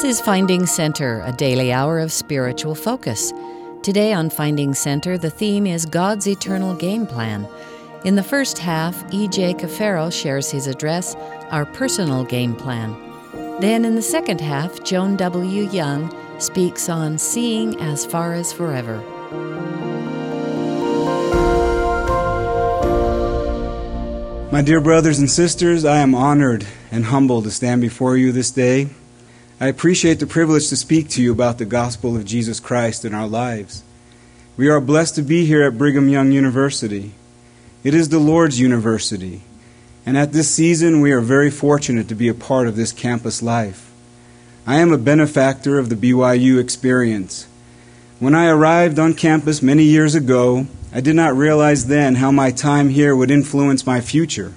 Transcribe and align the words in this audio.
This 0.00 0.16
is 0.16 0.24
Finding 0.24 0.64
Center, 0.64 1.22
a 1.26 1.32
daily 1.32 1.74
hour 1.74 1.98
of 1.98 2.10
spiritual 2.10 2.74
focus. 2.74 3.34
Today 3.82 4.14
on 4.14 4.30
Finding 4.30 4.72
Center, 4.72 5.18
the 5.18 5.28
theme 5.28 5.66
is 5.66 5.84
God's 5.84 6.26
eternal 6.26 6.74
game 6.74 7.06
plan. 7.06 7.46
In 8.06 8.14
the 8.14 8.22
first 8.22 8.56
half, 8.56 9.04
E.J. 9.12 9.52
Cafaro 9.52 10.10
shares 10.10 10.50
his 10.50 10.66
address, 10.66 11.16
Our 11.50 11.66
Personal 11.66 12.24
Game 12.24 12.56
Plan. 12.56 12.96
Then 13.60 13.84
in 13.84 13.94
the 13.94 14.00
second 14.00 14.40
half, 14.40 14.82
Joan 14.84 15.16
W. 15.16 15.68
Young 15.68 16.10
speaks 16.40 16.88
on 16.88 17.18
Seeing 17.18 17.78
as 17.78 18.06
Far 18.06 18.32
as 18.32 18.54
Forever. 18.54 18.96
My 24.50 24.62
dear 24.62 24.80
brothers 24.80 25.18
and 25.18 25.30
sisters, 25.30 25.84
I 25.84 25.98
am 25.98 26.14
honored 26.14 26.66
and 26.90 27.04
humbled 27.04 27.44
to 27.44 27.50
stand 27.50 27.82
before 27.82 28.16
you 28.16 28.32
this 28.32 28.50
day. 28.50 28.88
I 29.62 29.66
appreciate 29.66 30.20
the 30.20 30.26
privilege 30.26 30.70
to 30.70 30.76
speak 30.76 31.10
to 31.10 31.22
you 31.22 31.32
about 31.32 31.58
the 31.58 31.66
gospel 31.66 32.16
of 32.16 32.24
Jesus 32.24 32.60
Christ 32.60 33.04
in 33.04 33.12
our 33.12 33.28
lives. 33.28 33.82
We 34.56 34.70
are 34.70 34.80
blessed 34.80 35.16
to 35.16 35.22
be 35.22 35.44
here 35.44 35.64
at 35.64 35.76
Brigham 35.76 36.08
Young 36.08 36.32
University. 36.32 37.12
It 37.84 37.92
is 37.92 38.08
the 38.08 38.18
Lord's 38.18 38.58
university, 38.58 39.42
and 40.06 40.16
at 40.16 40.32
this 40.32 40.48
season 40.48 41.02
we 41.02 41.12
are 41.12 41.20
very 41.20 41.50
fortunate 41.50 42.08
to 42.08 42.14
be 42.14 42.26
a 42.26 42.32
part 42.32 42.68
of 42.68 42.76
this 42.76 42.90
campus 42.90 43.42
life. 43.42 43.92
I 44.66 44.76
am 44.76 44.92
a 44.92 44.98
benefactor 44.98 45.78
of 45.78 45.90
the 45.90 45.94
BYU 45.94 46.58
experience. 46.58 47.46
When 48.18 48.34
I 48.34 48.48
arrived 48.48 48.98
on 48.98 49.12
campus 49.12 49.60
many 49.60 49.82
years 49.82 50.14
ago, 50.14 50.68
I 50.90 51.02
did 51.02 51.16
not 51.16 51.36
realize 51.36 51.86
then 51.86 52.14
how 52.14 52.30
my 52.30 52.50
time 52.50 52.88
here 52.88 53.14
would 53.14 53.30
influence 53.30 53.84
my 53.84 54.00
future. 54.00 54.54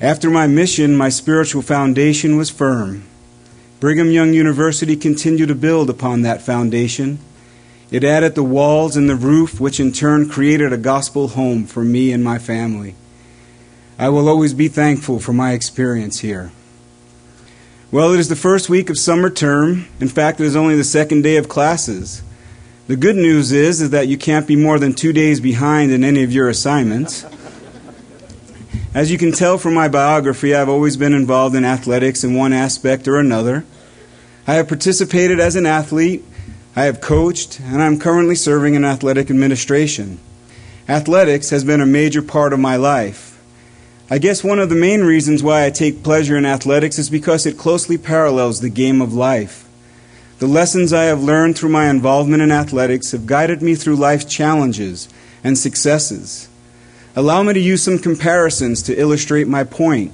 After 0.00 0.28
my 0.28 0.48
mission, 0.48 0.96
my 0.96 1.08
spiritual 1.08 1.62
foundation 1.62 2.36
was 2.36 2.50
firm. 2.50 3.04
Brigham 3.82 4.12
Young 4.12 4.32
University 4.32 4.94
continued 4.94 5.48
to 5.48 5.56
build 5.56 5.90
upon 5.90 6.22
that 6.22 6.40
foundation. 6.40 7.18
It 7.90 8.04
added 8.04 8.36
the 8.36 8.42
walls 8.44 8.96
and 8.96 9.10
the 9.10 9.16
roof, 9.16 9.58
which 9.58 9.80
in 9.80 9.90
turn 9.90 10.28
created 10.28 10.72
a 10.72 10.76
gospel 10.76 11.26
home 11.26 11.66
for 11.66 11.82
me 11.82 12.12
and 12.12 12.22
my 12.22 12.38
family. 12.38 12.94
I 13.98 14.08
will 14.08 14.28
always 14.28 14.54
be 14.54 14.68
thankful 14.68 15.18
for 15.18 15.32
my 15.32 15.50
experience 15.50 16.20
here. 16.20 16.52
Well, 17.90 18.12
it 18.12 18.20
is 18.20 18.28
the 18.28 18.36
first 18.36 18.68
week 18.68 18.88
of 18.88 18.98
summer 18.98 19.28
term. 19.28 19.88
In 19.98 20.06
fact, 20.06 20.38
it 20.38 20.44
is 20.44 20.54
only 20.54 20.76
the 20.76 20.84
second 20.84 21.22
day 21.22 21.36
of 21.36 21.48
classes. 21.48 22.22
The 22.86 22.94
good 22.94 23.16
news 23.16 23.50
is, 23.50 23.80
is 23.80 23.90
that 23.90 24.06
you 24.06 24.16
can't 24.16 24.46
be 24.46 24.54
more 24.54 24.78
than 24.78 24.94
two 24.94 25.12
days 25.12 25.40
behind 25.40 25.90
in 25.90 26.04
any 26.04 26.22
of 26.22 26.30
your 26.30 26.48
assignments. 26.48 27.26
As 28.94 29.10
you 29.10 29.16
can 29.16 29.32
tell 29.32 29.56
from 29.56 29.72
my 29.74 29.88
biography, 29.88 30.54
I've 30.54 30.68
always 30.68 30.98
been 30.98 31.14
involved 31.14 31.56
in 31.56 31.64
athletics 31.64 32.22
in 32.22 32.34
one 32.34 32.52
aspect 32.52 33.08
or 33.08 33.18
another. 33.18 33.64
I 34.46 34.54
have 34.54 34.66
participated 34.66 35.38
as 35.38 35.54
an 35.54 35.66
athlete, 35.66 36.24
I 36.74 36.84
have 36.84 37.00
coached, 37.00 37.60
and 37.60 37.80
I'm 37.80 37.98
currently 37.98 38.34
serving 38.34 38.74
in 38.74 38.84
athletic 38.84 39.30
administration. 39.30 40.18
Athletics 40.88 41.50
has 41.50 41.62
been 41.62 41.80
a 41.80 41.86
major 41.86 42.22
part 42.22 42.52
of 42.52 42.58
my 42.58 42.74
life. 42.74 43.40
I 44.10 44.18
guess 44.18 44.42
one 44.42 44.58
of 44.58 44.68
the 44.68 44.74
main 44.74 45.02
reasons 45.02 45.44
why 45.44 45.64
I 45.64 45.70
take 45.70 46.02
pleasure 46.02 46.36
in 46.36 46.44
athletics 46.44 46.98
is 46.98 47.08
because 47.08 47.46
it 47.46 47.56
closely 47.56 47.96
parallels 47.96 48.60
the 48.60 48.68
game 48.68 49.00
of 49.00 49.14
life. 49.14 49.68
The 50.40 50.48
lessons 50.48 50.92
I 50.92 51.04
have 51.04 51.22
learned 51.22 51.56
through 51.56 51.70
my 51.70 51.88
involvement 51.88 52.42
in 52.42 52.50
athletics 52.50 53.12
have 53.12 53.26
guided 53.26 53.62
me 53.62 53.76
through 53.76 53.94
life's 53.94 54.24
challenges 54.24 55.08
and 55.44 55.56
successes. 55.56 56.48
Allow 57.14 57.44
me 57.44 57.52
to 57.52 57.60
use 57.60 57.82
some 57.82 57.98
comparisons 57.98 58.82
to 58.82 58.98
illustrate 58.98 59.46
my 59.46 59.62
point. 59.62 60.12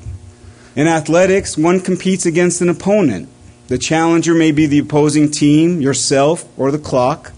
In 0.77 0.87
athletics, 0.87 1.57
one 1.57 1.81
competes 1.81 2.27
against 2.27 2.61
an 2.61 2.69
opponent. 2.69 3.29
The 3.69 3.79
challenger 3.79 4.35
may 4.35 4.51
be 4.51 4.67
the 4.67 4.79
opposing 4.79 5.31
team, 5.31 5.81
yourself, 5.81 6.47
or 6.59 6.71
the 6.71 6.79
clock. 6.79 7.33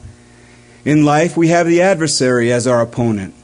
In 0.85 1.05
life, 1.05 1.37
we 1.37 1.49
have 1.49 1.67
the 1.67 1.83
adversary 1.83 2.53
as 2.53 2.67
our 2.67 2.81
opponent. 2.81 3.35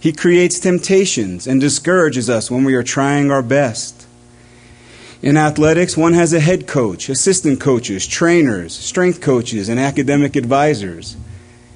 He 0.00 0.12
creates 0.12 0.58
temptations 0.58 1.46
and 1.46 1.60
discourages 1.60 2.28
us 2.30 2.50
when 2.50 2.64
we 2.64 2.74
are 2.74 2.82
trying 2.82 3.30
our 3.30 3.42
best. 3.42 4.06
In 5.20 5.36
athletics, 5.36 5.96
one 5.96 6.14
has 6.14 6.32
a 6.32 6.40
head 6.40 6.66
coach, 6.66 7.08
assistant 7.08 7.60
coaches, 7.60 8.06
trainers, 8.06 8.74
strength 8.74 9.20
coaches, 9.20 9.68
and 9.68 9.78
academic 9.78 10.34
advisors. 10.34 11.16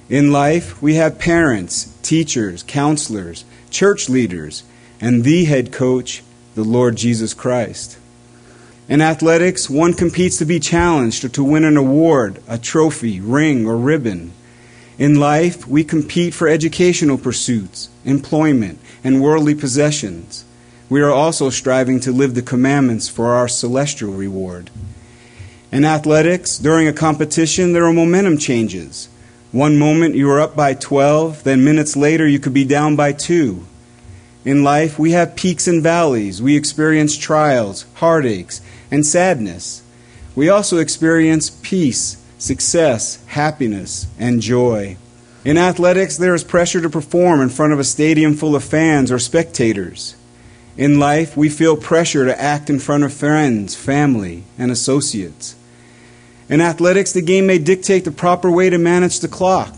In 0.09 0.33
life, 0.33 0.81
we 0.83 0.95
have 0.95 1.19
parents, 1.19 1.97
teachers, 2.03 2.63
counselors, 2.63 3.45
church 3.71 4.09
leaders, 4.09 4.65
and 5.01 5.23
the 5.23 5.45
head 5.45 5.71
coach, 5.71 6.23
the 6.55 6.65
Lord 6.65 6.97
Jesus 6.97 7.35
Christ. 7.35 7.99
In 8.89 9.01
athletics, 9.01 9.69
one 9.69 9.95
competes 9.95 10.39
to 10.39 10.45
be 10.45 10.61
challenged 10.61 11.25
or 11.25 11.29
to 11.31 11.45
win 11.45 11.65
an 11.65 11.77
award, 11.77 12.43
a 12.47 12.59
trophy, 12.59 13.21
ring, 13.21 13.67
or 13.67 13.77
ribbon. 13.77 14.33
In 14.99 15.21
life, 15.21 15.67
we 15.67 15.85
compete 15.85 16.35
for 16.35 16.49
educational 16.49 17.19
pursuits, 17.19 17.89
employment, 18.05 18.79
and 19.03 19.21
worldly 19.21 19.55
possessions 19.55 20.45
we 20.89 21.01
are 21.01 21.11
also 21.11 21.51
striving 21.51 21.99
to 22.01 22.13
live 22.13 22.35
the 22.35 22.43
commandments 22.43 23.09
for 23.09 23.35
our 23.35 23.49
celestial 23.49 24.13
reward. 24.13 24.71
In 25.73 25.85
athletics, 25.85 26.59
during 26.59 26.87
a 26.87 26.93
competition, 26.93 27.73
there 27.73 27.85
are 27.85 27.93
momentum 27.93 28.39
changes. 28.39 29.09
One 29.51 29.79
moment 29.79 30.15
you 30.15 30.31
are 30.31 30.41
up 30.41 30.55
by 30.55 30.75
12, 30.75 31.43
then 31.43 31.65
minutes 31.65 31.97
later 31.97 32.27
you 32.27 32.39
could 32.39 32.55
be 32.55 32.65
down 32.65 32.95
by 32.95 33.13
2. 33.13 33.67
In 34.45 34.63
life, 34.63 34.97
we 34.97 35.11
have 35.11 35.35
peaks 35.35 35.67
and 35.67 35.83
valleys. 35.83 36.41
We 36.41 36.57
experience 36.57 37.17
trials, 37.17 37.85
heartaches, 37.95 38.61
and 38.91 39.07
sadness. 39.07 39.83
We 40.35 40.49
also 40.49 40.79
experience 40.79 41.51
peace, 41.63 42.23
success, 42.39 43.25
happiness, 43.27 44.07
and 44.19 44.41
joy. 44.41 44.97
In 45.45 45.59
athletics, 45.59 46.17
there 46.17 46.35
is 46.35 46.45
pressure 46.45 46.81
to 46.81 46.91
perform 46.91 47.41
in 47.41 47.49
front 47.49 47.73
of 47.73 47.79
a 47.79 47.85
stadium 47.85 48.35
full 48.35 48.57
of 48.57 48.65
fans 48.65 49.13
or 49.13 49.19
spectators. 49.19 50.17
In 50.77 50.99
life, 50.99 51.37
we 51.37 51.49
feel 51.49 51.77
pressure 51.77 52.25
to 52.27 52.41
act 52.41 52.69
in 52.69 52.79
front 52.79 53.05
of 53.05 53.15
friends, 53.15 53.75
family, 53.75 54.45
and 54.59 54.71
associates. 54.71 55.57
In 56.49 56.61
athletics, 56.61 57.13
the 57.13 57.23
game 57.23 57.47
may 57.47 57.59
dictate 57.59 58.05
the 58.05 58.11
proper 58.11 58.51
way 58.51 58.71
to 58.71 58.79
manage 58.79 59.21
the 59.21 59.29
clock. 59.29 59.75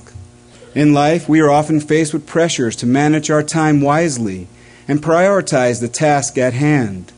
In 0.75 0.93
life, 0.93 1.29
we 1.29 1.41
are 1.41 1.51
often 1.51 1.81
faced 1.81 2.13
with 2.13 2.27
pressures 2.27 2.75
to 2.77 2.87
manage 2.87 3.31
our 3.31 3.43
time 3.43 3.81
wisely 3.81 4.49
and 4.87 5.03
prioritize 5.03 5.81
the 5.81 5.89
task 5.89 6.37
at 6.37 6.55
hand. 6.55 7.13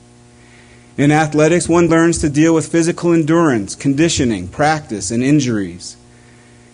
In 0.97 1.13
athletics, 1.13 1.69
one 1.69 1.89
learns 1.89 2.19
to 2.19 2.29
deal 2.29 2.55
with 2.55 2.71
physical 2.71 3.13
endurance, 3.13 3.75
conditioning, 3.75 4.49
practice, 4.49 5.11
and 5.11 5.23
injuries. 5.23 5.97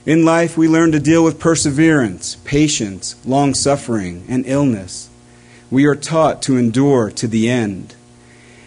In 0.05 0.25
life, 0.25 0.57
we 0.57 0.69
learn 0.69 0.93
to 0.93 1.01
deal 1.01 1.23
with 1.23 1.39
perseverance, 1.39 2.37
patience, 2.45 3.17
long 3.25 3.55
suffering, 3.55 4.25
and 4.29 4.47
illness 4.47 5.11
we 5.71 5.85
are 5.85 5.97
taught 5.97 6.43
to 6.43 6.57
endure 6.57 7.11
to 7.11 7.27
the 7.27 7.49
end. 7.49 7.95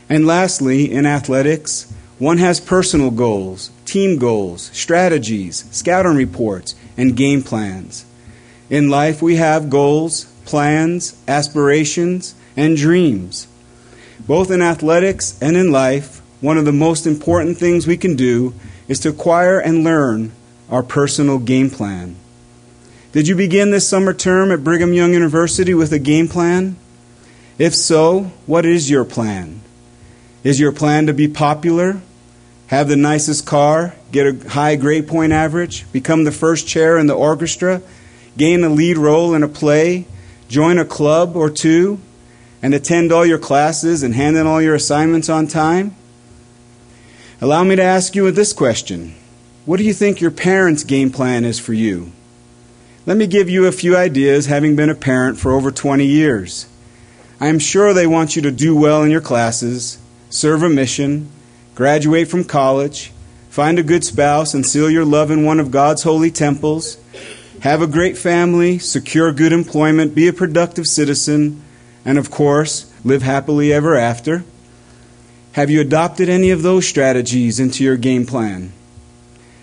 And 0.09 0.25
lastly, 0.25 0.91
in 0.91 1.05
athletics, 1.05 1.91
one 2.17 2.37
has 2.39 2.59
personal 2.59 3.11
goals, 3.11 3.71
team 3.85 4.17
goals, 4.17 4.69
strategies, 4.73 5.65
scouting 5.71 6.15
reports, 6.15 6.75
and 6.97 7.15
game 7.15 7.41
plans. 7.41 8.05
In 8.69 8.89
life, 8.89 9.21
we 9.21 9.37
have 9.37 9.69
goals, 9.69 10.25
plans, 10.45 11.15
aspirations, 11.27 12.35
and 12.57 12.75
dreams. 12.75 13.47
Both 14.27 14.51
in 14.51 14.61
athletics 14.61 15.37
and 15.41 15.57
in 15.57 15.71
life, 15.71 16.21
one 16.41 16.57
of 16.57 16.65
the 16.65 16.71
most 16.71 17.05
important 17.05 17.57
things 17.57 17.87
we 17.87 17.97
can 17.97 18.15
do 18.15 18.53
is 18.87 18.99
to 19.01 19.09
acquire 19.09 19.59
and 19.59 19.83
learn 19.83 20.31
our 20.69 20.83
personal 20.83 21.39
game 21.39 21.69
plan. 21.69 22.15
Did 23.11 23.27
you 23.27 23.35
begin 23.35 23.71
this 23.71 23.87
summer 23.87 24.13
term 24.13 24.51
at 24.51 24.63
Brigham 24.63 24.93
Young 24.93 25.13
University 25.13 25.73
with 25.73 25.91
a 25.91 25.99
game 25.99 26.27
plan? 26.27 26.77
If 27.57 27.75
so, 27.75 28.31
what 28.45 28.65
is 28.65 28.89
your 28.89 29.03
plan? 29.03 29.61
Is 30.43 30.59
your 30.59 30.71
plan 30.71 31.07
to 31.07 31.13
be 31.13 31.27
popular, 31.27 32.01
have 32.67 32.87
the 32.87 32.95
nicest 32.95 33.45
car, 33.45 33.95
get 34.11 34.27
a 34.27 34.49
high 34.49 34.75
grade 34.75 35.07
point 35.07 35.33
average, 35.33 35.91
become 35.91 36.23
the 36.23 36.31
first 36.31 36.67
chair 36.67 36.97
in 36.97 37.07
the 37.07 37.15
orchestra, 37.15 37.81
gain 38.37 38.63
a 38.63 38.69
lead 38.69 38.97
role 38.97 39.33
in 39.33 39.43
a 39.43 39.47
play, 39.47 40.05
join 40.47 40.77
a 40.77 40.85
club 40.85 41.35
or 41.35 41.49
two, 41.49 41.99
and 42.61 42.73
attend 42.73 43.11
all 43.11 43.25
your 43.25 43.37
classes 43.37 44.03
and 44.03 44.15
hand 44.15 44.37
in 44.37 44.47
all 44.47 44.61
your 44.61 44.75
assignments 44.75 45.29
on 45.29 45.47
time? 45.47 45.95
Allow 47.41 47.63
me 47.63 47.75
to 47.77 47.83
ask 47.83 48.15
you 48.15 48.29
this 48.31 48.51
question 48.53 49.15
What 49.65 49.77
do 49.77 49.83
you 49.83 49.93
think 49.93 50.19
your 50.19 50.31
parents' 50.31 50.83
game 50.83 51.11
plan 51.11 51.45
is 51.45 51.59
for 51.59 51.73
you? 51.73 52.11
Let 53.05 53.17
me 53.17 53.27
give 53.27 53.49
you 53.49 53.65
a 53.65 53.71
few 53.71 53.95
ideas, 53.95 54.45
having 54.45 54.75
been 54.75 54.89
a 54.89 54.95
parent 54.95 55.39
for 55.39 55.53
over 55.53 55.71
20 55.71 56.05
years. 56.05 56.67
I 57.39 57.47
am 57.47 57.57
sure 57.57 57.93
they 57.93 58.05
want 58.05 58.35
you 58.35 58.41
to 58.41 58.51
do 58.51 58.75
well 58.75 59.01
in 59.03 59.09
your 59.09 59.21
classes, 59.21 59.97
serve 60.29 60.61
a 60.61 60.69
mission, 60.69 61.29
graduate 61.73 62.27
from 62.27 62.43
college, 62.43 63.13
find 63.49 63.79
a 63.79 63.83
good 63.83 64.03
spouse, 64.03 64.53
and 64.53 64.65
seal 64.65 64.89
your 64.89 65.05
love 65.05 65.31
in 65.31 65.45
one 65.45 65.61
of 65.61 65.71
God's 65.71 66.03
holy 66.03 66.29
temples, 66.29 66.97
have 67.61 67.81
a 67.81 67.87
great 67.87 68.17
family, 68.17 68.77
secure 68.77 69.31
good 69.31 69.53
employment, 69.53 70.13
be 70.13 70.27
a 70.27 70.33
productive 70.33 70.85
citizen, 70.85 71.63
and 72.05 72.17
of 72.17 72.31
course, 72.31 72.91
live 73.03 73.21
happily 73.21 73.71
ever 73.73 73.95
after. 73.95 74.43
Have 75.53 75.69
you 75.69 75.81
adopted 75.81 76.29
any 76.29 76.51
of 76.51 76.61
those 76.61 76.87
strategies 76.87 77.59
into 77.59 77.83
your 77.83 77.97
game 77.97 78.25
plan? 78.25 78.71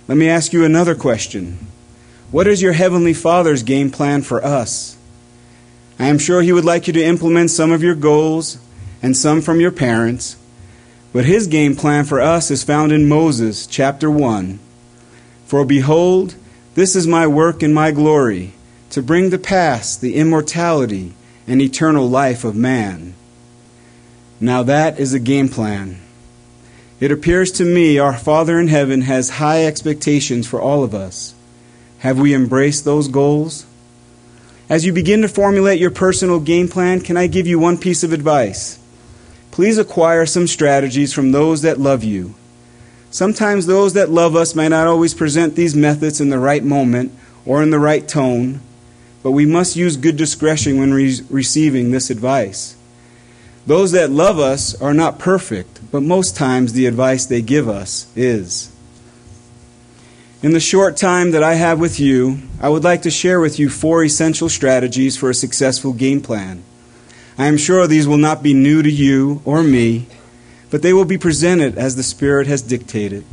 Let 0.09 0.19
me 0.19 0.29
ask 0.29 0.53
you 0.53 0.65
another 0.65 0.95
question. 0.95 1.59
What 2.31 2.47
is 2.47 2.61
your 2.61 2.73
Heavenly 2.73 3.15
Father's 3.15 3.63
game 3.63 3.91
plan 3.91 4.23
for 4.23 4.45
us? 4.45 4.97
I 5.99 6.07
am 6.07 6.19
sure 6.19 6.43
He 6.43 6.53
would 6.53 6.65
like 6.65 6.87
you 6.87 6.93
to 6.93 7.05
implement 7.05 7.51
some 7.51 7.73
of 7.73 7.83
your 7.83 7.95
goals 7.95 8.59
and 9.03 9.17
some 9.17 9.41
from 9.41 9.61
your 9.61 9.71
parents, 9.71 10.37
but 11.13 11.25
His 11.25 11.47
game 11.47 11.75
plan 11.75 12.05
for 12.05 12.21
us 12.21 12.51
is 12.51 12.63
found 12.63 12.93
in 12.93 13.09
Moses 13.09 13.67
chapter 13.67 14.11
1. 14.11 14.59
For 15.47 15.65
behold, 15.65 16.35
this 16.75 16.95
is 16.95 17.07
my 17.07 17.27
work 17.27 17.63
and 17.63 17.75
my 17.75 17.91
glory, 17.91 18.53
to 18.91 19.03
bring 19.03 19.31
to 19.31 19.39
pass 19.39 19.97
the 19.97 20.17
immortality 20.17 21.15
and 21.47 21.61
eternal 21.61 22.09
life 22.09 22.45
of 22.45 22.57
man. 22.57 23.15
Now 24.41 24.63
that 24.63 24.99
is 24.99 25.15
a 25.15 25.19
game 25.19 25.49
plan. 25.49 26.01
It 26.99 27.13
appears 27.13 27.53
to 27.53 27.65
me 27.65 27.99
our 27.99 28.17
Father 28.17 28.59
in 28.59 28.69
heaven 28.69 29.03
has 29.03 29.31
high 29.31 29.65
expectations 29.65 30.47
for 30.47 30.61
all 30.61 30.83
of 30.83 30.95
us. 30.95 31.35
Have 31.99 32.19
we 32.19 32.35
embraced 32.35 32.85
those 32.85 33.09
goals? 33.09 33.67
As 34.69 34.85
you 34.85 34.93
begin 34.93 35.23
to 35.23 35.29
formulate 35.29 35.79
your 35.79 35.91
personal 35.91 36.41
game 36.41 36.69
plan, 36.69 37.01
can 37.01 37.17
I 37.17 37.27
give 37.27 37.47
you 37.47 37.59
one 37.59 37.79
piece 37.79 38.03
of 38.03 38.13
advice? 38.13 38.79
Please 39.51 39.79
acquire 39.79 40.27
some 40.27 40.47
strategies 40.47 41.13
from 41.13 41.33
those 41.33 41.63
that 41.63 41.79
love 41.79 42.03
you. 42.03 42.35
Sometimes 43.11 43.67
those 43.67 43.95
that 43.95 44.11
love 44.11 44.35
us 44.35 44.55
may 44.55 44.69
not 44.69 44.87
always 44.87 45.15
present 45.15 45.55
these 45.55 45.77
methods 45.77 46.21
in 46.21 46.29
the 46.29 46.39
right 46.39 46.65
moment 46.65 47.13
or 47.47 47.63
in 47.63 47.71
the 47.71 47.79
right 47.79 48.07
tone, 48.07 48.61
but 49.27 49.33
we 49.33 49.45
must 49.45 49.75
use 49.75 49.97
good 49.97 50.17
discretion 50.17 50.79
when 50.79 50.95
re- 50.95 51.21
receiving 51.29 51.91
this 51.91 52.11
advice. 52.11 52.77
Those 53.67 53.91
that 53.91 54.09
love 54.09 54.39
us 54.39 54.81
are 54.81 54.95
not 54.95 55.19
perfect, 55.19 55.81
but 55.91 56.05
most 56.05 56.37
times 56.37 56.73
the 56.73 56.87
advice 56.87 57.27
they 57.27 57.43
give 57.43 57.69
us 57.69 58.07
is. 58.15 58.71
In 60.45 60.53
the 60.53 60.61
short 60.61 60.97
time 60.97 61.33
that 61.33 61.43
I 61.43 61.55
have 61.55 61.81
with 61.81 61.99
you, 61.99 62.39
I 62.61 62.69
would 62.69 62.85
like 62.85 63.03
to 63.03 63.11
share 63.11 63.41
with 63.41 63.59
you 63.59 63.69
four 63.69 64.05
essential 64.05 64.49
strategies 64.49 65.17
for 65.17 65.29
a 65.29 65.35
successful 65.35 65.93
game 65.93 66.21
plan. 66.21 66.63
I 67.37 67.47
am 67.47 67.57
sure 67.57 67.89
these 67.89 68.07
will 68.07 68.19
not 68.19 68.45
be 68.45 68.55
new 68.55 68.81
to 68.81 68.93
you 68.93 69.43
or 69.45 69.65
me, 69.65 70.07
but 70.71 70.83
they 70.83 70.93
will 70.93 71.05
be 71.05 71.19
presented 71.19 71.77
as 71.77 71.97
the 71.97 72.05
Spirit 72.05 72.47
has 72.47 72.63
dictated. 72.63 73.25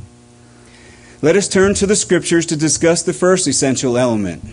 Let 1.21 1.35
us 1.35 1.47
turn 1.47 1.75
to 1.75 1.85
the 1.85 1.95
Scriptures 1.95 2.47
to 2.47 2.55
discuss 2.55 3.03
the 3.03 3.13
first 3.13 3.45
essential 3.47 3.95
element. 3.95 4.43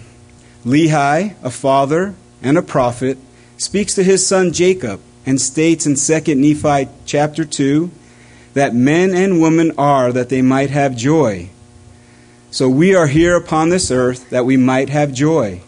Lehi, 0.64 1.34
a 1.42 1.50
father 1.50 2.14
and 2.42 2.58
a 2.58 2.62
prophet, 2.62 3.18
speaks 3.56 3.94
to 3.94 4.02
his 4.02 4.26
son 4.26 4.52
Jacob 4.52 5.00
and 5.26 5.40
states 5.40 5.86
in 5.86 5.94
2 5.94 6.34
Nephi 6.34 6.88
chapter 7.04 7.44
2 7.44 7.90
that 8.54 8.74
men 8.74 9.14
and 9.14 9.40
women 9.40 9.72
are 9.78 10.12
that 10.12 10.28
they 10.28 10.42
might 10.42 10.70
have 10.70 10.96
joy. 10.96 11.48
So 12.50 12.68
we 12.68 12.94
are 12.94 13.06
here 13.06 13.36
upon 13.36 13.68
this 13.68 13.90
earth 13.90 14.28
that 14.30 14.44
we 14.44 14.56
might 14.56 14.88
have 14.88 15.12
joy. 15.12 15.60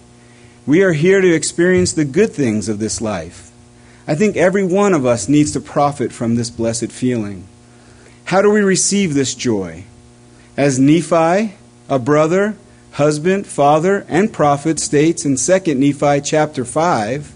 We 0.67 0.83
are 0.83 0.93
here 0.93 1.21
to 1.21 1.35
experience 1.35 1.93
the 1.93 2.05
good 2.05 2.33
things 2.33 2.69
of 2.69 2.79
this 2.79 3.01
life. 3.01 3.51
I 4.07 4.15
think 4.15 4.37
every 4.37 4.65
one 4.65 4.95
of 4.95 5.07
us 5.07 5.29
needs 5.29 5.53
to 5.53 5.61
profit 5.61 6.13
from 6.13 6.35
this 6.35 6.51
blessed 6.51 6.91
feeling. 6.91 7.47
How 8.25 8.43
do 8.43 8.51
we 8.51 8.61
receive 8.61 9.15
this 9.15 9.35
joy? 9.35 9.85
As 10.57 10.79
Nephi, 10.79 11.55
a 11.89 11.99
brother, 11.99 12.57
husband, 12.93 13.47
father, 13.47 14.05
and 14.09 14.33
prophet 14.33 14.79
states 14.79 15.25
in 15.25 15.37
2 15.37 15.75
Nephi 15.75 16.21
chapter 16.21 16.65
5, 16.65 17.35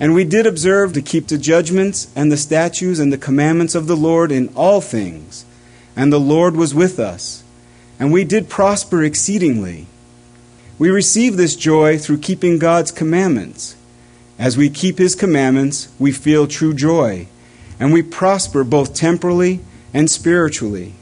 and 0.00 0.14
we 0.14 0.24
did 0.24 0.46
observe 0.46 0.92
to 0.92 1.02
keep 1.02 1.26
the 1.26 1.38
judgments 1.38 2.10
and 2.14 2.30
the 2.30 2.36
statutes 2.36 3.00
and 3.00 3.12
the 3.12 3.18
commandments 3.18 3.74
of 3.74 3.88
the 3.88 3.96
Lord 3.96 4.30
in 4.30 4.48
all 4.54 4.80
things. 4.80 5.44
And 5.96 6.12
the 6.12 6.20
Lord 6.20 6.56
was 6.56 6.74
with 6.74 7.00
us. 7.00 7.42
And 7.98 8.12
we 8.12 8.22
did 8.22 8.48
prosper 8.48 9.02
exceedingly. 9.02 9.86
We 10.78 10.90
receive 10.90 11.36
this 11.36 11.56
joy 11.56 11.98
through 11.98 12.18
keeping 12.18 12.60
God's 12.60 12.92
commandments. 12.92 13.74
As 14.38 14.56
we 14.56 14.70
keep 14.70 14.98
His 14.98 15.16
commandments, 15.16 15.88
we 15.98 16.12
feel 16.12 16.46
true 16.46 16.72
joy. 16.72 17.26
And 17.80 17.92
we 17.92 18.02
prosper 18.02 18.62
both 18.62 18.94
temporally 18.94 19.58
and 19.92 20.08
spiritually. 20.08 20.94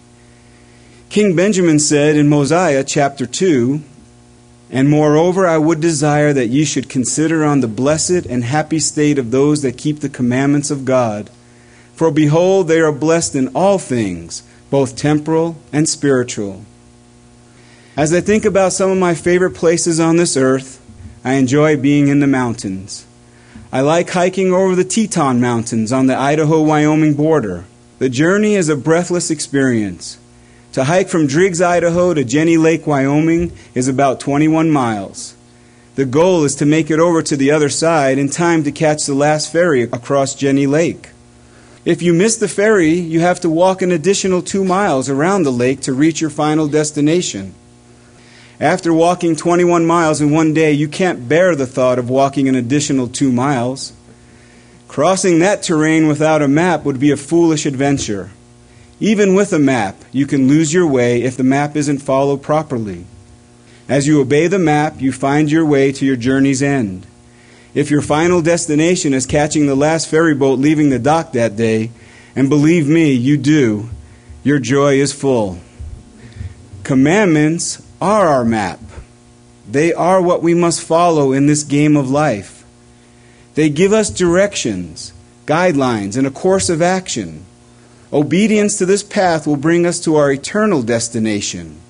King 1.16 1.34
Benjamin 1.34 1.78
said 1.78 2.14
in 2.14 2.28
Mosiah 2.28 2.84
chapter 2.84 3.24
2 3.24 3.80
and 4.70 4.86
moreover, 4.86 5.46
I 5.46 5.56
would 5.56 5.80
desire 5.80 6.34
that 6.34 6.48
ye 6.48 6.66
should 6.66 6.90
consider 6.90 7.42
on 7.42 7.60
the 7.60 7.66
blessed 7.66 8.26
and 8.26 8.44
happy 8.44 8.78
state 8.78 9.16
of 9.16 9.30
those 9.30 9.62
that 9.62 9.78
keep 9.78 10.00
the 10.00 10.10
commandments 10.10 10.70
of 10.70 10.84
God. 10.84 11.30
For 11.94 12.10
behold, 12.10 12.68
they 12.68 12.80
are 12.80 12.92
blessed 12.92 13.34
in 13.34 13.48
all 13.54 13.78
things, 13.78 14.42
both 14.68 14.94
temporal 14.94 15.56
and 15.72 15.88
spiritual. 15.88 16.66
As 17.96 18.12
I 18.12 18.20
think 18.20 18.44
about 18.44 18.74
some 18.74 18.90
of 18.90 18.98
my 18.98 19.14
favorite 19.14 19.54
places 19.54 19.98
on 19.98 20.18
this 20.18 20.36
earth, 20.36 20.82
I 21.24 21.36
enjoy 21.36 21.78
being 21.78 22.08
in 22.08 22.20
the 22.20 22.26
mountains. 22.26 23.06
I 23.72 23.80
like 23.80 24.10
hiking 24.10 24.52
over 24.52 24.76
the 24.76 24.84
Teton 24.84 25.40
Mountains 25.40 25.94
on 25.94 26.08
the 26.08 26.18
Idaho 26.18 26.60
Wyoming 26.60 27.14
border. 27.14 27.64
The 28.00 28.10
journey 28.10 28.54
is 28.54 28.68
a 28.68 28.76
breathless 28.76 29.30
experience. 29.30 30.18
To 30.76 30.84
hike 30.84 31.08
from 31.08 31.26
Driggs, 31.26 31.62
Idaho 31.62 32.12
to 32.12 32.22
Jenny 32.22 32.58
Lake, 32.58 32.86
Wyoming 32.86 33.50
is 33.74 33.88
about 33.88 34.20
21 34.20 34.70
miles. 34.70 35.34
The 35.94 36.04
goal 36.04 36.44
is 36.44 36.54
to 36.56 36.66
make 36.66 36.90
it 36.90 37.00
over 37.00 37.22
to 37.22 37.34
the 37.34 37.50
other 37.50 37.70
side 37.70 38.18
in 38.18 38.28
time 38.28 38.62
to 38.64 38.70
catch 38.70 39.06
the 39.06 39.14
last 39.14 39.50
ferry 39.50 39.84
across 39.84 40.34
Jenny 40.34 40.66
Lake. 40.66 41.12
If 41.86 42.02
you 42.02 42.12
miss 42.12 42.36
the 42.36 42.46
ferry, 42.46 42.90
you 42.90 43.20
have 43.20 43.40
to 43.40 43.48
walk 43.48 43.80
an 43.80 43.90
additional 43.90 44.42
two 44.42 44.66
miles 44.66 45.08
around 45.08 45.44
the 45.44 45.50
lake 45.50 45.80
to 45.80 45.94
reach 45.94 46.20
your 46.20 46.28
final 46.28 46.68
destination. 46.68 47.54
After 48.60 48.92
walking 48.92 49.34
21 49.34 49.86
miles 49.86 50.20
in 50.20 50.30
one 50.30 50.52
day, 50.52 50.72
you 50.72 50.88
can't 50.88 51.26
bear 51.26 51.56
the 51.56 51.66
thought 51.66 51.98
of 51.98 52.10
walking 52.10 52.50
an 52.50 52.54
additional 52.54 53.08
two 53.08 53.32
miles. 53.32 53.94
Crossing 54.88 55.38
that 55.38 55.62
terrain 55.62 56.06
without 56.06 56.42
a 56.42 56.48
map 56.48 56.84
would 56.84 57.00
be 57.00 57.12
a 57.12 57.16
foolish 57.16 57.64
adventure. 57.64 58.30
Even 58.98 59.34
with 59.34 59.52
a 59.52 59.58
map, 59.58 59.96
you 60.10 60.26
can 60.26 60.48
lose 60.48 60.72
your 60.72 60.86
way 60.86 61.22
if 61.22 61.36
the 61.36 61.44
map 61.44 61.76
isn't 61.76 61.98
followed 61.98 62.42
properly. 62.42 63.04
As 63.88 64.06
you 64.06 64.20
obey 64.20 64.46
the 64.46 64.58
map, 64.58 65.00
you 65.00 65.12
find 65.12 65.50
your 65.50 65.64
way 65.64 65.92
to 65.92 66.04
your 66.04 66.16
journey's 66.16 66.62
end. 66.62 67.06
If 67.74 67.90
your 67.90 68.00
final 68.00 68.40
destination 68.40 69.12
is 69.12 69.26
catching 69.26 69.66
the 69.66 69.74
last 69.74 70.08
ferry 70.08 70.34
boat 70.34 70.58
leaving 70.58 70.88
the 70.88 70.98
dock 70.98 71.32
that 71.32 71.56
day, 71.56 71.90
and 72.34 72.48
believe 72.48 72.88
me, 72.88 73.12
you 73.12 73.36
do, 73.36 73.90
your 74.42 74.58
joy 74.58 74.94
is 74.94 75.12
full. 75.12 75.58
Commandments 76.82 77.82
are 78.00 78.28
our 78.28 78.44
map. 78.44 78.80
They 79.68 79.92
are 79.92 80.22
what 80.22 80.42
we 80.42 80.54
must 80.54 80.82
follow 80.82 81.32
in 81.32 81.46
this 81.46 81.64
game 81.64 81.96
of 81.96 82.10
life. 82.10 82.64
They 83.54 83.68
give 83.68 83.92
us 83.92 84.08
directions, 84.10 85.12
guidelines, 85.46 86.16
and 86.16 86.26
a 86.26 86.30
course 86.30 86.68
of 86.68 86.80
action. 86.80 87.44
Obedience 88.12 88.78
to 88.78 88.86
this 88.86 89.02
path 89.02 89.46
will 89.46 89.56
bring 89.56 89.84
us 89.84 89.98
to 90.00 90.16
our 90.16 90.30
eternal 90.30 90.82
destination. 90.82 91.80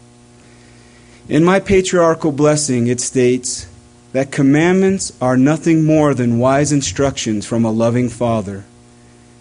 In 1.28 1.44
my 1.44 1.61
patriarchal 1.61 2.32
blessing, 2.32 2.87
it 2.87 3.00
states 3.00 3.66
that 4.12 4.32
commandments 4.32 5.12
are 5.20 5.37
nothing 5.37 5.85
more 5.85 6.14
than 6.14 6.38
wise 6.38 6.73
instructions 6.73 7.44
from 7.44 7.64
a 7.64 7.70
loving 7.70 8.08
Father. 8.08 8.64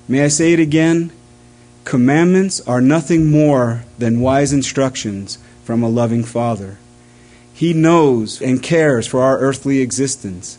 May 0.07 0.23
I 0.25 0.27
say 0.27 0.51
it 0.51 0.59
again? 0.59 1.11
Commandments 1.85 2.59
are 2.67 2.81
nothing 2.81 3.31
more 3.31 3.85
than 3.97 4.19
wise 4.19 4.51
instructions 4.51 5.37
from 5.63 5.81
a 5.81 5.89
loving 5.89 6.23
Father. 6.23 6.77
He 7.53 7.73
knows 7.73 8.41
and 8.41 8.61
cares 8.61 9.07
for 9.07 9.21
our 9.21 9.37
earthly 9.37 9.79
existence 9.79 10.57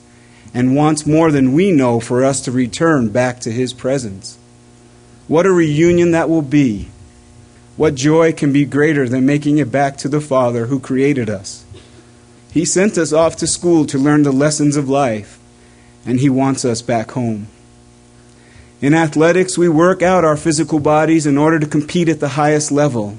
and 0.55 0.75
wants 0.75 1.05
more 1.05 1.31
than 1.31 1.53
we 1.53 1.71
know 1.71 2.01
for 2.01 2.25
us 2.25 2.41
to 2.43 2.51
return 2.51 3.11
back 3.11 3.41
to 3.41 3.53
His 3.53 3.75
presence. 3.75 4.36
What 5.29 5.47
a 5.47 5.51
reunion 5.51 6.13
that 6.13 6.29
will 6.29 6.43
be. 6.43 6.89
What 7.77 7.95
joy 7.97 8.33
can 8.33 8.53
be 8.53 8.65
greater 8.65 9.09
than 9.09 9.27
making 9.27 9.59
it 9.59 9.73
back 9.73 9.97
to 9.99 10.09
the 10.09 10.21
Father 10.21 10.67
who 10.67 10.79
created 10.79 11.29
us? 11.29 11.65
He 12.53 12.65
sent 12.65 12.97
us 12.97 13.13
off 13.13 13.37
to 13.37 13.47
school 13.47 13.85
to 13.87 13.99
learn 13.99 14.23
the 14.23 14.33
lessons 14.33 14.77
of 14.77 14.89
life, 14.89 15.39
and 16.07 16.21
He 16.21 16.31
wants 16.31 16.65
us 16.65 16.81
back 16.81 17.11
home. 17.11 17.49
In 18.81 18.95
athletics, 18.95 19.59
we 19.59 19.69
work 19.69 20.01
out 20.01 20.25
our 20.25 20.37
physical 20.37 20.79
bodies 20.79 21.27
in 21.27 21.37
order 21.37 21.59
to 21.59 21.67
compete 21.67 22.09
at 22.09 22.21
the 22.21 22.31
highest 22.31 22.71
level. 22.71 23.19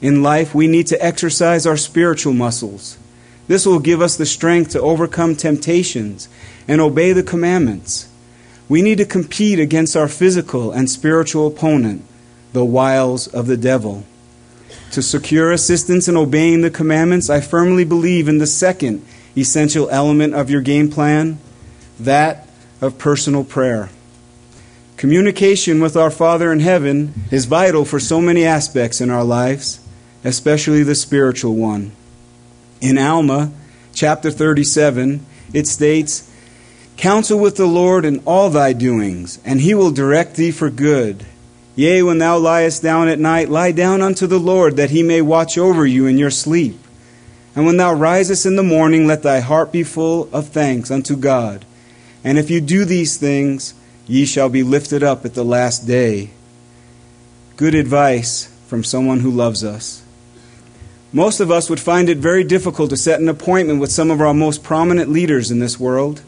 In 0.00 0.22
life, 0.22 0.54
we 0.54 0.66
need 0.66 0.86
to 0.88 1.04
exercise 1.04 1.66
our 1.66 1.76
spiritual 1.76 2.32
muscles. 2.32 2.96
This 3.48 3.66
will 3.66 3.80
give 3.80 4.00
us 4.00 4.16
the 4.16 4.24
strength 4.24 4.70
to 4.70 4.80
overcome 4.80 5.36
temptations 5.36 6.28
and 6.68 6.80
obey 6.80 7.12
the 7.12 7.22
commandments. 7.22 8.08
We 8.68 8.82
need 8.82 8.98
to 8.98 9.04
compete 9.04 9.58
against 9.58 9.96
our 9.96 10.08
physical 10.08 10.72
and 10.72 10.90
spiritual 10.90 11.46
opponent, 11.46 12.04
the 12.52 12.64
wiles 12.64 13.26
of 13.26 13.46
the 13.46 13.56
devil. 13.56 14.04
To 14.92 15.02
secure 15.02 15.52
assistance 15.52 16.08
in 16.08 16.16
obeying 16.16 16.60
the 16.60 16.70
commandments, 16.70 17.28
I 17.28 17.40
firmly 17.40 17.84
believe 17.84 18.28
in 18.28 18.38
the 18.38 18.46
second 18.46 19.04
essential 19.36 19.88
element 19.90 20.34
of 20.34 20.50
your 20.50 20.60
game 20.60 20.90
plan 20.90 21.38
that 21.98 22.48
of 22.80 22.98
personal 22.98 23.44
prayer. 23.44 23.90
Communication 24.96 25.80
with 25.80 25.96
our 25.96 26.10
Father 26.10 26.52
in 26.52 26.60
heaven 26.60 27.12
is 27.30 27.46
vital 27.46 27.84
for 27.84 27.98
so 27.98 28.20
many 28.20 28.44
aspects 28.44 29.00
in 29.00 29.10
our 29.10 29.24
lives, 29.24 29.80
especially 30.22 30.82
the 30.82 30.94
spiritual 30.94 31.54
one. 31.56 31.92
In 32.80 32.96
Alma, 32.96 33.52
chapter 33.92 34.30
37, 34.30 35.26
it 35.52 35.66
states, 35.66 36.30
Counsel 36.96 37.38
with 37.38 37.56
the 37.56 37.66
Lord 37.66 38.04
in 38.04 38.22
all 38.24 38.50
thy 38.50 38.72
doings, 38.72 39.38
and 39.44 39.60
he 39.60 39.74
will 39.74 39.90
direct 39.90 40.36
thee 40.36 40.50
for 40.50 40.70
good. 40.70 41.26
Yea, 41.76 42.02
when 42.02 42.18
thou 42.18 42.38
liest 42.38 42.82
down 42.82 43.08
at 43.08 43.18
night, 43.18 43.48
lie 43.48 43.72
down 43.72 44.00
unto 44.00 44.26
the 44.26 44.38
Lord, 44.38 44.76
that 44.76 44.90
he 44.90 45.02
may 45.02 45.20
watch 45.20 45.58
over 45.58 45.84
you 45.84 46.06
in 46.06 46.18
your 46.18 46.30
sleep. 46.30 46.78
And 47.56 47.66
when 47.66 47.76
thou 47.76 47.92
risest 47.92 48.46
in 48.46 48.56
the 48.56 48.62
morning, 48.62 49.06
let 49.06 49.22
thy 49.22 49.40
heart 49.40 49.72
be 49.72 49.82
full 49.82 50.28
of 50.32 50.48
thanks 50.48 50.90
unto 50.90 51.16
God. 51.16 51.64
And 52.22 52.38
if 52.38 52.50
you 52.50 52.60
do 52.60 52.84
these 52.84 53.16
things, 53.16 53.74
ye 54.06 54.24
shall 54.24 54.48
be 54.48 54.62
lifted 54.62 55.02
up 55.02 55.24
at 55.24 55.34
the 55.34 55.44
last 55.44 55.86
day. 55.86 56.30
Good 57.56 57.74
advice 57.74 58.52
from 58.66 58.82
someone 58.82 59.20
who 59.20 59.30
loves 59.30 59.62
us. 59.62 60.02
Most 61.12 61.38
of 61.38 61.50
us 61.50 61.70
would 61.70 61.78
find 61.78 62.08
it 62.08 62.18
very 62.18 62.42
difficult 62.42 62.90
to 62.90 62.96
set 62.96 63.20
an 63.20 63.28
appointment 63.28 63.80
with 63.80 63.92
some 63.92 64.10
of 64.10 64.20
our 64.20 64.34
most 64.34 64.64
prominent 64.64 65.10
leaders 65.10 65.50
in 65.50 65.60
this 65.60 65.78
world. 65.78 66.22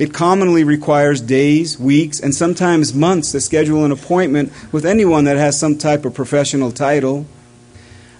It 0.00 0.14
commonly 0.14 0.64
requires 0.64 1.20
days, 1.20 1.78
weeks, 1.78 2.20
and 2.20 2.34
sometimes 2.34 2.94
months 2.94 3.32
to 3.32 3.40
schedule 3.42 3.84
an 3.84 3.92
appointment 3.92 4.50
with 4.72 4.86
anyone 4.86 5.24
that 5.24 5.36
has 5.36 5.60
some 5.60 5.76
type 5.76 6.06
of 6.06 6.14
professional 6.14 6.72
title. 6.72 7.26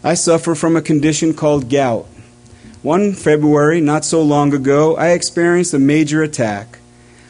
I 0.05 0.13
suffer 0.13 0.55
from 0.55 0.77
a 0.77 0.83
condition 0.83 1.33
called 1.33 1.71
gout. 1.71 2.07
One 2.83 3.15
February, 3.15 3.81
not 3.81 4.05
so 4.05 4.23
long 4.23 4.53
ago, 4.53 4.95
I 4.95 5.13
experienced 5.13 5.73
a 5.73 5.79
major 5.79 6.23
attack. 6.23 6.81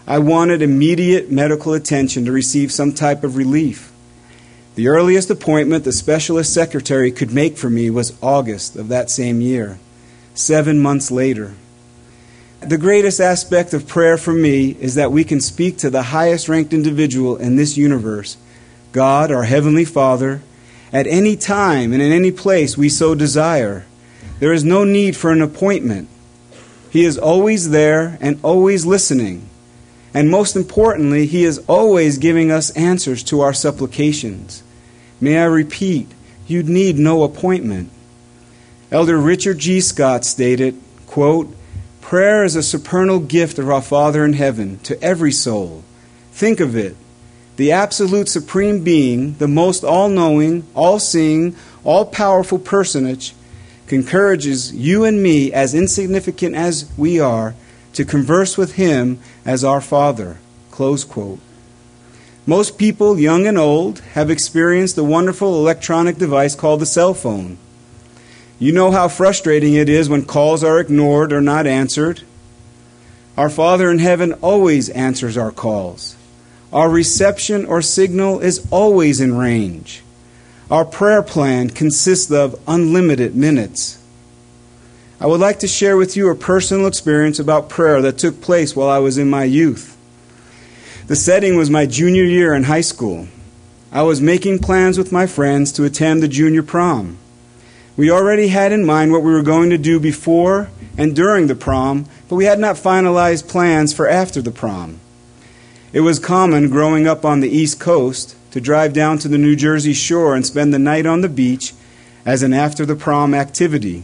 I 0.05 0.19
wanted 0.19 0.63
immediate 0.63 1.31
medical 1.31 1.73
attention 1.73 2.25
to 2.25 2.33
receive 2.33 2.73
some 2.73 2.93
type 2.93 3.23
of 3.23 3.37
relief. 3.37 3.93
The 4.75 4.89
earliest 4.89 5.31
appointment 5.31 5.85
the 5.85 5.93
specialist 5.93 6.53
secretary 6.53 7.13
could 7.13 7.33
make 7.33 7.57
for 7.57 7.71
me 7.71 7.89
was 7.89 8.19
August 8.21 8.75
of 8.75 8.89
that 8.89 9.11
same 9.11 9.41
year, 9.41 9.79
seven 10.35 10.81
months 10.81 11.13
later. 11.13 11.55
The 12.61 12.77
greatest 12.77 13.21
aspect 13.21 13.73
of 13.73 13.89
prayer 13.89 14.19
for 14.19 14.35
me 14.35 14.77
is 14.81 14.95
that 14.97 15.11
we 15.11 15.25
can 15.25 15.41
speak 15.41 15.79
to 15.79 15.89
the 15.89 16.03
highest 16.03 16.47
ranked 16.47 16.75
individual 16.75 17.37
in 17.37 17.57
this 17.57 17.79
universe, 17.79 18.37
God, 18.93 19.31
our 19.31 19.45
Heavenly 19.45 19.87
Father, 19.87 20.43
at 20.93 21.07
any 21.07 21.37
time 21.37 21.95
and 21.95 22.03
in 22.03 22.13
any 22.13 22.31
place 22.31 22.77
we 22.77 22.91
so 22.91 23.15
desire. 23.15 23.87
There 24.41 24.53
is 24.53 24.63
no 24.63 24.85
need 24.85 25.17
for 25.17 25.33
an 25.33 25.41
appointment. 25.41 26.09
He 26.91 27.05
is 27.05 27.17
always 27.17 27.71
there 27.71 28.19
and 28.21 28.39
always 28.43 28.85
listening. 28.85 29.49
And 30.13 30.29
most 30.29 30.55
importantly, 30.55 31.27
He 31.27 31.45
is 31.45 31.65
always 31.67 32.19
giving 32.19 32.51
us 32.51 32.71
answers 32.71 33.23
to 33.25 33.41
our 33.41 33.55
supplications. 33.55 34.63
May 35.19 35.39
I 35.39 35.45
repeat, 35.45 36.09
You'd 36.47 36.69
need 36.69 36.99
no 36.99 37.23
appointment. 37.23 37.91
Elder 38.91 39.17
Richard 39.17 39.61
G. 39.61 39.81
Scott 39.81 40.25
stated, 40.25 40.77
quote, 41.07 41.55
Prayer 42.11 42.43
is 42.43 42.57
a 42.57 42.63
supernal 42.65 43.21
gift 43.21 43.57
of 43.57 43.71
our 43.71 43.81
Father 43.81 44.25
in 44.25 44.33
heaven 44.33 44.81
to 44.81 45.01
every 45.01 45.31
soul. 45.31 45.85
Think 46.33 46.59
of 46.59 46.75
it. 46.75 46.97
The 47.55 47.71
absolute 47.71 48.29
supreme 48.29 48.83
being, 48.83 49.35
the 49.35 49.47
most 49.47 49.85
all 49.85 50.09
knowing, 50.09 50.67
all 50.75 50.99
seeing, 50.99 51.55
all 51.85 52.05
powerful 52.05 52.59
personage, 52.59 53.33
encourages 53.91 54.75
you 54.75 55.05
and 55.05 55.23
me, 55.23 55.53
as 55.53 55.73
insignificant 55.73 56.57
as 56.57 56.91
we 56.99 57.21
are, 57.21 57.55
to 57.93 58.05
converse 58.05 58.59
with 58.59 58.75
Him 58.75 59.21
as 59.45 59.63
our 59.63 59.81
Father. 59.81 60.39
Close 60.73 61.05
quote. 61.05 61.39
Most 62.45 62.77
people, 62.77 63.21
young 63.21 63.47
and 63.47 63.57
old, 63.57 64.01
have 64.15 64.31
experienced 64.31 64.97
the 64.97 65.05
wonderful 65.05 65.55
electronic 65.55 66.17
device 66.17 66.57
called 66.57 66.81
the 66.81 66.87
cell 66.87 67.15
phone. 67.15 67.57
You 68.61 68.73
know 68.73 68.91
how 68.91 69.09
frustrating 69.09 69.73
it 69.73 69.89
is 69.89 70.11
when 70.11 70.27
calls 70.27 70.63
are 70.63 70.79
ignored 70.79 71.33
or 71.33 71.41
not 71.41 71.67
answered. 71.67 72.21
Our 73.35 73.49
Father 73.49 73.91
in 73.91 74.01
heaven 74.01 74.35
always 74.35 74.91
answers 74.91 75.39
our 75.39 75.51
calls. 75.51 76.15
Our 76.71 76.91
reception 76.91 77.65
or 77.65 77.81
signal 77.81 78.41
is 78.41 78.67
always 78.71 79.19
in 79.19 79.35
range. 79.35 80.03
Our 80.71 80.85
prayer 80.85 81.23
plan 81.23 81.71
consists 81.71 82.31
of 82.31 82.61
unlimited 82.69 83.35
minutes. 83.35 83.99
I 85.19 85.27
would 85.27 85.41
like 85.41 85.61
to 85.61 85.67
share 85.67 85.97
with 85.97 86.15
you 86.15 86.29
a 86.29 86.35
personal 86.37 86.87
experience 86.87 87.39
about 87.39 87.71
prayer 87.71 88.03
that 88.03 88.19
took 88.19 88.43
place 88.43 88.77
while 88.77 88.91
I 88.91 88.99
was 88.99 89.17
in 89.17 89.31
my 89.31 89.45
youth. 89.45 89.97
The 91.07 91.17
setting 91.17 91.57
was 91.57 91.71
my 91.71 91.87
junior 91.87 92.25
year 92.25 92.53
in 92.53 92.65
high 92.65 92.83
school. 92.83 93.27
I 93.91 94.03
was 94.03 94.21
making 94.21 94.59
plans 94.59 94.99
with 94.99 95.13
my 95.13 95.27
friends 95.27 95.73
to 95.73 95.85
attend 95.85 96.23
the 96.23 96.29
junior 96.29 96.63
prom. 96.63 97.17
We 98.01 98.11
already 98.11 98.49
had 98.49 98.73
in 98.73 98.87
mind 98.87 99.13
what 99.13 99.23
we 99.23 99.31
were 99.31 99.43
going 99.43 99.69
to 99.69 99.77
do 99.77 100.01
before 100.01 100.71
and 100.97 101.15
during 101.15 101.49
the 101.49 101.55
prom, 101.55 102.07
but 102.31 102.37
we 102.37 102.47
had 102.47 102.59
not 102.59 102.77
finalized 102.77 103.47
plans 103.47 103.93
for 103.93 104.09
after 104.09 104.41
the 104.41 104.51
prom. 104.51 105.01
It 105.93 106.01
was 106.01 106.19
common 106.19 106.71
growing 106.71 107.07
up 107.07 107.27
on 107.27 107.41
the 107.41 107.51
East 107.51 107.79
Coast 107.79 108.37
to 108.53 108.59
drive 108.63 108.95
down 108.95 109.19
to 109.19 109.29
the 109.29 109.37
New 109.37 109.55
Jersey 109.55 109.93
shore 109.93 110.35
and 110.35 110.47
spend 110.47 110.73
the 110.73 110.79
night 110.79 111.05
on 111.05 111.21
the 111.21 111.29
beach 111.29 111.75
as 112.25 112.43
an 112.43 112.55
after 112.55 112.87
the 112.87 112.97
prom 112.97 113.35
activity. 113.35 114.03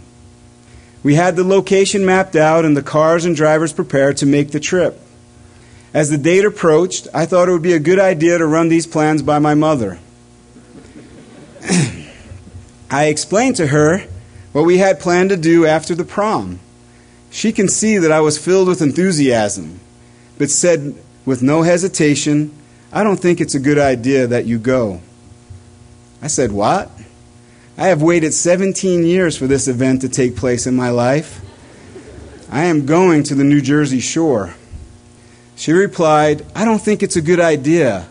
We 1.02 1.14
had 1.14 1.34
the 1.34 1.42
location 1.42 2.04
mapped 2.04 2.36
out 2.36 2.66
and 2.66 2.76
the 2.76 2.82
cars 2.82 3.24
and 3.24 3.34
drivers 3.34 3.72
prepared 3.72 4.18
to 4.18 4.26
make 4.26 4.50
the 4.50 4.60
trip. 4.60 5.00
As 5.94 6.10
the 6.10 6.18
date 6.18 6.44
approached, 6.44 7.08
I 7.14 7.24
thought 7.24 7.48
it 7.48 7.52
would 7.52 7.62
be 7.62 7.72
a 7.72 7.78
good 7.78 7.98
idea 7.98 8.36
to 8.36 8.46
run 8.46 8.68
these 8.68 8.86
plans 8.86 9.22
by 9.22 9.38
my 9.38 9.54
mother. 9.54 9.98
I 12.96 13.08
explained 13.08 13.56
to 13.56 13.66
her 13.66 14.06
what 14.52 14.64
we 14.64 14.78
had 14.78 15.00
planned 15.00 15.28
to 15.28 15.36
do 15.36 15.66
after 15.66 15.94
the 15.94 16.02
prom. 16.02 16.60
She 17.30 17.52
can 17.52 17.68
see 17.68 17.98
that 17.98 18.10
I 18.10 18.20
was 18.20 18.38
filled 18.38 18.68
with 18.68 18.80
enthusiasm, 18.80 19.80
but 20.38 20.48
said 20.48 20.94
with 21.26 21.42
no 21.42 21.60
hesitation, 21.60 22.56
I 22.90 23.04
don't 23.04 23.20
think 23.20 23.38
it's 23.38 23.54
a 23.54 23.60
good 23.60 23.76
idea 23.76 24.26
that 24.26 24.46
you 24.46 24.58
go. 24.58 25.02
I 26.22 26.28
said, 26.28 26.52
What? 26.52 26.90
I 27.76 27.88
have 27.88 28.00
waited 28.00 28.32
17 28.32 29.04
years 29.04 29.36
for 29.36 29.46
this 29.46 29.68
event 29.68 30.00
to 30.00 30.08
take 30.08 30.34
place 30.34 30.66
in 30.66 30.74
my 30.74 30.88
life. 30.88 31.42
I 32.50 32.64
am 32.64 32.86
going 32.86 33.24
to 33.24 33.34
the 33.34 33.44
New 33.44 33.60
Jersey 33.60 34.00
shore. 34.00 34.54
She 35.54 35.72
replied, 35.72 36.46
I 36.54 36.64
don't 36.64 36.80
think 36.80 37.02
it's 37.02 37.16
a 37.16 37.20
good 37.20 37.40
idea, 37.40 38.08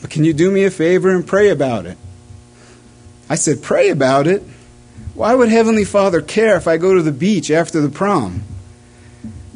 but 0.00 0.10
can 0.10 0.24
you 0.24 0.32
do 0.32 0.50
me 0.50 0.64
a 0.64 0.72
favor 0.72 1.14
and 1.14 1.24
pray 1.24 1.50
about 1.50 1.86
it? 1.86 1.96
I 3.32 3.34
said, 3.34 3.62
Pray 3.62 3.88
about 3.88 4.26
it. 4.26 4.42
Why 5.14 5.34
would 5.34 5.48
Heavenly 5.48 5.86
Father 5.86 6.20
care 6.20 6.54
if 6.54 6.68
I 6.68 6.76
go 6.76 6.92
to 6.94 7.00
the 7.00 7.10
beach 7.10 7.50
after 7.50 7.80
the 7.80 7.88
prom? 7.88 8.42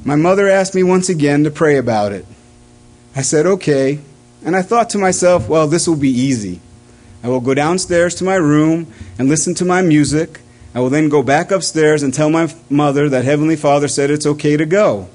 My 0.03 0.17
mother 0.17 0.49
asked 0.49 0.75
me 0.75 0.83
once 0.83 1.11
again 1.11 1.45
to 1.45 1.51
pray 1.51 1.77
about 1.77 2.13
it. 2.13 2.25
I 3.15 3.21
said, 3.21 3.45
Okay. 3.45 4.01
And 4.43 4.57
I 4.57 4.63
thought 4.63 4.89
to 4.91 4.99
myself, 4.99 5.47
well, 5.47 5.67
this 5.67 5.87
will 5.87 5.97
be 5.97 6.09
easy. 6.09 6.61
I 7.23 7.29
will 7.29 7.43
go 7.43 7.53
downstairs 7.53 8.15
to 8.15 8.25
my 8.25 8.37
room 8.37 8.91
and 9.19 9.29
listen 9.29 9.55
to 9.57 9.67
my 9.67 9.83
music. 9.83 10.41
I 10.75 10.81
will 10.81 10.89
then 10.89 11.11
go 11.11 11.23
back 11.23 11.51
upstairs 11.51 12.03
and 12.03 12.15
tell 12.15 12.31
my 12.31 12.51
mother 12.71 13.11
that 13.11 13.27
Heavenly 13.27 13.57
Father 13.57 13.89
said 13.89 14.11
it's 14.11 14.25
okay 14.25 14.57
to 14.57 14.65
go. 14.65 15.11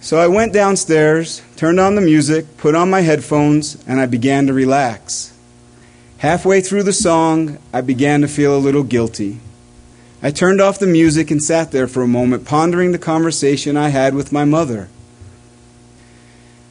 so 0.00 0.18
I 0.18 0.26
went 0.26 0.54
downstairs, 0.54 1.42
turned 1.56 1.80
on 1.80 1.96
the 1.96 2.00
music, 2.00 2.56
put 2.56 2.74
on 2.74 2.88
my 2.88 3.02
headphones, 3.02 3.76
and 3.86 4.00
I 4.00 4.06
began 4.06 4.46
to 4.46 4.54
relax. 4.54 5.34
Halfway 6.20 6.60
through 6.60 6.82
the 6.82 6.92
song, 6.92 7.56
I 7.72 7.80
began 7.80 8.20
to 8.20 8.28
feel 8.28 8.54
a 8.54 8.60
little 8.60 8.82
guilty. 8.82 9.40
I 10.22 10.30
turned 10.30 10.60
off 10.60 10.78
the 10.78 10.86
music 10.86 11.30
and 11.30 11.42
sat 11.42 11.72
there 11.72 11.88
for 11.88 12.02
a 12.02 12.06
moment, 12.06 12.44
pondering 12.44 12.92
the 12.92 12.98
conversation 12.98 13.74
I 13.74 13.88
had 13.88 14.14
with 14.14 14.30
my 14.30 14.44
mother. 14.44 14.90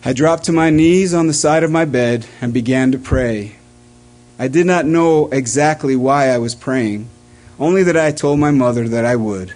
I 0.06 0.13
dropped 0.13 0.44
to 0.44 0.51
my 0.51 0.70
knees 0.70 1.15
on 1.15 1.25
the 1.25 1.34
side 1.34 1.63
of 1.63 1.72
my 1.72 1.84
bed 1.84 2.27
and 2.39 2.53
began 2.53 2.91
to 2.91 3.00
pray. 3.00 3.56
I 4.38 4.50
did 4.50 4.68
not 4.68 4.86
know 4.86 5.29
exactly 5.29 5.96
why 5.96 6.27
I 6.27 6.38
was 6.38 6.53
praying, 6.53 7.10
only 7.60 7.82
that 7.82 7.98
I 7.98 8.12
told 8.12 8.39
my 8.39 8.51
mother 8.51 8.88
that 8.88 9.03
I 9.03 9.15
would. 9.15 9.56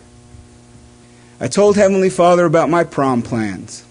I 1.39 1.47
told 1.47 1.75
Heavenly 1.75 2.09
Father 2.09 2.45
about 2.45 2.67
my 2.67 2.83
prom 2.83 3.21
plans. 3.21 3.85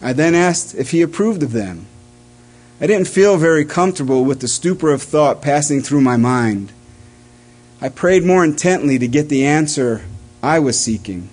I 0.00 0.12
then 0.12 0.36
asked 0.36 0.76
if 0.76 0.92
He 0.92 1.02
approved 1.02 1.42
of 1.42 1.50
them. 1.50 1.86
I 2.80 2.86
didn't 2.86 3.08
feel 3.08 3.36
very 3.36 3.64
comfortable 3.64 4.24
with 4.24 4.40
the 4.40 4.48
stupor 4.48 4.92
of 4.92 5.02
thought 5.02 5.42
passing 5.42 5.82
through 5.82 6.00
my 6.00 6.16
mind. 6.16 6.72
I 7.80 7.88
prayed 7.88 8.24
more 8.24 8.44
intently 8.44 8.98
to 8.98 9.08
get 9.08 9.28
the 9.28 9.44
answer 9.44 10.04
I 10.42 10.58
was 10.60 10.78
seeking. 10.78 11.28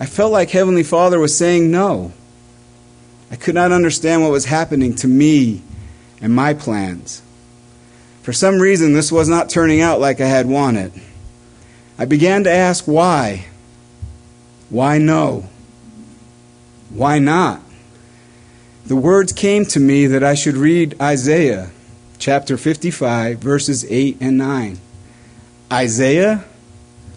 I 0.00 0.06
felt 0.06 0.32
like 0.32 0.50
Heavenly 0.50 0.82
Father 0.82 1.18
was 1.18 1.36
saying 1.36 1.70
no. 1.70 2.12
I 3.30 3.36
could 3.36 3.54
not 3.54 3.72
understand 3.72 4.22
what 4.22 4.30
was 4.30 4.46
happening 4.46 4.94
to 4.96 5.08
me 5.08 5.62
and 6.20 6.34
my 6.34 6.54
plans. 6.54 7.22
For 8.22 8.32
some 8.32 8.58
reason, 8.58 8.92
this 8.92 9.12
was 9.12 9.28
not 9.28 9.50
turning 9.50 9.80
out 9.80 10.00
like 10.00 10.20
I 10.20 10.26
had 10.26 10.46
wanted. 10.46 10.92
I 11.98 12.04
began 12.04 12.44
to 12.44 12.50
ask 12.50 12.84
why. 12.84 13.46
Why 14.68 14.98
no? 14.98 15.48
Why 16.90 17.18
not? 17.18 17.60
The 18.86 18.96
words 18.96 19.32
came 19.32 19.64
to 19.64 19.80
me 19.80 20.06
that 20.06 20.22
I 20.22 20.34
should 20.34 20.56
read 20.56 21.00
Isaiah 21.00 21.70
chapter 22.18 22.56
55, 22.56 23.38
verses 23.38 23.84
8 23.90 24.18
and 24.20 24.38
9. 24.38 24.78
Isaiah? 25.72 26.44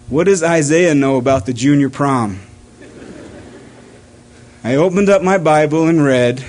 What 0.07 0.23
does 0.23 0.41
Isaiah 0.41 0.95
know 0.95 1.17
about 1.17 1.45
the 1.45 1.53
junior 1.53 1.91
prom? 1.91 2.39
I 4.63 4.75
opened 4.75 5.09
up 5.09 5.21
my 5.21 5.37
Bible 5.37 5.87
and 5.87 6.03
read, 6.03 6.43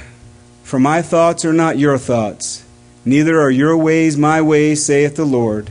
For 0.62 0.81
my 0.81 1.03
thoughts 1.03 1.45
are 1.45 1.53
not 1.53 1.79
your 1.79 1.99
thoughts, 1.99 2.65
neither 3.05 3.39
are 3.39 3.50
your 3.50 3.77
ways 3.77 4.17
my 4.17 4.41
ways, 4.41 4.85
saith 4.87 5.17
the 5.17 5.27
Lord. 5.27 5.71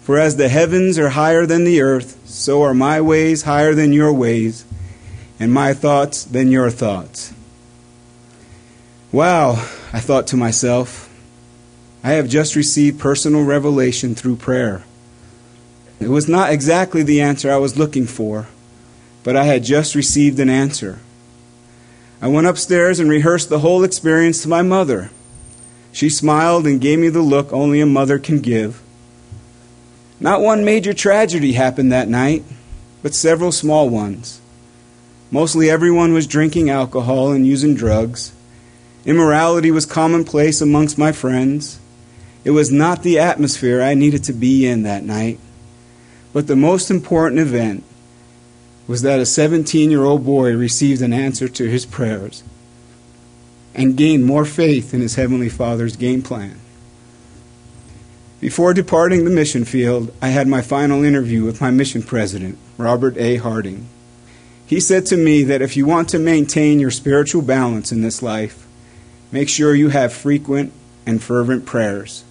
For 0.00 0.18
as 0.18 0.36
the 0.36 0.48
heavens 0.48 0.98
are 0.98 1.10
higher 1.10 1.44
than 1.44 1.64
the 1.64 1.82
earth, 1.82 2.18
so 2.24 2.62
are 2.62 2.74
my 2.74 2.98
ways 3.02 3.42
higher 3.42 3.74
than 3.74 3.92
your 3.92 4.12
ways, 4.12 4.64
and 5.38 5.52
my 5.52 5.74
thoughts 5.74 6.24
than 6.24 6.50
your 6.50 6.70
thoughts. 6.70 7.34
Wow, 9.12 9.52
I 9.92 9.98
thought 9.98 10.28
to 10.28 10.36
myself, 10.36 11.08
I 12.04 12.12
have 12.12 12.28
just 12.28 12.54
received 12.54 13.00
personal 13.00 13.42
revelation 13.42 14.14
through 14.14 14.36
prayer. 14.36 14.84
It 15.98 16.08
was 16.08 16.28
not 16.28 16.52
exactly 16.52 17.02
the 17.02 17.20
answer 17.20 17.50
I 17.50 17.56
was 17.56 17.76
looking 17.76 18.06
for, 18.06 18.46
but 19.24 19.36
I 19.36 19.44
had 19.44 19.64
just 19.64 19.96
received 19.96 20.38
an 20.38 20.48
answer. 20.48 21.00
I 22.22 22.28
went 22.28 22.46
upstairs 22.46 23.00
and 23.00 23.10
rehearsed 23.10 23.48
the 23.48 23.58
whole 23.58 23.82
experience 23.82 24.42
to 24.42 24.48
my 24.48 24.62
mother. 24.62 25.10
She 25.90 26.08
smiled 26.08 26.64
and 26.64 26.80
gave 26.80 27.00
me 27.00 27.08
the 27.08 27.20
look 27.20 27.52
only 27.52 27.80
a 27.80 27.86
mother 27.86 28.18
can 28.20 28.38
give. 28.38 28.80
Not 30.20 30.40
one 30.40 30.64
major 30.64 30.94
tragedy 30.94 31.54
happened 31.54 31.90
that 31.90 32.08
night, 32.08 32.44
but 33.02 33.14
several 33.14 33.50
small 33.50 33.88
ones. 33.88 34.40
Mostly 35.32 35.68
everyone 35.68 36.12
was 36.12 36.28
drinking 36.28 36.70
alcohol 36.70 37.32
and 37.32 37.44
using 37.44 37.74
drugs. 37.74 38.32
Immorality 39.04 39.70
was 39.70 39.86
commonplace 39.86 40.60
amongst 40.60 40.98
my 40.98 41.12
friends. 41.12 41.80
It 42.44 42.50
was 42.50 42.70
not 42.70 43.02
the 43.02 43.18
atmosphere 43.18 43.82
I 43.82 43.94
needed 43.94 44.24
to 44.24 44.32
be 44.32 44.66
in 44.66 44.82
that 44.82 45.04
night. 45.04 45.38
But 46.32 46.46
the 46.46 46.56
most 46.56 46.90
important 46.90 47.40
event 47.40 47.84
was 48.86 49.02
that 49.02 49.20
a 49.20 49.26
17 49.26 49.90
year 49.90 50.04
old 50.04 50.24
boy 50.24 50.54
received 50.54 51.02
an 51.02 51.12
answer 51.12 51.48
to 51.48 51.68
his 51.68 51.86
prayers 51.86 52.42
and 53.74 53.96
gained 53.96 54.24
more 54.24 54.44
faith 54.44 54.92
in 54.92 55.00
his 55.00 55.14
Heavenly 55.14 55.48
Father's 55.48 55.96
game 55.96 56.22
plan. 56.22 56.58
Before 58.40 58.72
departing 58.72 59.24
the 59.24 59.30
mission 59.30 59.64
field, 59.64 60.14
I 60.20 60.28
had 60.28 60.48
my 60.48 60.62
final 60.62 61.04
interview 61.04 61.44
with 61.44 61.60
my 61.60 61.70
mission 61.70 62.02
president, 62.02 62.58
Robert 62.78 63.16
A. 63.18 63.36
Harding. 63.36 63.86
He 64.66 64.80
said 64.80 65.04
to 65.06 65.16
me 65.16 65.42
that 65.44 65.62
if 65.62 65.76
you 65.76 65.84
want 65.84 66.08
to 66.10 66.18
maintain 66.18 66.80
your 66.80 66.90
spiritual 66.90 67.42
balance 67.42 67.92
in 67.92 68.00
this 68.00 68.22
life, 68.22 68.66
make 69.32 69.48
sure 69.48 69.74
you 69.74 69.88
have 69.90 70.12
frequent 70.12 70.72
and 71.06 71.22
fervent 71.22 71.66
prayers. 71.66 72.24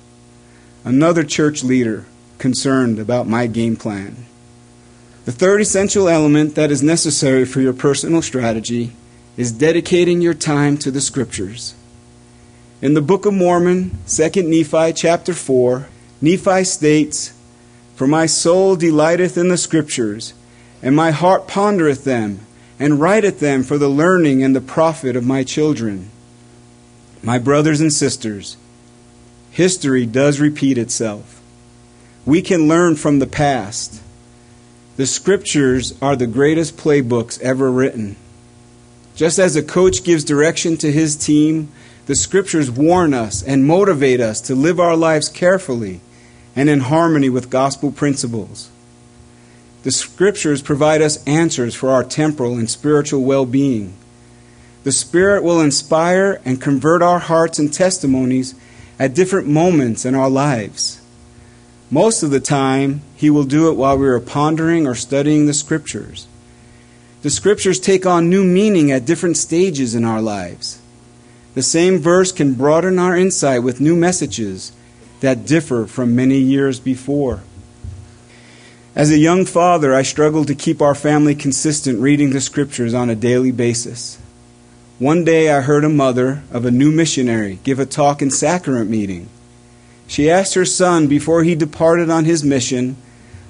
Another 0.84 1.24
church 1.24 1.64
leader 1.64 2.06
concerned 2.38 3.00
about 3.00 3.28
my 3.28 3.48
game 3.48 3.76
plan. 3.76 4.26
The 5.26 5.32
third 5.32 5.62
essential 5.62 6.10
element 6.10 6.56
that 6.56 6.72
is 6.72 6.82
necessary 6.82 7.46
for 7.46 7.62
your 7.62 7.74
personal 7.74 8.22
strategy 8.22 8.94
is 9.38 9.52
dedicating 9.52 10.22
your 10.22 10.34
time 10.34 10.78
to 10.78 10.92
the 10.92 11.02
scriptures. 11.02 11.76
In 12.82 12.94
the 12.94 13.02
Book 13.02 13.26
of 13.26 13.34
Mormon, 13.34 13.98
2 14.08 14.30
Nephi 14.44 14.94
chapter 14.94 15.34
4, 15.34 15.88
Nephi 16.22 16.64
states, 16.64 17.34
For 17.96 18.08
my 18.08 18.26
soul 18.26 18.76
delighteth 18.76 19.38
in 19.38 19.50
the 19.50 19.58
scriptures, 19.58 20.34
and 20.82 20.96
my 20.96 21.12
heart 21.12 21.48
pondereth 21.48 22.06
them, 22.06 22.40
and 22.80 23.02
writeth 23.02 23.40
them 23.40 23.64
for 23.64 23.78
the 23.78 23.90
learning 23.90 24.42
and 24.42 24.56
the 24.56 24.62
profit 24.62 25.18
of 25.18 25.26
my 25.26 25.44
children. 25.44 26.10
My 27.22 27.38
brothers 27.38 27.82
and 27.82 27.92
sisters, 27.92 28.56
history 29.52 30.06
does 30.06 30.40
repeat 30.40 30.78
itself 30.78 31.40
we 32.26 32.42
can 32.44 32.68
learn 32.68 32.96
from 32.96 33.18
the 33.18 33.28
past. 33.28 34.02
The 34.98 35.08
scriptures 35.08 36.00
are 36.00 36.16
the 36.16 36.28
greatest 36.28 36.78
playbooks 36.78 37.42
ever 37.42 37.72
written. 37.72 38.18
Just 39.16 39.40
as 39.40 39.56
a 39.56 39.64
coach 39.64 40.04
gives 40.04 40.24
direction 40.24 40.78
to 40.78 40.92
his 40.92 41.16
team, 41.16 41.70
the 42.06 42.16
scriptures 42.16 42.70
warn 42.70 43.16
us 43.16 43.42
and 43.42 43.66
motivate 43.66 44.20
us 44.20 44.42
to 44.42 44.54
live 44.54 44.80
our 44.80 44.96
lives 44.96 45.28
carefully 45.28 46.02
and 46.56 46.70
in 46.70 46.82
harmony 46.82 47.30
with 47.30 47.50
gospel 47.50 47.92
principles. 47.92 48.70
The 49.82 49.92
scriptures 49.92 50.62
provide 50.62 51.02
us 51.02 51.24
answers 51.26 51.74
for 51.74 51.90
our 51.90 52.04
temporal 52.04 52.60
and 52.60 52.70
spiritual 52.70 53.24
well 53.24 53.46
being. 53.46 53.96
The 54.84 54.92
Spirit 54.92 55.44
will 55.44 55.60
inspire 55.60 56.42
and 56.46 56.62
convert 56.62 57.02
our 57.02 57.20
hearts 57.20 57.60
and 57.60 57.74
testimonies 57.74 58.56
at 58.98 59.14
different 59.14 59.48
moments 59.48 60.06
in 60.06 60.16
our 60.16 60.30
lives. 60.30 61.02
Most 61.92 62.24
of 62.24 62.30
the 62.30 62.40
time, 62.40 63.02
He 63.16 63.30
will 63.30 63.44
do 63.44 63.70
it 63.70 63.76
while 63.76 63.98
we 63.98 64.08
are 64.08 64.20
pondering 64.20 64.86
or 64.86 64.96
studying 64.96 65.46
the 65.46 65.54
Scriptures. 65.54 66.28
The 67.24 67.30
Scriptures 67.30 67.80
take 67.80 68.06
on 68.06 68.30
new 68.30 68.46
meaning 68.46 68.92
at 68.92 69.06
different 69.06 69.36
stages 69.36 69.96
in 69.96 70.06
our 70.06 70.22
lives. 70.22 70.80
The 71.56 71.64
same 71.64 71.98
verse 71.98 72.32
can 72.32 72.54
broaden 72.54 73.00
our 73.00 73.18
insight 73.18 73.64
with 73.64 73.82
new 73.82 73.96
messages 73.96 74.72
that 75.20 75.46
differ 75.46 75.88
from 75.88 76.16
many 76.16 76.38
years 76.38 76.80
before. 76.80 77.42
As 78.96 79.12
a 79.12 79.18
young 79.18 79.46
father, 79.46 79.94
I 79.94 80.04
struggled 80.04 80.48
to 80.48 80.56
keep 80.56 80.82
our 80.82 80.96
family 80.96 81.36
consistent 81.36 82.00
reading 82.00 82.30
the 82.30 82.40
Scriptures 82.40 82.94
on 82.94 83.10
a 83.10 83.16
daily 83.16 83.52
basis. 83.52 84.19
One 85.00 85.24
day 85.24 85.50
I 85.50 85.62
heard 85.62 85.86
a 85.86 85.90
mother 85.90 86.44
of 86.52 86.66
a 86.66 86.72
new 86.72 86.92
missionary 86.92 87.60
give 87.64 87.80
a 87.80 87.86
talk 87.86 88.22
in 88.22 88.30
sacrament 88.30 88.90
meeting. 88.90 89.30
She 90.08 90.30
asked 90.30 90.56
her 90.56 90.66
son 90.66 91.08
before 91.08 91.44
he 91.44 91.56
departed 91.56 92.10
on 92.10 92.26
his 92.26 92.44
mission 92.44 92.98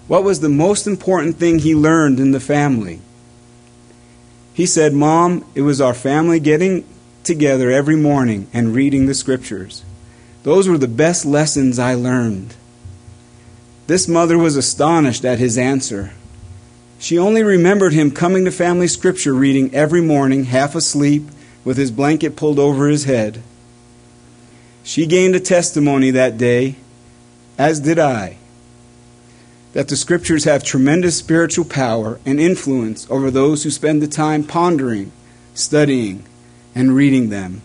what 0.08 0.24
was 0.24 0.42
the 0.42 0.50
most 0.50 0.86
important 0.86 1.38
thing 1.38 1.58
he 1.58 1.74
learned 1.74 2.20
in 2.20 2.34
the 2.34 2.40
family. 2.40 3.02
He 4.54 4.68
said, 4.68 4.94
Mom, 4.94 5.44
it 5.56 5.62
was 5.62 5.82
our 5.82 5.96
family 5.96 6.40
getting 6.40 6.86
together 7.24 7.72
every 7.72 7.96
morning 7.96 8.48
and 8.54 8.76
reading 8.76 9.08
the 9.08 9.16
scriptures. 9.16 9.84
Those 10.44 10.68
were 10.68 10.78
the 10.78 10.88
best 10.88 11.26
lessons 11.26 11.80
I 11.80 11.96
learned. 11.96 12.54
This 13.88 14.08
mother 14.08 14.38
was 14.38 14.56
astonished 14.56 15.26
at 15.26 15.40
his 15.40 15.58
answer. 15.58 16.14
She 17.00 17.18
only 17.18 17.42
remembered 17.42 17.94
him 17.94 18.12
coming 18.12 18.46
to 18.46 18.52
family 18.52 18.88
scripture 18.88 19.34
reading 19.34 19.74
every 19.74 20.02
morning, 20.02 20.44
half 20.44 20.76
asleep, 20.76 21.24
with 21.64 21.78
his 21.78 21.92
blanket 21.92 22.36
pulled 22.36 22.60
over 22.60 22.88
his 22.88 23.06
head. 23.06 23.42
She 24.84 25.06
gained 25.06 25.36
a 25.36 25.40
testimony 25.40 26.12
that 26.12 26.38
day, 26.38 26.76
as 27.58 27.80
did 27.80 28.00
I, 28.00 28.38
that 29.74 29.88
the 29.88 29.96
Scriptures 29.96 30.46
have 30.46 30.64
tremendous 30.64 31.18
spiritual 31.18 31.66
power 31.66 32.20
and 32.26 32.40
influence 32.40 33.10
over 33.10 33.30
those 33.30 33.64
who 33.64 33.70
spend 33.70 34.02
the 34.02 34.08
time 34.08 34.44
pondering, 34.44 35.12
studying, 35.54 36.24
and 36.74 36.96
reading 36.96 37.30
them. 37.30 37.62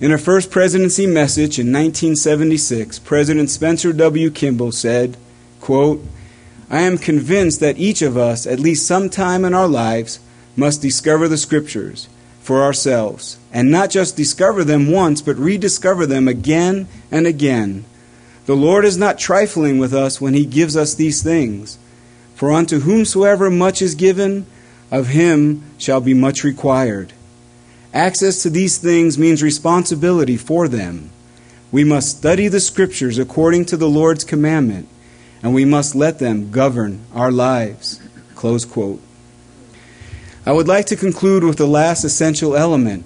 In 0.00 0.12
a 0.12 0.18
first 0.18 0.50
presidency 0.50 1.06
message 1.06 1.58
in 1.58 1.72
1976, 1.72 2.98
President 3.00 3.50
Spencer 3.50 3.92
W. 3.92 4.30
Kimball 4.30 4.72
said, 4.72 5.16
quote, 5.60 6.04
I 6.70 6.82
am 6.82 6.98
convinced 6.98 7.60
that 7.60 7.78
each 7.78 8.02
of 8.02 8.16
us, 8.16 8.46
at 8.46 8.60
least 8.60 8.86
some 8.86 9.08
time 9.08 9.44
in 9.44 9.54
our 9.54 9.66
lives, 9.66 10.20
must 10.54 10.82
discover 10.82 11.28
the 11.28 11.38
Scriptures 11.38 12.08
for 12.48 12.62
ourselves, 12.62 13.38
and 13.52 13.70
not 13.70 13.90
just 13.90 14.16
discover 14.16 14.64
them 14.64 14.90
once, 14.90 15.20
but 15.20 15.36
rediscover 15.36 16.06
them 16.06 16.26
again 16.26 16.88
and 17.10 17.26
again. 17.26 17.84
The 18.46 18.56
Lord 18.56 18.86
is 18.86 18.96
not 18.96 19.18
trifling 19.18 19.76
with 19.78 19.92
us 19.92 20.18
when 20.18 20.32
He 20.32 20.46
gives 20.46 20.74
us 20.74 20.94
these 20.94 21.22
things. 21.22 21.76
For 22.34 22.50
unto 22.50 22.80
whomsoever 22.80 23.50
much 23.50 23.82
is 23.82 23.94
given, 23.94 24.46
of 24.90 25.08
him 25.08 25.62
shall 25.76 26.00
be 26.00 26.14
much 26.14 26.42
required. 26.42 27.12
Access 27.92 28.42
to 28.44 28.48
these 28.48 28.78
things 28.78 29.18
means 29.18 29.42
responsibility 29.42 30.38
for 30.38 30.68
them. 30.68 31.10
We 31.70 31.84
must 31.84 32.16
study 32.16 32.48
the 32.48 32.60
Scriptures 32.60 33.18
according 33.18 33.66
to 33.66 33.76
the 33.76 33.90
Lord's 33.90 34.24
commandment, 34.24 34.88
and 35.42 35.52
we 35.52 35.66
must 35.66 35.94
let 35.94 36.18
them 36.18 36.50
govern 36.50 37.04
our 37.12 37.30
lives. 37.30 38.00
Close 38.34 38.64
quote. 38.64 39.02
I 40.48 40.52
would 40.52 40.66
like 40.66 40.86
to 40.86 40.96
conclude 40.96 41.44
with 41.44 41.58
the 41.58 41.66
last 41.66 42.04
essential 42.04 42.56
element. 42.56 43.04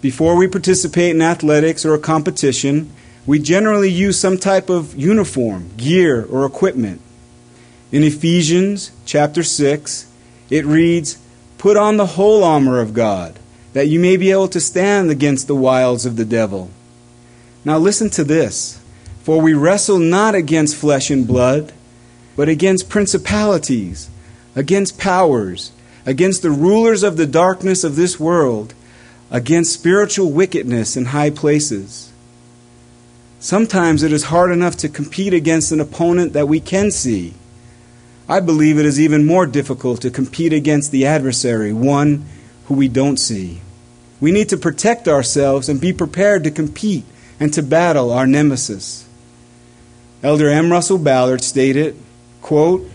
Before 0.00 0.36
we 0.36 0.48
participate 0.48 1.14
in 1.14 1.20
athletics 1.20 1.84
or 1.84 1.92
a 1.92 1.98
competition, 1.98 2.90
we 3.26 3.40
generally 3.40 3.90
use 3.90 4.18
some 4.18 4.38
type 4.38 4.70
of 4.70 4.96
uniform, 4.96 5.68
gear, 5.76 6.24
or 6.24 6.46
equipment. 6.46 7.02
In 7.92 8.02
Ephesians 8.02 8.90
chapter 9.04 9.42
6, 9.42 10.10
it 10.48 10.64
reads, 10.64 11.18
Put 11.58 11.76
on 11.76 11.98
the 11.98 12.16
whole 12.16 12.42
armor 12.42 12.80
of 12.80 12.94
God, 12.94 13.38
that 13.74 13.88
you 13.88 14.00
may 14.00 14.16
be 14.16 14.30
able 14.30 14.48
to 14.48 14.58
stand 14.58 15.10
against 15.10 15.48
the 15.48 15.54
wiles 15.54 16.06
of 16.06 16.16
the 16.16 16.24
devil. 16.24 16.70
Now 17.66 17.76
listen 17.76 18.08
to 18.08 18.24
this. 18.24 18.80
For 19.24 19.42
we 19.42 19.52
wrestle 19.52 19.98
not 19.98 20.34
against 20.34 20.76
flesh 20.76 21.10
and 21.10 21.26
blood, 21.26 21.74
but 22.34 22.48
against 22.48 22.88
principalities, 22.88 24.08
against 24.56 24.96
powers 24.96 25.70
against 26.04 26.42
the 26.42 26.50
rulers 26.50 27.02
of 27.02 27.16
the 27.16 27.26
darkness 27.26 27.84
of 27.84 27.96
this 27.96 28.18
world, 28.18 28.74
against 29.30 29.72
spiritual 29.72 30.30
wickedness 30.30 30.96
in 30.96 31.06
high 31.06 31.30
places. 31.30 32.12
Sometimes 33.40 34.02
it 34.02 34.12
is 34.12 34.24
hard 34.24 34.52
enough 34.52 34.76
to 34.78 34.88
compete 34.88 35.34
against 35.34 35.72
an 35.72 35.80
opponent 35.80 36.32
that 36.32 36.48
we 36.48 36.60
can 36.60 36.90
see. 36.90 37.34
I 38.28 38.40
believe 38.40 38.78
it 38.78 38.86
is 38.86 39.00
even 39.00 39.26
more 39.26 39.46
difficult 39.46 40.00
to 40.02 40.10
compete 40.10 40.52
against 40.52 40.92
the 40.92 41.06
adversary, 41.06 41.72
one 41.72 42.24
who 42.66 42.74
we 42.74 42.88
don't 42.88 43.18
see. 43.18 43.60
We 44.20 44.30
need 44.30 44.48
to 44.50 44.56
protect 44.56 45.08
ourselves 45.08 45.68
and 45.68 45.80
be 45.80 45.92
prepared 45.92 46.44
to 46.44 46.50
compete 46.52 47.04
and 47.40 47.52
to 47.54 47.62
battle 47.62 48.12
our 48.12 48.26
nemesis. 48.26 49.08
Elder 50.22 50.48
M. 50.48 50.70
Russell 50.70 50.98
Ballard 50.98 51.42
stated, 51.42 51.96
quote, 52.40 52.88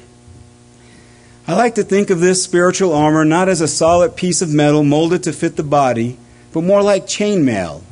I 1.50 1.56
like 1.56 1.76
to 1.76 1.84
think 1.84 2.10
of 2.10 2.20
this 2.20 2.44
spiritual 2.44 2.94
armor 2.94 3.24
not 3.24 3.48
as 3.48 3.62
a 3.62 3.70
solid 3.70 4.18
piece 4.18 4.42
of 4.42 4.54
metal 4.54 4.84
molded 4.84 5.24
to 5.24 5.32
fit 5.32 5.56
the 5.56 5.64
body, 5.64 6.18
but 6.52 6.60
more 6.60 6.84
like 6.84 7.08
chainmail. 7.08 7.84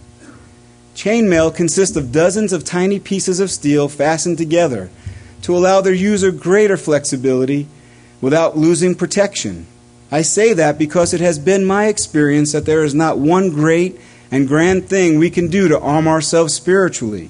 Chainmail 0.94 1.56
consists 1.56 1.96
of 1.96 2.12
dozens 2.12 2.52
of 2.52 2.66
tiny 2.66 3.00
pieces 3.00 3.40
of 3.40 3.50
steel 3.50 3.88
fastened 3.88 4.38
together 4.38 4.90
to 5.44 5.56
allow 5.56 5.80
their 5.80 5.94
user 5.94 6.32
greater 6.32 6.76
flexibility 6.76 7.68
without 8.20 8.58
losing 8.58 8.94
protection. 8.94 9.68
I 10.12 10.22
say 10.22 10.52
that 10.52 10.78
because 10.78 11.14
it 11.14 11.22
has 11.22 11.40
been 11.40 11.64
my 11.64 11.86
experience 11.88 12.52
that 12.52 12.66
there 12.66 12.84
is 12.84 12.94
not 12.94 13.20
one 13.20 13.52
great 13.52 13.98
and 14.32 14.50
grand 14.50 14.90
thing 14.90 15.18
we 15.18 15.30
can 15.30 15.48
do 15.48 15.70
to 15.70 15.80
arm 15.80 16.10
ourselves 16.10 16.54
spiritually. 16.54 17.30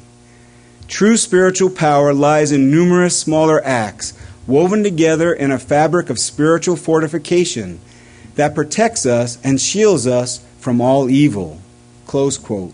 True 0.87 1.17
spiritual 1.17 1.69
power 1.69 2.15
lies 2.15 2.51
in 2.51 2.71
numerous 2.71 3.19
smaller 3.19 3.63
acts 3.63 4.13
woven 4.47 4.83
together 4.83 5.33
in 5.33 5.51
a 5.51 5.59
fabric 5.59 6.09
of 6.09 6.19
spiritual 6.19 6.75
fortification 6.75 7.79
that 8.35 8.55
protects 8.55 9.05
us 9.05 9.37
and 9.43 9.59
shields 9.59 10.05
us 10.05 10.43
from 10.59 10.81
all 10.81 11.09
evil. 11.09 11.59
Close 12.05 12.37
quote. 12.37 12.73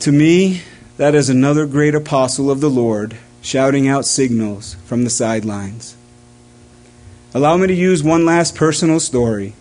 To 0.00 0.12
me, 0.12 0.62
that 0.96 1.14
is 1.14 1.28
another 1.28 1.66
great 1.66 1.94
apostle 1.94 2.50
of 2.50 2.60
the 2.60 2.70
Lord 2.70 3.16
shouting 3.42 3.88
out 3.88 4.04
signals 4.04 4.74
from 4.84 5.04
the 5.04 5.10
sidelines. 5.10 5.96
Allow 7.34 7.56
me 7.58 7.66
to 7.66 7.74
use 7.74 8.02
one 8.02 8.24
last 8.24 8.54
personal 8.54 9.00
story. 9.00 9.54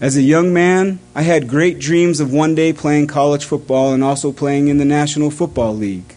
As 0.00 0.16
a 0.16 0.22
young 0.22 0.52
man, 0.52 0.98
I 1.14 1.22
had 1.22 1.48
great 1.48 1.78
dreams 1.78 2.20
of 2.20 2.32
one 2.32 2.54
day 2.54 2.72
playing 2.72 3.06
college 3.06 3.44
football 3.44 3.92
and 3.92 4.04
also 4.04 4.32
playing 4.32 4.68
in 4.68 4.78
the 4.78 4.84
National 4.84 5.30
Football 5.30 5.74
League. 5.74 6.14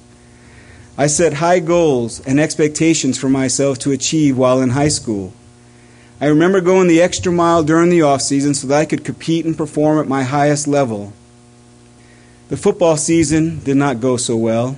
I 0.97 1.05
set 1.05 1.33
high 1.33 1.60
goals 1.60 2.19
and 2.25 2.39
expectations 2.39 3.19
for 3.19 3.29
myself 3.29 3.77
to 3.79 3.91
achieve 3.91 4.36
while 4.36 4.62
in 4.62 4.71
high 4.71 4.88
school. 4.88 5.31
I 6.19 6.25
remember 6.25 6.60
going 6.60 6.88
the 6.88 7.01
extra 7.01 7.31
mile 7.31 7.63
during 7.63 7.91
the 7.91 8.01
off 8.01 8.23
season 8.23 8.55
so 8.55 8.65
that 8.67 8.79
I 8.79 8.86
could 8.86 9.05
compete 9.05 9.45
and 9.45 9.55
perform 9.55 9.99
at 9.99 10.07
my 10.07 10.23
highest 10.23 10.67
level. 10.67 11.13
The 12.49 12.57
football 12.57 12.97
season 12.97 13.60
did 13.60 13.77
not 13.77 13.99
go 13.99 14.17
so 14.17 14.36
well. 14.36 14.77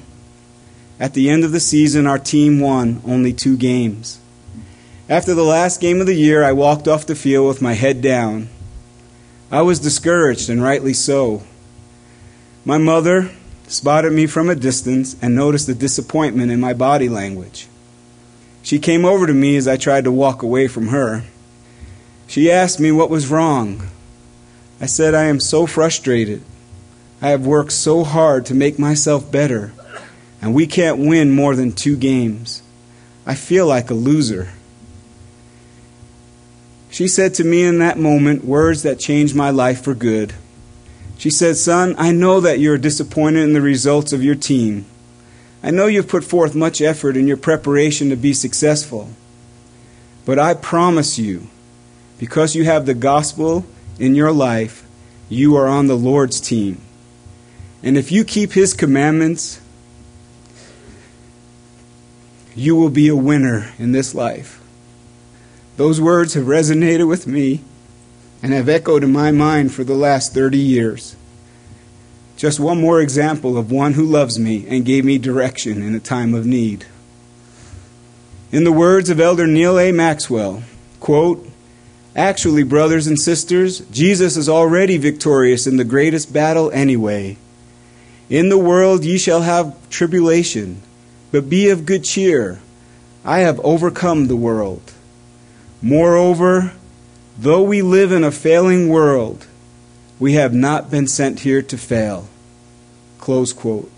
At 0.99 1.13
the 1.13 1.29
end 1.29 1.45
of 1.45 1.53
the 1.53 1.61
season, 1.61 2.05
our 2.05 2.19
team 2.19 2.59
won 2.59 3.01
only 3.05 3.31
two 3.31 3.55
games. 3.55 4.19
After 5.07 5.33
the 5.33 5.43
last 5.43 5.79
game 5.79 6.01
of 6.01 6.07
the 6.07 6.15
year, 6.15 6.43
I 6.43 6.51
walked 6.51 6.89
off 6.89 7.05
the 7.05 7.15
field 7.15 7.47
with 7.47 7.61
my 7.61 7.73
head 7.73 8.01
down. 8.01 8.49
I 9.49 9.61
was 9.61 9.79
discouraged, 9.79 10.49
and 10.49 10.61
rightly 10.61 10.93
so. 10.93 11.43
My 12.65 12.77
mother 12.77 13.31
spotted 13.69 14.11
me 14.11 14.25
from 14.25 14.49
a 14.49 14.55
distance 14.55 15.15
and 15.21 15.35
noticed 15.35 15.67
the 15.67 15.75
disappointment 15.75 16.51
in 16.51 16.59
my 16.59 16.73
body 16.73 17.07
language. 17.07 17.67
She 18.63 18.79
came 18.79 19.05
over 19.05 19.27
to 19.27 19.33
me 19.33 19.55
as 19.55 19.67
I 19.67 19.77
tried 19.77 20.03
to 20.03 20.11
walk 20.11 20.41
away 20.41 20.67
from 20.67 20.87
her. 20.87 21.23
She 22.27 22.51
asked 22.51 22.79
me 22.79 22.91
what 22.91 23.11
was 23.11 23.29
wrong. 23.29 23.87
I 24.81 24.87
said, 24.87 25.13
I 25.13 25.25
am 25.25 25.39
so 25.39 25.67
frustrated. 25.67 26.41
I 27.21 27.29
have 27.29 27.45
worked 27.45 27.71
so 27.71 28.03
hard 28.03 28.45
to 28.47 28.55
make 28.55 28.79
myself 28.79 29.31
better, 29.31 29.71
and 30.41 30.53
we 30.53 30.65
can't 30.65 30.97
win 30.97 31.31
more 31.31 31.55
than 31.55 31.71
two 31.71 31.95
games. 31.95 32.63
I 33.25 33.35
feel 33.35 33.67
like 33.67 33.91
a 33.91 33.93
loser. 33.93 34.49
She 36.89 37.07
said 37.07 37.35
to 37.35 37.43
me 37.43 37.61
in 37.61 37.77
that 37.79 37.99
moment 37.99 38.43
words 38.43 38.81
that 38.81 38.99
changed 38.99 39.35
my 39.35 39.51
life 39.51 39.83
for 39.83 39.93
good. 39.93 40.33
She 41.19 41.29
said, 41.29 41.57
Son, 41.57 41.95
I 41.97 42.13
know 42.13 42.39
that 42.39 42.59
you're 42.59 42.77
disappointed 42.77 43.43
in 43.43 43.51
the 43.51 43.59
results 43.59 44.13
of 44.13 44.23
your 44.23 44.35
team. 44.35 44.85
I 45.61 45.69
know 45.69 45.87
you've 45.87 46.07
put 46.07 46.23
forth 46.23 46.55
much 46.55 46.79
effort 46.79 47.17
in 47.17 47.27
your 47.27 47.35
preparation 47.35 48.09
to 48.09 48.15
be 48.15 48.31
successful. 48.33 49.09
But 50.25 50.39
I 50.39 50.53
promise 50.53 51.19
you, 51.19 51.47
because 52.19 52.55
you 52.55 52.63
have 52.63 52.85
the 52.85 52.93
gospel 52.93 53.65
in 53.99 54.15
your 54.15 54.31
life, 54.31 54.87
you 55.27 55.57
are 55.57 55.67
on 55.67 55.87
the 55.87 55.97
Lord's 55.97 56.39
team. 56.39 56.79
And 57.83 57.97
if 57.97 58.13
you 58.13 58.23
keep 58.23 58.53
His 58.53 58.73
commandments, 58.73 59.59
you 62.55 62.77
will 62.77 62.89
be 62.89 63.09
a 63.09 63.15
winner 63.15 63.73
in 63.77 63.91
this 63.91 64.15
life. 64.15 64.61
Those 65.75 65.99
words 65.99 66.33
have 66.35 66.45
resonated 66.45 67.09
with 67.09 67.27
me 67.27 67.59
and 68.41 68.53
have 68.53 68.69
echoed 68.69 69.03
in 69.03 69.11
my 69.11 69.31
mind 69.31 69.73
for 69.73 69.83
the 69.83 69.95
last 69.95 70.33
30 70.33 70.57
years. 70.57 71.15
Just 72.37 72.59
one 72.59 72.79
more 72.79 73.01
example 73.01 73.57
of 73.57 73.71
one 73.71 73.93
who 73.93 74.05
loves 74.05 74.39
me 74.39 74.65
and 74.69 74.85
gave 74.85 75.03
me 75.03 75.17
direction 75.17 75.81
in 75.81 75.93
a 75.93 75.99
time 75.99 76.33
of 76.33 76.45
need. 76.45 76.85
In 78.51 78.63
the 78.63 78.71
words 78.71 79.09
of 79.09 79.19
Elder 79.19 79.45
Neal 79.45 79.77
A. 79.77 79.91
Maxwell, 79.91 80.63
quote, 80.99 81.45
Actually, 82.15 82.63
brothers 82.63 83.07
and 83.07 83.19
sisters, 83.19 83.79
Jesus 83.91 84.35
is 84.35 84.49
already 84.49 84.97
victorious 84.97 85.67
in 85.67 85.77
the 85.77 85.83
greatest 85.83 86.33
battle 86.33 86.71
anyway. 86.71 87.37
In 88.29 88.49
the 88.49 88.57
world 88.57 89.03
ye 89.03 89.17
shall 89.17 89.41
have 89.41 89.75
tribulation, 89.89 90.81
but 91.31 91.49
be 91.49 91.69
of 91.69 91.85
good 91.85 92.03
cheer. 92.03 92.59
I 93.23 93.39
have 93.39 93.59
overcome 93.59 94.27
the 94.27 94.35
world. 94.35 94.93
Moreover, 95.81 96.73
though 97.39 97.63
we 97.63 97.81
live 97.81 98.11
in 98.11 98.23
a 98.23 98.31
failing 98.31 98.89
world, 98.89 99.47
we 100.19 100.33
have 100.33 100.53
not 100.53 100.91
been 100.91 101.07
sent 101.07 101.39
here 101.39 101.61
to 101.61 101.77
fail. 101.77 102.27
Close 103.19 103.53
quote. 103.53 103.89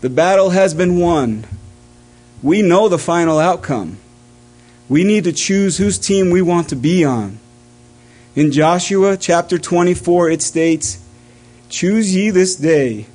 The 0.00 0.10
battle 0.10 0.50
has 0.50 0.74
been 0.74 0.98
won. 0.98 1.46
We 2.42 2.60
know 2.60 2.88
the 2.88 2.98
final 2.98 3.38
outcome. 3.38 3.98
We 4.88 5.04
need 5.04 5.24
to 5.24 5.32
choose 5.32 5.78
whose 5.78 5.96
team 5.96 6.30
we 6.30 6.42
want 6.42 6.68
to 6.70 6.76
be 6.76 7.04
on. 7.04 7.38
In 8.34 8.50
Joshua 8.50 9.16
chapter 9.16 9.56
24, 9.56 10.30
it 10.30 10.42
states, 10.42 10.98
Choose 11.68 12.14
ye 12.14 12.30
this 12.30 12.56
day 12.56 13.06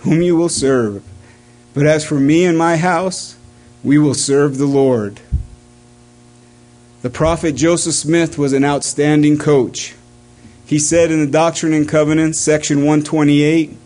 whom 0.00 0.20
you 0.20 0.36
will 0.36 0.50
serve. 0.50 1.02
But 1.72 1.86
as 1.86 2.04
for 2.04 2.20
me 2.20 2.44
and 2.44 2.58
my 2.58 2.76
house, 2.76 3.36
we 3.82 3.98
will 3.98 4.14
serve 4.14 4.58
the 4.58 4.66
Lord. 4.66 5.20
The 7.00 7.10
prophet 7.10 7.52
Joseph 7.52 7.94
Smith 7.94 8.38
was 8.38 8.52
an 8.52 8.64
outstanding 8.64 9.38
coach. 9.38 9.94
He 10.66 10.80
said 10.80 11.12
in 11.12 11.20
the 11.20 11.30
Doctrine 11.30 11.72
and 11.72 11.88
Covenants, 11.88 12.40
section 12.40 12.78
128, 12.78 13.76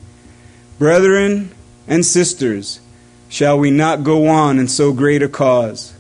Brethren 0.79 1.51
and 1.87 2.07
sisters, 2.07 2.81
shall 3.29 3.59
we 3.59 3.71
not 3.71 4.03
go 4.03 4.27
on 4.29 4.59
in 4.59 4.67
so 4.67 4.95
great 4.95 5.23
a 5.23 5.29
cause? 5.29 5.93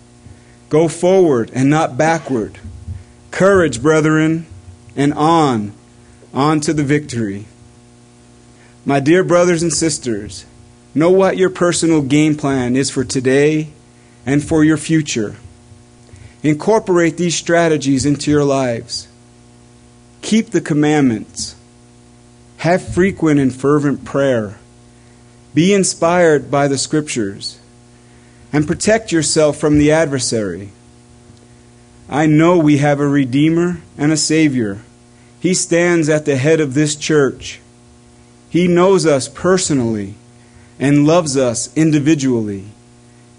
Go 0.71 0.89
forward 0.89 1.51
and 1.53 1.69
not 1.69 1.99
backward. 1.99 2.59
Courage, 3.31 3.83
brethren, 3.83 4.47
and 4.97 5.13
on, 5.13 5.75
on 6.33 6.61
to 6.61 6.73
the 6.73 6.83
victory. 6.83 7.45
My 8.87 9.01
dear 9.01 9.23
brothers 9.23 9.63
and 9.63 9.73
sisters, 9.73 10.47
know 10.95 11.11
what 11.11 11.37
your 11.37 11.51
personal 11.51 12.01
game 12.01 12.37
plan 12.37 12.75
is 12.75 12.91
for 12.91 13.05
today 13.05 13.69
and 14.25 14.43
for 14.43 14.65
your 14.65 14.79
future. 14.79 15.37
Incorporate 16.43 17.17
these 17.17 17.37
strategies 17.37 18.05
into 18.05 18.31
your 18.31 18.45
lives. 18.45 19.07
Keep 20.23 20.51
the 20.51 20.61
commandments. 20.61 21.55
Have 22.59 22.95
frequent 22.95 23.39
and 23.39 23.55
fervent 23.55 24.05
prayer. 24.05 24.59
Be 25.55 25.73
inspired 25.73 26.51
by 26.51 26.67
the 26.67 26.79
scriptures. 26.79 27.61
And 28.53 28.67
protect 28.67 29.13
yourself 29.13 29.57
from 29.57 29.79
the 29.79 29.93
adversary. 29.93 30.71
I 32.09 32.27
know 32.27 32.59
we 32.59 32.79
have 32.79 33.01
a 33.01 33.07
Redeemer 33.07 33.81
and 33.97 34.13
a 34.13 34.17
Savior. 34.17 34.83
He 35.41 35.55
stands 35.55 36.09
at 36.09 36.25
the 36.25 36.37
head 36.37 36.61
of 36.61 36.75
this 36.75 36.97
church. 36.97 37.61
He 38.51 38.69
knows 38.69 39.07
us 39.07 39.29
personally 39.29 40.15
and 40.79 41.07
loves 41.07 41.37
us 41.37 41.75
individually. 41.77 42.67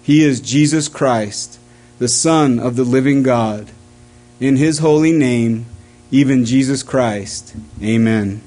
He 0.02 0.24
is 0.24 0.40
Jesus 0.40 0.88
Christ 0.88 1.58
the 1.98 2.08
Son 2.08 2.58
of 2.58 2.76
the 2.76 2.84
living 2.84 3.22
God. 3.22 3.70
In 4.40 4.56
his 4.56 4.78
holy 4.78 5.12
name, 5.12 5.66
even 6.10 6.44
Jesus 6.44 6.82
Christ. 6.82 7.54
Amen. 7.82 8.42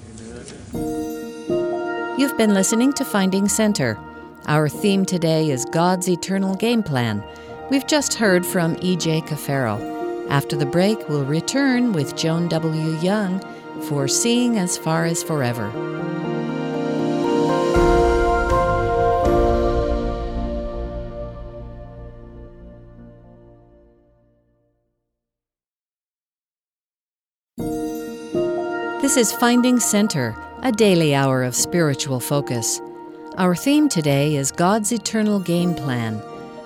You've 2.18 2.38
been 2.38 2.54
listening 2.54 2.94
to 2.94 3.06
Finding 3.06 3.48
Center. 3.48 3.98
Our 4.48 4.68
theme 4.68 5.06
today 5.06 5.50
is 5.50 5.66
God's 5.66 6.10
eternal 6.10 6.56
game 6.56 6.84
plan. 6.84 7.24
We've 7.70 7.88
just 7.88 8.16
heard 8.16 8.46
from 8.46 8.78
E.J. 8.82 9.22
Cafaro. 9.22 10.30
After 10.30 10.56
the 10.56 10.66
break, 10.66 11.08
we'll 11.08 11.26
return 11.26 11.94
with 11.94 12.16
Joan 12.16 12.48
W. 12.50 12.98
Young 13.00 13.40
for 13.84 14.08
Seeing 14.08 14.58
as 14.58 14.78
Far 14.78 15.06
as 15.06 15.24
Forever. 15.24 15.72
This 29.18 29.32
is 29.32 29.40
Finding 29.40 29.80
Center, 29.80 30.36
a 30.62 30.72
daily 30.72 31.16
hour 31.16 31.42
of 31.42 31.56
spiritual 31.56 32.20
focus. 32.20 32.80
Our 33.40 33.56
theme 33.56 33.90
today 33.90 34.36
is 34.36 34.52
God's 34.52 34.92
Eternal 34.92 35.40
Game 35.40 35.74
Plan. 35.74 36.22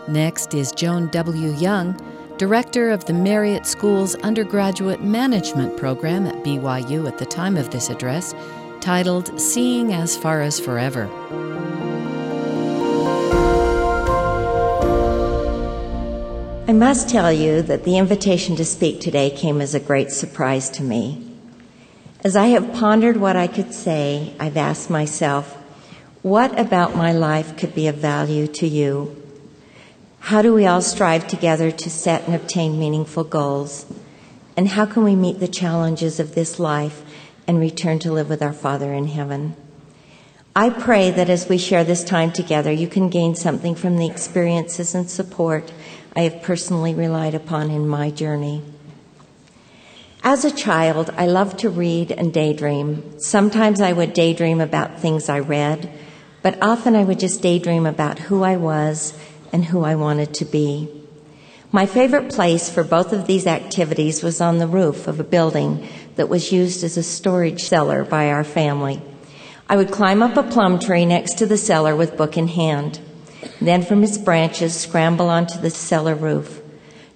Next 0.09 0.53
is 0.53 0.73
Joan 0.73 1.07
W. 1.11 1.53
Young, 1.53 1.97
Director 2.37 2.89
of 2.89 3.05
the 3.05 3.13
Marriott 3.13 3.65
School's 3.65 4.15
undergraduate 4.15 5.01
management 5.01 5.77
program 5.77 6.27
at 6.27 6.43
BYU 6.43 7.07
at 7.07 7.17
the 7.19 7.25
time 7.25 7.55
of 7.55 7.69
this 7.69 7.89
address, 7.89 8.35
titled 8.81 9.39
Seeing 9.39 9.93
as 9.93 10.17
Far 10.17 10.41
as 10.41 10.59
Forever. 10.59 11.09
I 16.67 16.73
must 16.73 17.07
tell 17.07 17.31
you 17.31 17.61
that 17.61 17.85
the 17.85 17.97
invitation 17.97 18.57
to 18.57 18.65
speak 18.65 18.99
today 18.99 19.29
came 19.29 19.61
as 19.61 19.73
a 19.73 19.79
great 19.79 20.11
surprise 20.11 20.69
to 20.71 20.83
me. 20.83 21.30
As 22.23 22.35
I 22.35 22.47
have 22.47 22.73
pondered 22.73 23.17
what 23.17 23.35
I 23.35 23.47
could 23.47 23.73
say, 23.73 24.35
I've 24.39 24.57
asked 24.57 24.91
myself, 24.91 25.57
what 26.21 26.59
about 26.59 26.95
my 26.95 27.11
life 27.11 27.57
could 27.57 27.73
be 27.73 27.87
of 27.87 27.95
value 27.95 28.45
to 28.45 28.67
you? 28.67 29.15
How 30.19 30.43
do 30.43 30.53
we 30.53 30.67
all 30.67 30.83
strive 30.83 31.27
together 31.27 31.71
to 31.71 31.89
set 31.89 32.27
and 32.27 32.35
obtain 32.35 32.77
meaningful 32.77 33.23
goals? 33.23 33.91
And 34.55 34.67
how 34.67 34.85
can 34.85 35.03
we 35.03 35.15
meet 35.15 35.39
the 35.39 35.47
challenges 35.47 36.19
of 36.19 36.35
this 36.35 36.59
life 36.59 37.01
and 37.47 37.59
return 37.59 37.97
to 37.99 38.13
live 38.13 38.29
with 38.29 38.43
our 38.43 38.53
Father 38.53 38.93
in 38.93 39.07
heaven? 39.07 39.55
I 40.55 40.69
pray 40.69 41.09
that 41.09 41.29
as 41.29 41.49
we 41.49 41.57
share 41.57 41.83
this 41.83 42.03
time 42.03 42.31
together, 42.31 42.71
you 42.71 42.87
can 42.87 43.09
gain 43.09 43.33
something 43.33 43.73
from 43.73 43.97
the 43.97 44.05
experiences 44.05 44.93
and 44.93 45.09
support 45.09 45.73
I 46.15 46.21
have 46.21 46.43
personally 46.43 46.93
relied 46.93 47.33
upon 47.33 47.71
in 47.71 47.87
my 47.87 48.11
journey. 48.11 48.61
As 50.23 50.45
a 50.45 50.51
child, 50.51 51.11
I 51.17 51.25
loved 51.25 51.59
to 51.59 51.69
read 51.71 52.11
and 52.11 52.31
daydream. 52.31 53.19
Sometimes 53.19 53.81
I 53.81 53.91
would 53.91 54.13
daydream 54.13 54.61
about 54.61 54.99
things 54.99 55.29
I 55.29 55.39
read, 55.39 55.91
but 56.43 56.61
often 56.61 56.95
I 56.95 57.03
would 57.03 57.19
just 57.19 57.41
daydream 57.41 57.87
about 57.87 58.19
who 58.19 58.43
I 58.43 58.57
was 58.57 59.17
and 59.51 59.65
who 59.65 59.83
I 59.83 59.95
wanted 59.95 60.35
to 60.35 60.45
be. 60.45 60.89
My 61.71 61.87
favorite 61.87 62.31
place 62.31 62.69
for 62.69 62.83
both 62.83 63.13
of 63.13 63.25
these 63.25 63.47
activities 63.47 64.21
was 64.21 64.41
on 64.41 64.59
the 64.59 64.67
roof 64.67 65.07
of 65.07 65.19
a 65.19 65.23
building 65.23 65.87
that 66.17 66.29
was 66.29 66.51
used 66.51 66.83
as 66.83 66.97
a 66.97 67.03
storage 67.03 67.63
cellar 67.63 68.03
by 68.03 68.29
our 68.29 68.43
family. 68.43 69.01
I 69.67 69.75
would 69.75 69.89
climb 69.89 70.21
up 70.21 70.37
a 70.37 70.43
plum 70.43 70.77
tree 70.77 71.05
next 71.05 71.39
to 71.39 71.47
the 71.47 71.57
cellar 71.57 71.95
with 71.95 72.15
book 72.15 72.37
in 72.37 72.47
hand, 72.47 72.99
then 73.59 73.81
from 73.81 74.03
its 74.03 74.19
branches 74.19 74.79
scramble 74.79 75.29
onto 75.29 75.59
the 75.59 75.71
cellar 75.71 76.13
roof, 76.13 76.61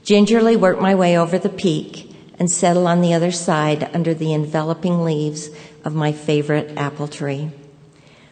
gingerly 0.04 0.56
work 0.56 0.82
my 0.82 0.96
way 0.96 1.16
over 1.20 1.38
the 1.38 1.50
peak, 1.50 2.15
and 2.38 2.52
settle 2.52 2.88
on 2.88 3.02
the 3.02 3.14
other 3.14 3.32
side 3.32 3.90
under 3.94 4.14
the 4.14 4.34
enveloping 4.34 5.04
leaves 5.04 5.50
of 5.84 5.96
my 5.96 6.12
favorite 6.12 6.78
apple 6.78 7.08
tree. 7.08 7.50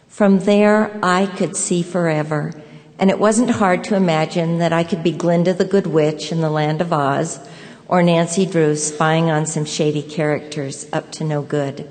From 0.08 0.40
there, 0.40 0.98
I 1.02 1.26
could 1.26 1.56
see 1.56 1.82
forever, 1.82 2.52
and 2.98 3.10
it 3.10 3.18
wasn't 3.18 3.50
hard 3.50 3.82
to 3.84 3.96
imagine 3.96 4.58
that 4.58 4.72
I 4.72 4.84
could 4.84 5.02
be 5.02 5.10
Glinda 5.10 5.54
the 5.54 5.64
Good 5.64 5.86
Witch 5.86 6.30
in 6.30 6.40
the 6.40 6.50
Land 6.50 6.80
of 6.80 6.92
Oz, 6.92 7.40
or 7.88 8.02
Nancy 8.02 8.46
Drew 8.46 8.76
spying 8.76 9.30
on 9.30 9.46
some 9.46 9.64
shady 9.64 10.02
characters 10.02 10.86
up 10.92 11.10
to 11.12 11.24
no 11.24 11.42
good. 11.42 11.90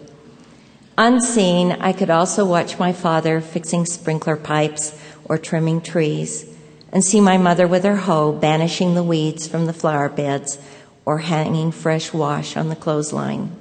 Unseen, 0.98 1.72
I 1.74 1.92
could 1.92 2.10
also 2.10 2.46
watch 2.46 2.80
my 2.80 2.94
father 2.94 3.42
fixing 3.42 3.86
sprinkler 3.86 4.38
pipes 4.38 4.98
or 5.26 5.38
trimming 5.38 5.82
trees, 5.82 6.46
and 6.92 7.04
see 7.04 7.20
my 7.20 7.38
mother 7.38 7.68
with 7.68 7.84
her 7.84 7.96
hoe 7.96 8.32
banishing 8.32 8.94
the 8.94 9.04
weeds 9.04 9.48
from 9.48 9.66
the 9.66 9.74
flower 9.74 10.08
beds 10.08 10.60
or 11.06 11.20
hanging 11.20 11.72
fresh 11.72 12.14
wash 12.14 12.56
on 12.56 12.70
the 12.70 12.76
clothesline. 12.76 13.56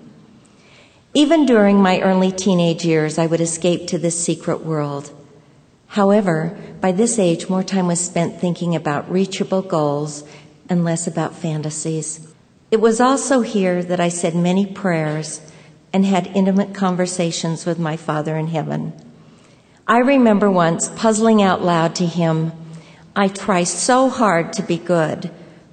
Even 1.15 1.45
during 1.45 1.83
my 1.83 2.01
early 2.01 2.33
teenage 2.33 2.85
years, 2.85 3.19
I 3.19 3.27
would 3.27 3.41
escape 3.41 3.87
to 3.89 3.99
this 3.99 4.23
secret 4.23 4.65
world. 4.65 5.11
However, 5.89 6.57
by 6.81 6.93
this 6.93 7.19
age, 7.19 7.51
more 7.51 7.63
time 7.63 7.87
was 7.87 8.01
spent 8.01 8.41
thinking 8.41 8.75
about 8.75 9.11
reachable 9.11 9.61
goals 9.61 10.25
and 10.71 10.85
less 10.85 11.07
about 11.07 11.35
fantasies. 11.35 12.27
It 12.71 12.81
was 12.81 13.01
also 13.01 13.43
here 13.43 13.83
that 13.83 14.01
I 14.01 14.09
said 14.09 14.35
many 14.35 14.65
prayers 14.65 15.43
and 15.93 16.07
had 16.07 16.29
intimate 16.29 16.73
conversations 16.75 17.67
with 17.67 17.79
my 17.79 17.99
Father 17.99 18.39
in 18.39 18.47
heaven. 18.47 18.95
I 19.87 19.99
remember 19.99 20.51
once 20.51 20.89
puzzling 20.89 21.43
out 21.43 21.61
loud 21.61 21.95
to 21.97 22.07
him, 22.07 22.53
I 23.15 23.29
try 23.29 23.65
so 23.65 24.09
hard 24.09 24.55
to 24.55 24.63
be 24.63 24.79
good 24.79 25.31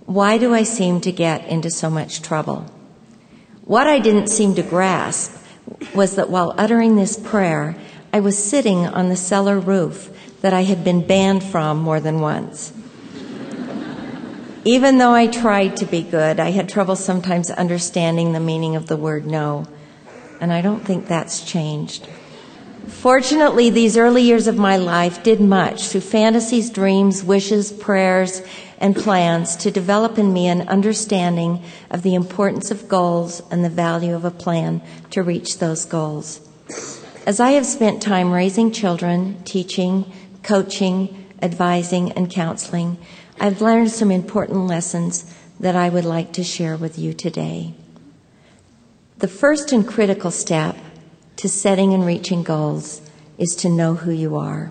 why 0.10 0.40
do 0.40 0.56
I 0.56 0.64
seem 0.64 1.02
to 1.02 1.12
get 1.12 1.46
into 1.46 1.70
so 1.70 1.88
much 1.88 2.24
trouble? 2.24 2.66
What 3.62 3.86
I 3.86 4.00
didn't 4.00 4.30
seem 4.30 4.56
to 4.56 4.64
grasp 4.64 5.32
was 5.94 6.16
that 6.16 6.32
while 6.32 6.56
uttering 6.58 6.96
this 6.96 7.16
prayer, 7.16 7.76
I 8.12 8.20
was 8.20 8.36
sitting 8.44 8.88
on 8.88 9.10
the 9.10 9.16
cellar 9.16 9.60
roof 9.60 10.10
that 10.42 10.52
I 10.52 10.64
had 10.64 10.84
been 10.84 11.06
banned 11.06 11.44
from 11.44 11.78
more 11.78 12.00
than 12.00 12.22
once. 12.22 12.74
Even 14.66 14.98
though 14.98 15.14
I 15.14 15.28
tried 15.28 15.78
to 15.78 15.86
be 15.86 16.02
good, 16.02 16.40
I 16.40 16.50
had 16.50 16.68
trouble 16.68 16.96
sometimes 16.96 17.52
understanding 17.52 18.34
the 18.34 18.40
meaning 18.40 18.76
of 18.76 18.88
the 18.88 18.98
word 18.98 19.28
no. 19.28 19.68
And 20.42 20.52
I 20.52 20.62
don't 20.62 20.84
think 20.84 21.06
that's 21.06 21.46
changed. 21.46 22.10
Fortunately, 22.90 23.70
these 23.70 23.98
early 23.98 24.24
years 24.24 24.48
of 24.48 24.58
my 24.58 24.76
life 24.76 25.24
did 25.24 25.40
much 25.40 25.88
through 25.88 26.02
fantasies, 26.02 26.70
dreams, 26.70 27.24
wishes, 27.24 27.72
prayers, 27.72 28.42
and 28.80 28.96
plans 28.96 29.56
to 29.58 29.72
develop 29.72 30.18
in 30.18 30.34
me 30.34 30.48
an 30.48 30.68
understanding 30.68 31.64
of 31.92 32.02
the 32.02 32.16
importance 32.16 32.72
of 32.72 32.90
goals 32.90 33.42
and 33.52 33.64
the 33.64 33.70
value 33.70 34.16
of 34.16 34.26
a 34.26 34.32
plan 34.32 34.82
to 35.12 35.24
reach 35.24 35.60
those 35.60 35.86
goals. 35.86 36.42
As 37.26 37.40
I 37.40 37.52
have 37.52 37.66
spent 37.66 38.02
time 38.02 38.32
raising 38.32 38.72
children, 38.72 39.42
teaching, 39.44 40.12
coaching, 40.44 41.28
advising, 41.42 42.12
and 42.14 42.30
counseling, 42.30 42.98
I've 43.40 43.62
learned 43.62 43.92
some 43.92 44.12
important 44.12 44.68
lessons 44.68 45.34
that 45.60 45.76
I 45.76 45.90
would 45.90 46.06
like 46.06 46.34
to 46.34 46.44
share 46.44 46.76
with 46.76 46.98
you 46.98 47.14
today. 47.14 47.74
The 49.20 49.28
first 49.28 49.72
and 49.72 49.88
critical 49.88 50.32
step 50.32 50.76
to 51.40 51.48
setting 51.48 51.94
and 51.94 52.06
reaching 52.06 52.44
goals 52.44 53.02
is 53.38 53.56
to 53.56 53.70
know 53.70 53.96
who 53.96 54.12
you 54.12 54.36
are. 54.36 54.70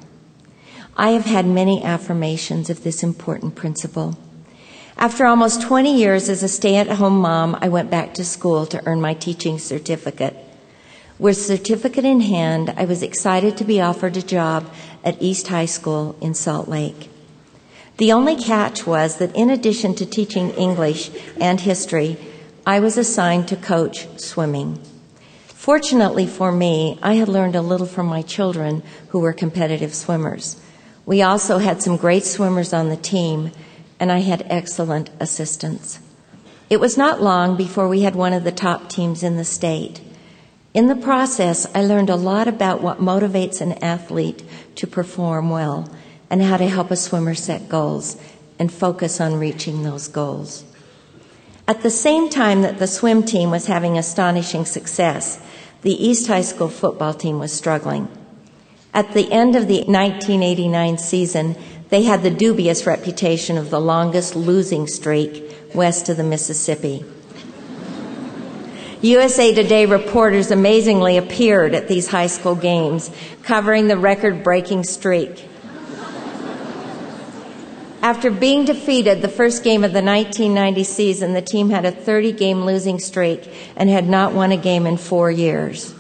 I 0.99 1.13
have 1.13 1.25
had 1.25 1.47
many 1.47 1.83
affirmations 1.83 2.69
of 2.69 2.85
this 2.85 3.03
important 3.03 3.55
principle. 3.55 4.19
After 4.99 5.25
almost 5.25 5.63
20 5.63 5.97
years 5.97 6.29
as 6.29 6.43
a 6.43 6.49
stay 6.49 6.77
at 6.77 6.91
home 6.91 7.21
mom, 7.21 7.57
I 7.63 7.71
went 7.71 7.91
back 7.91 8.13
to 8.15 8.25
school 8.25 8.67
to 8.67 8.87
earn 8.87 9.01
my 9.01 9.15
teaching 9.15 9.59
certificate. 9.59 10.37
With 11.19 11.39
certificate 11.39 12.05
in 12.05 12.21
hand, 12.21 12.75
I 12.77 12.85
was 12.85 13.03
excited 13.03 13.57
to 13.57 13.65
be 13.65 13.81
offered 13.81 14.19
a 14.19 14.23
job 14.23 14.71
at 15.03 15.23
East 15.23 15.49
High 15.49 15.65
School 15.65 16.19
in 16.21 16.35
Salt 16.35 16.69
Lake. 16.69 17.09
The 17.97 18.13
only 18.13 18.37
catch 18.37 18.87
was 18.87 19.17
that 19.17 19.35
in 19.35 19.49
addition 19.49 19.95
to 19.95 20.05
teaching 20.05 20.51
English 20.51 21.11
and 21.41 21.61
history, 21.61 22.19
I 22.67 22.81
was 22.81 22.99
assigned 22.99 23.49
to 23.49 23.57
coach 23.57 24.07
swimming. 24.21 24.79
Fortunately 25.69 26.27
for 26.27 26.51
me, 26.51 26.99
I 27.03 27.17
had 27.17 27.29
learned 27.29 27.55
a 27.55 27.61
little 27.61 27.87
from 27.87 28.07
my 28.07 28.23
children 28.23 28.83
who 29.09 29.19
were 29.19 29.35
competitive 29.35 29.95
swimmers. 29.95 30.59
We 31.05 31.21
also 31.21 31.59
had 31.59 31.83
some 31.83 31.99
great 31.99 32.25
swimmers 32.25 32.73
on 32.73 32.89
the 32.89 32.97
team, 32.97 33.51
and 34.01 34.11
I 34.11 34.21
had 34.21 34.47
excellent 34.49 35.11
assistants. 35.21 36.01
It 36.71 36.81
was 36.81 36.97
not 36.97 37.21
long 37.21 37.55
before 37.55 37.87
we 37.87 38.01
had 38.01 38.17
one 38.17 38.33
of 38.33 38.45
the 38.45 38.51
top 38.51 38.89
teams 38.89 39.23
in 39.23 39.37
the 39.37 39.45
state. 39.45 40.01
In 40.73 40.87
the 40.87 40.97
process, 40.97 41.67
I 41.75 41.83
learned 41.83 42.09
a 42.09 42.17
lot 42.17 42.49
about 42.49 42.81
what 42.81 43.03
motivates 43.03 43.61
an 43.61 43.73
athlete 43.85 44.43
to 44.77 44.87
perform 44.87 45.51
well 45.51 45.95
and 46.31 46.41
how 46.41 46.57
to 46.57 46.67
help 46.67 46.91
a 46.91 46.97
swimmer 46.97 47.35
set 47.35 47.69
goals 47.69 48.17
and 48.59 48.73
focus 48.73 49.21
on 49.21 49.39
reaching 49.39 49.83
those 49.83 50.09
goals. 50.09 50.65
At 51.69 51.83
the 51.83 51.91
same 51.91 52.31
time 52.31 52.63
that 52.63 52.79
the 52.79 52.87
swim 52.87 53.23
team 53.23 53.51
was 53.51 53.67
having 53.67 53.99
astonishing 53.99 54.65
success, 54.65 55.39
the 55.83 55.93
East 55.93 56.27
High 56.27 56.43
School 56.43 56.69
football 56.69 57.15
team 57.15 57.39
was 57.39 57.53
struggling. 57.53 58.09
At 58.93 59.13
the 59.15 59.31
end 59.31 59.55
of 59.55 59.69
the 59.69 59.85
1989 59.85 60.99
season, 60.99 61.57
they 61.89 62.03
had 62.03 62.23
the 62.23 62.31
dubious 62.31 62.87
reputation 62.87 63.57
of 63.57 63.71
the 63.71 63.81
longest 63.81 64.35
losing 64.35 64.87
streak 64.87 65.45
west 65.75 66.09
of 66.09 66.17
the 66.17 66.25
Mississippi. 66.25 67.05
USA 69.01 69.55
Today 69.55 69.87
reporters 69.87 70.51
amazingly 70.51 71.17
appeared 71.17 71.75
at 71.75 71.87
these 71.87 72.09
high 72.09 72.27
school 72.27 72.57
games, 72.57 73.13
covering 73.45 73.87
the 73.87 73.97
record 73.97 74.43
breaking 74.43 74.83
streak. 74.83 75.48
After 78.01 78.31
being 78.31 78.65
defeated 78.65 79.23
the 79.23 79.29
first 79.29 79.65
game 79.65 79.83
of 79.83 79.93
the 79.93 80.03
1990 80.03 80.85
season, 80.85 81.33
the 81.33 81.43
team 81.43 81.71
had 81.71 81.85
a 81.85 81.91
30 81.91 82.33
game 82.33 82.65
losing 82.65 83.01
streak 83.01 83.51
and 83.77 83.91
had 83.91 84.09
not 84.09 84.33
won 84.33 84.53
a 84.53 84.57
game 84.57 84.87
in 84.87 84.97
four 84.97 85.31
years. 85.31 85.95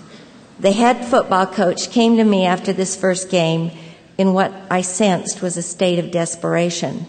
The 0.60 0.72
head 0.72 1.04
football 1.04 1.46
coach 1.46 1.90
came 1.90 2.16
to 2.16 2.24
me 2.24 2.46
after 2.46 2.72
this 2.72 2.94
first 2.94 3.30
game 3.30 3.72
in 4.16 4.32
what 4.32 4.52
I 4.70 4.82
sensed 4.82 5.42
was 5.42 5.56
a 5.56 5.62
state 5.62 5.98
of 5.98 6.10
desperation 6.10 7.06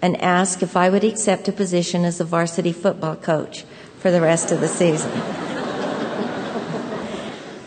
and 0.00 0.20
asked 0.20 0.62
if 0.62 0.76
I 0.76 0.88
would 0.88 1.04
accept 1.04 1.48
a 1.48 1.52
position 1.52 2.04
as 2.04 2.18
a 2.18 2.24
varsity 2.24 2.72
football 2.72 3.16
coach 3.16 3.64
for 3.98 4.10
the 4.10 4.20
rest 4.20 4.50
of 4.50 4.60
the 4.60 4.68
season. 4.68 5.10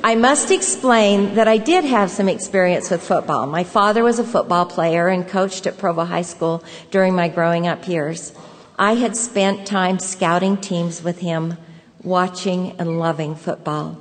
I 0.06 0.14
must 0.14 0.52
explain 0.52 1.34
that 1.34 1.48
I 1.48 1.58
did 1.58 1.84
have 1.84 2.12
some 2.12 2.30
experience 2.30 2.92
with 2.92 3.02
football. 3.02 3.48
My 3.48 3.64
father 3.64 4.04
was 4.04 4.20
a 4.20 4.24
football 4.24 4.68
player 4.68 5.08
and 5.08 5.28
coached 5.28 5.66
at 5.66 5.80
Provo 5.80 6.06
High 6.06 6.22
School 6.22 6.64
during 6.92 7.16
my 7.16 7.28
growing 7.28 7.66
up 7.66 7.88
years. 7.88 8.32
I 8.78 8.94
had 8.94 9.18
spent 9.18 9.66
time 9.66 9.98
scouting 9.98 10.58
teams 10.58 11.02
with 11.02 11.22
him, 11.22 11.58
watching 12.04 12.76
and 12.78 13.00
loving 13.00 13.34
football. 13.34 14.00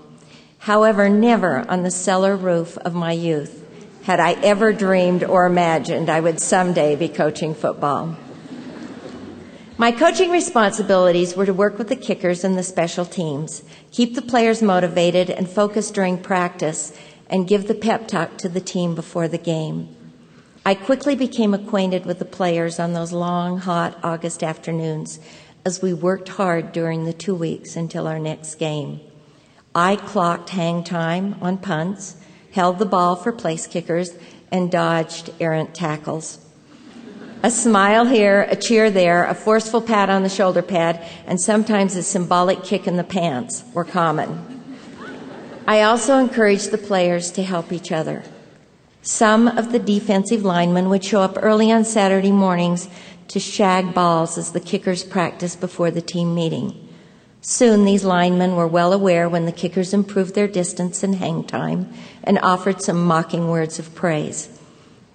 However, 0.59 1.09
never 1.09 1.65
on 1.71 1.85
the 1.85 1.91
cellar 1.91 2.37
roof 2.37 2.77
of 2.77 2.95
my 2.95 3.13
youth 3.13 3.65
had 4.03 4.21
I 4.21 4.33
ever 4.43 4.75
dreamed 4.75 5.25
or 5.25 5.47
imagined 5.47 6.11
I 6.11 6.21
would 6.21 6.39
someday 6.39 6.97
be 6.97 7.09
coaching 7.09 7.55
football. 7.55 8.15
My 9.77 9.91
coaching 9.91 10.31
responsibilities 10.31 11.35
were 11.35 11.47
to 11.47 11.53
work 11.53 11.79
with 11.79 11.89
the 11.89 11.97
kickers 11.97 12.45
and 12.45 12.57
the 12.57 12.63
special 12.63 13.05
teams, 13.05 13.65
keep 13.91 14.15
the 14.15 14.23
players 14.23 14.63
motivated 14.63 15.31
and 15.31 15.51
focused 15.51 15.95
during 15.95 16.17
practice, 16.17 16.97
and 17.29 17.49
give 17.49 17.67
the 17.67 17.75
pep 17.75 18.07
talk 18.07 18.39
to 18.39 18.49
the 18.49 18.61
team 18.61 18.95
before 18.95 19.27
the 19.27 19.37
game. 19.37 19.89
I 20.65 20.77
quickly 20.77 21.17
became 21.17 21.55
acquainted 21.55 22.07
with 22.07 22.21
the 22.21 22.25
players 22.25 22.79
on 22.79 22.93
those 22.93 23.11
long, 23.11 23.59
hot 23.59 23.99
August 24.05 24.45
afternoons 24.45 25.19
as 25.65 25.83
we 25.83 25.93
worked 25.93 26.29
hard 26.29 26.71
during 26.71 27.05
the 27.05 27.13
two 27.13 27.35
weeks 27.35 27.75
until 27.75 28.07
our 28.07 28.21
next 28.21 28.55
game. 28.55 29.01
I 29.75 29.97
clocked 29.97 30.51
hang 30.51 30.85
time 30.85 31.35
on 31.43 31.59
punts, 31.59 32.15
held 32.53 32.79
the 32.79 32.87
ball 32.87 33.17
for 33.17 33.33
place 33.33 33.67
kickers, 33.67 34.15
and 34.53 34.71
dodged 34.71 35.31
errant 35.41 35.75
tackles. 35.75 36.44
A 37.45 37.51
smile 37.51 38.07
here, 38.07 38.47
a 38.49 38.57
cheer 38.57 38.91
there, 38.91 39.27
a 39.27 39.35
forceful 39.35 39.83
pat 39.83 40.09
on 40.09 40.23
the 40.23 40.31
shoulder 40.31 40.63
pad, 40.63 41.07
and 41.27 41.39
sometimes 41.39 41.95
a 41.95 42.03
symbolic 42.03 42.65
kick 42.65 42.87
in 42.87 42.97
the 42.97 43.05
pants 43.05 43.65
were 43.75 43.85
common. 43.85 44.63
I 45.67 45.83
also 45.83 46.17
encouraged 46.17 46.71
the 46.71 46.79
players 46.79 47.31
to 47.33 47.43
help 47.43 47.71
each 47.71 47.93
other. 47.93 48.23
Some 49.03 49.47
of 49.47 49.73
the 49.73 49.79
defensive 49.79 50.43
linemen 50.43 50.89
would 50.89 51.05
show 51.05 51.21
up 51.21 51.37
early 51.37 51.71
on 51.71 51.85
Saturday 51.85 52.33
mornings 52.33 52.89
to 53.29 53.39
shag 53.39 53.93
balls 53.93 54.39
as 54.39 54.53
the 54.53 54.59
kickers 54.61 55.05
practiced 55.05 55.61
before 55.61 55.91
the 55.91 56.01
team 56.01 56.35
meeting. 56.35 56.89
Soon 57.43 57.85
these 57.85 58.07
linemen 58.07 58.57
were 58.57 58.67
well 58.67 58.95
aware 58.95 59.29
when 59.29 59.45
the 59.45 59.53
kickers 59.53 59.93
improved 59.93 60.35
their 60.35 60.49
distance 60.49 61.03
and 61.03 61.17
hang 61.17 61.45
time 61.45 61.93
and 62.23 62.39
offered 62.39 62.81
some 62.81 63.05
mocking 63.05 63.51
words 63.51 63.79
of 63.79 63.95
praise. 63.95 64.54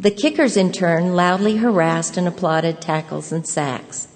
The 0.01 0.11
kickers, 0.11 0.55
in 0.55 0.71
turn, 0.71 1.13
loudly 1.13 1.57
harassed 1.57 2.15
and 2.15 2.25
applauded 2.25 2.79
tackles 2.79 3.33
and 3.33 3.45
sacks. 3.45 4.07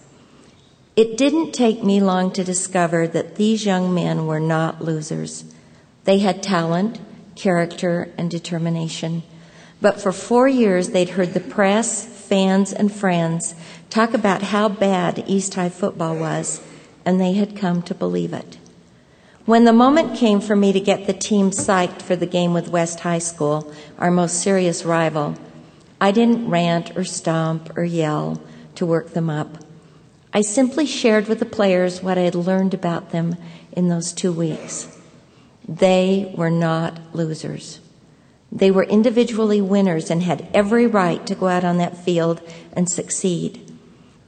It 0.95 1.17
didn't 1.17 1.51
take 1.51 1.83
me 1.83 1.99
long 1.99 2.31
to 2.33 2.43
discover 2.43 3.05
that 3.07 3.35
these 3.35 3.65
young 3.65 3.93
men 3.93 4.25
were 4.25 4.39
not 4.39 4.81
losers. 4.81 5.43
They 6.05 6.19
had 6.19 6.41
talent, 6.41 7.01
character, 7.35 8.09
and 8.17 8.31
determination. 8.31 9.23
But 9.81 9.99
for 9.99 10.13
four 10.13 10.47
years, 10.47 10.91
they'd 10.91 11.09
heard 11.09 11.33
the 11.33 11.41
press, 11.41 12.05
fans, 12.05 12.71
and 12.71 12.89
friends 12.89 13.53
talk 13.89 14.13
about 14.13 14.41
how 14.41 14.69
bad 14.69 15.25
East 15.27 15.55
High 15.55 15.67
football 15.67 16.15
was, 16.15 16.61
and 17.03 17.19
they 17.19 17.33
had 17.33 17.57
come 17.57 17.81
to 17.81 17.93
believe 17.93 18.31
it. 18.31 18.57
When 19.45 19.65
the 19.65 19.73
moment 19.73 20.15
came 20.15 20.39
for 20.39 20.55
me 20.55 20.71
to 20.71 20.79
get 20.79 21.07
the 21.07 21.13
team 21.13 21.51
psyched 21.51 22.01
for 22.01 22.15
the 22.15 22.25
game 22.25 22.53
with 22.53 22.69
West 22.69 23.01
High 23.01 23.19
School, 23.19 23.73
our 23.97 24.09
most 24.09 24.41
serious 24.41 24.85
rival, 24.85 25.35
I 26.03 26.11
didn't 26.11 26.49
rant 26.49 26.97
or 26.97 27.05
stomp 27.05 27.77
or 27.77 27.85
yell 27.85 28.41
to 28.75 28.85
work 28.85 29.13
them 29.13 29.29
up. 29.29 29.59
I 30.33 30.41
simply 30.41 30.85
shared 30.85 31.29
with 31.29 31.39
the 31.39 31.45
players 31.45 32.03
what 32.03 32.17
I 32.17 32.23
had 32.23 32.35
learned 32.35 32.73
about 32.73 33.11
them 33.11 33.37
in 33.71 33.87
those 33.87 34.11
two 34.11 34.33
weeks. 34.33 34.99
They 35.65 36.33
were 36.35 36.49
not 36.49 36.99
losers. 37.15 37.79
They 38.51 38.69
were 38.69 38.83
individually 38.83 39.61
winners 39.61 40.11
and 40.11 40.23
had 40.23 40.45
every 40.53 40.87
right 40.87 41.25
to 41.25 41.35
go 41.35 41.47
out 41.47 41.63
on 41.63 41.77
that 41.77 42.03
field 42.03 42.41
and 42.73 42.89
succeed. 42.89 43.61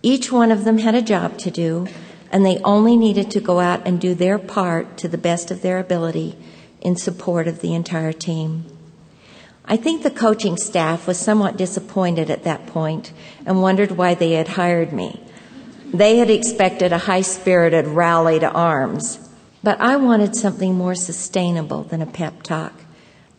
Each 0.02 0.32
one 0.32 0.54
of 0.54 0.64
them 0.64 0.78
had 0.78 0.96
a 0.96 1.02
job 1.02 1.38
to 1.40 1.52
do, 1.52 1.88
and 2.32 2.46
they 2.46 2.60
only 2.60 2.96
needed 2.96 3.30
to 3.32 3.42
go 3.42 3.60
out 3.60 3.86
and 3.86 4.00
do 4.00 4.16
their 4.16 4.40
part 4.40 4.96
to 5.00 5.10
the 5.10 5.18
best 5.18 5.52
of 5.52 5.62
their 5.62 5.80
ability 5.80 6.38
in 6.80 6.96
support 6.96 7.50
of 7.50 7.60
the 7.60 7.76
entire 7.76 8.14
team. 8.14 8.64
I 9.68 9.78
think 9.78 10.04
the 10.04 10.12
coaching 10.12 10.58
staff 10.58 11.08
was 11.08 11.18
somewhat 11.18 11.58
disappointed 11.58 12.30
at 12.30 12.44
that 12.44 12.68
point 12.68 13.12
and 13.46 13.62
wondered 13.62 13.92
why 13.92 14.14
they 14.14 14.34
had 14.34 14.50
hired 14.50 14.94
me. 14.94 15.20
They 15.92 16.18
had 16.18 16.30
expected 16.30 16.92
a 16.92 17.00
high 17.00 17.22
spirited 17.22 17.88
rally 17.88 18.40
to 18.40 18.52
arms, 18.52 19.20
but 19.64 19.80
I 19.82 19.96
wanted 19.96 20.36
something 20.36 20.76
more 20.76 20.94
sustainable 20.94 21.84
than 21.84 22.02
a 22.02 22.06
pep 22.06 22.44
talk. 22.44 22.74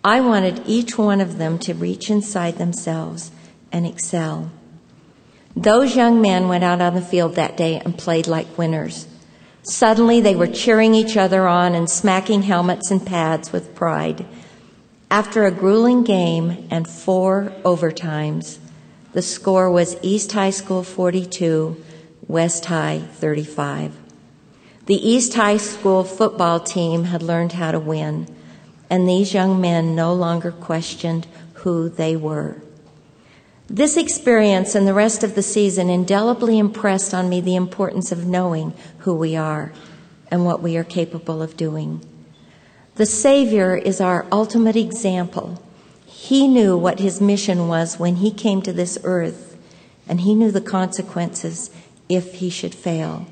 I 0.03 0.21
wanted 0.21 0.63
each 0.67 0.99
one 0.99 1.21
of 1.21 1.39
them 1.39 1.59
to 1.61 1.75
reach 1.75 2.11
inside 2.11 2.59
themselves 2.59 3.31
and 3.71 3.87
excel. 3.87 4.51
Those 5.55 5.97
young 5.97 6.21
men 6.21 6.49
went 6.49 6.65
out 6.65 6.81
on 6.81 6.95
the 6.95 7.01
field 7.01 7.35
that 7.37 7.57
day 7.57 7.81
and 7.85 7.97
played 7.97 8.27
like 8.27 8.59
winners. 8.59 9.07
Suddenly 9.63 10.21
they 10.21 10.37
were 10.37 10.47
cheering 10.47 10.95
each 10.95 11.17
other 11.17 11.47
on 11.49 11.75
and 11.75 11.89
smacking 11.89 12.43
helmets 12.43 12.91
and 12.91 13.05
pads 13.05 13.53
with 13.53 13.75
pride. 13.75 14.25
After 15.17 15.47
a 15.47 15.51
grueling 15.51 16.03
game 16.03 16.69
and 16.71 16.87
four 16.87 17.51
overtimes, 17.65 18.59
the 19.15 19.23
score 19.23 19.71
was 19.71 19.97
East 20.03 20.33
High 20.33 20.51
School 20.51 20.83
42, 20.83 21.83
West 22.29 22.67
High 22.67 22.99
35. 22.99 23.97
The 24.85 25.09
East 25.09 25.33
High 25.33 25.57
School 25.57 26.05
football 26.05 26.61
team 26.61 27.05
had 27.05 27.23
learned 27.23 27.53
how 27.53 27.73
to 27.73 27.81
win, 27.81 28.29
and 28.91 29.09
these 29.09 29.33
young 29.33 29.59
men 29.59 29.95
no 29.95 30.13
longer 30.13 30.53
questioned 30.53 31.27
who 31.65 31.89
they 31.89 32.15
were. 32.15 32.61
This 33.69 33.97
experience 33.97 34.75
and 34.75 34.87
the 34.87 34.93
rest 34.93 35.25
of 35.25 35.35
the 35.35 35.41
season 35.41 35.89
indelibly 35.89 36.59
impressed 36.59 37.15
on 37.15 37.31
me 37.31 37.41
the 37.41 37.57
importance 37.57 38.13
of 38.13 38.27
knowing 38.27 38.75
who 38.99 39.15
we 39.15 39.35
are 39.35 39.73
and 40.31 40.45
what 40.45 40.61
we 40.61 40.77
are 40.77 40.85
capable 40.85 41.41
of 41.41 41.57
doing. 41.57 42.07
The 42.97 43.05
Savior 43.05 43.77
is 43.77 44.01
our 44.01 44.27
ultimate 44.33 44.75
example. 44.75 45.63
He 46.07 46.49
knew 46.49 46.79
what 46.79 46.99
his 46.99 47.21
mission 47.21 47.69
was 47.69 47.99
when 47.99 48.17
he 48.17 48.31
came 48.31 48.63
to 48.63 48.73
this 48.73 48.99
earth, 49.05 49.59
and 50.09 50.23
he 50.23 50.35
knew 50.35 50.51
the 50.51 50.63
consequences 50.63 51.71
if 52.09 52.37
he 52.37 52.49
should 52.49 52.75
fail. 52.75 53.27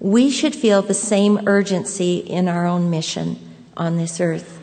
We 0.00 0.28
should 0.30 0.54
feel 0.54 0.82
the 0.82 0.92
same 0.92 1.48
urgency 1.48 2.18
in 2.18 2.46
our 2.46 2.66
own 2.66 2.90
mission 2.90 3.38
on 3.74 3.96
this 3.96 4.20
earth. 4.20 4.60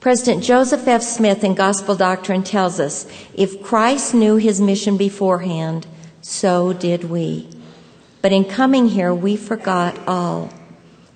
President 0.00 0.42
Joseph 0.42 0.88
F. 0.88 1.02
Smith 1.02 1.44
in 1.44 1.54
Gospel 1.54 1.94
Doctrine 1.94 2.42
tells 2.42 2.80
us 2.80 3.06
if 3.32 3.62
Christ 3.62 4.12
knew 4.12 4.36
his 4.36 4.60
mission 4.60 4.96
beforehand, 4.96 5.86
so 6.20 6.72
did 6.72 7.04
we. 7.04 7.48
But 8.22 8.32
in 8.32 8.44
coming 8.44 8.88
here, 8.88 9.14
we 9.14 9.36
forgot 9.36 9.96
all. 10.08 10.50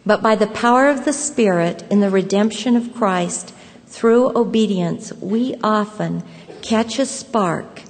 But 0.05 0.23
by 0.23 0.35
the 0.35 0.47
power 0.47 0.89
of 0.89 1.05
the 1.05 1.13
Spirit 1.13 1.85
in 1.91 2.01
the 2.01 2.11
redemption 2.11 2.77
of 2.77 2.95
Christ 2.95 3.55
through 3.87 4.37
obedience, 4.37 5.13
we 5.15 5.57
often 5.63 6.23
catch 6.63 6.99
a 6.99 7.07
spark 7.07 7.83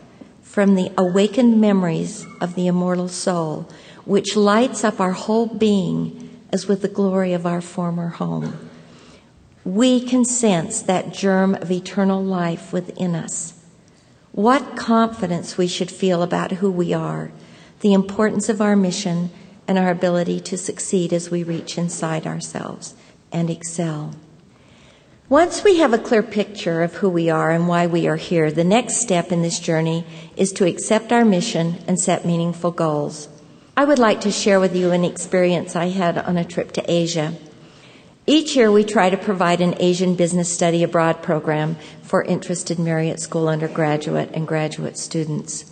from 0.43 0.75
the 0.75 0.91
awakened 0.99 1.61
memories 1.61 2.27
of 2.41 2.55
the 2.55 2.67
immortal 2.67 3.09
soul, 3.09 3.69
which 4.05 4.37
lights 4.37 4.83
up 4.83 5.01
our 5.01 5.13
whole 5.13 5.47
being 5.47 6.29
as 6.53 6.67
with 6.67 6.83
the 6.83 6.89
glory 6.89 7.33
of 7.33 7.47
our 7.47 7.61
former 7.61 8.09
home. 8.09 8.69
We 9.65 10.01
can 10.01 10.25
sense 10.25 10.83
that 10.83 11.13
germ 11.13 11.55
of 11.55 11.71
eternal 11.71 12.23
life 12.23 12.73
within 12.73 13.15
us. 13.15 13.55
What 14.33 14.77
confidence 14.77 15.57
we 15.57 15.69
should 15.69 15.91
feel 15.91 16.23
about 16.23 16.53
who 16.53 16.71
we 16.71 16.93
are, 16.93 17.31
the 17.81 17.93
importance 17.93 18.49
of 18.49 18.61
our 18.61 18.75
mission, 18.75 19.31
and 19.71 19.79
our 19.79 19.91
ability 19.91 20.41
to 20.41 20.59
succeed 20.59 21.13
as 21.13 21.31
we 21.31 21.45
reach 21.45 21.79
inside 21.79 22.27
ourselves 22.27 22.97
and 23.31 23.49
excel. 23.49 24.13
Once 25.29 25.63
we 25.63 25.77
have 25.77 25.93
a 25.93 25.99
clear 25.99 26.25
picture 26.25 26.83
of 26.83 26.95
who 26.95 27.09
we 27.09 27.31
are 27.31 27.53
and 27.53 27.69
why 27.69 27.87
we 27.87 28.09
are 28.09 28.17
here, 28.17 28.51
the 28.51 28.65
next 28.65 28.97
step 28.97 29.31
in 29.31 29.43
this 29.43 29.61
journey 29.61 30.05
is 30.37 30.51
to 30.51 30.67
accept 30.67 31.13
our 31.13 31.25
mission 31.25 31.77
and 31.87 32.01
set 32.01 32.27
meaningful 32.27 32.73
goals. 32.73 33.29
I 33.77 33.85
would 33.85 34.01
like 34.01 34.21
to 34.23 34.33
share 34.33 34.59
with 34.59 34.75
you 34.75 34.91
an 34.91 35.05
experience 35.05 35.77
I 35.77 35.91
had 35.91 36.19
on 36.19 36.37
a 36.37 36.45
trip 36.45 36.73
to 36.73 36.91
Asia. 36.91 37.35
Each 38.27 38.57
year, 38.57 38.73
we 38.73 38.83
try 38.83 39.09
to 39.09 39.17
provide 39.17 39.61
an 39.61 39.77
Asian 39.79 40.17
Business 40.17 40.53
Study 40.53 40.83
Abroad 40.83 41.23
program 41.23 41.77
for 42.03 42.25
interested 42.25 42.81
Marriott 42.81 43.21
School 43.21 43.49
undergraduate 43.49 44.31
and 44.35 44.49
graduate 44.49 44.99
students. 44.99 45.71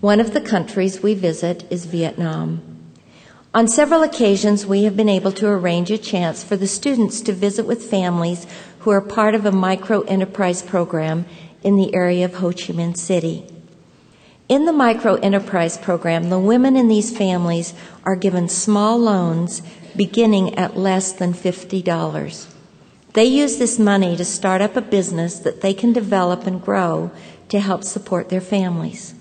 One 0.00 0.18
of 0.18 0.32
the 0.32 0.40
countries 0.40 1.02
we 1.02 1.12
visit 1.12 1.70
is 1.70 1.84
Vietnam. 1.84 2.73
On 3.54 3.68
several 3.68 4.02
occasions, 4.02 4.66
we 4.66 4.82
have 4.82 4.96
been 4.96 5.08
able 5.08 5.30
to 5.30 5.46
arrange 5.46 5.88
a 5.92 5.96
chance 5.96 6.42
for 6.42 6.56
the 6.56 6.66
students 6.66 7.20
to 7.20 7.32
visit 7.32 7.64
with 7.64 7.88
families 7.88 8.48
who 8.80 8.90
are 8.90 9.00
part 9.00 9.36
of 9.36 9.46
a 9.46 9.52
micro 9.52 10.00
enterprise 10.02 10.60
program 10.60 11.24
in 11.62 11.76
the 11.76 11.94
area 11.94 12.24
of 12.24 12.34
Ho 12.34 12.48
Chi 12.48 12.72
Minh 12.72 12.96
City. 12.96 13.46
In 14.48 14.64
the 14.64 14.72
micro 14.72 15.14
enterprise 15.14 15.78
program, 15.78 16.30
the 16.30 16.38
women 16.40 16.74
in 16.74 16.88
these 16.88 17.16
families 17.16 17.74
are 18.02 18.16
given 18.16 18.48
small 18.48 18.98
loans 18.98 19.62
beginning 19.94 20.58
at 20.58 20.76
less 20.76 21.12
than 21.12 21.32
$50. 21.32 22.52
They 23.12 23.24
use 23.24 23.58
this 23.58 23.78
money 23.78 24.16
to 24.16 24.24
start 24.24 24.62
up 24.62 24.74
a 24.76 24.80
business 24.80 25.38
that 25.38 25.60
they 25.60 25.74
can 25.74 25.92
develop 25.92 26.48
and 26.48 26.60
grow 26.60 27.12
to 27.50 27.60
help 27.60 27.84
support 27.84 28.30
their 28.30 28.40
families. 28.40 29.14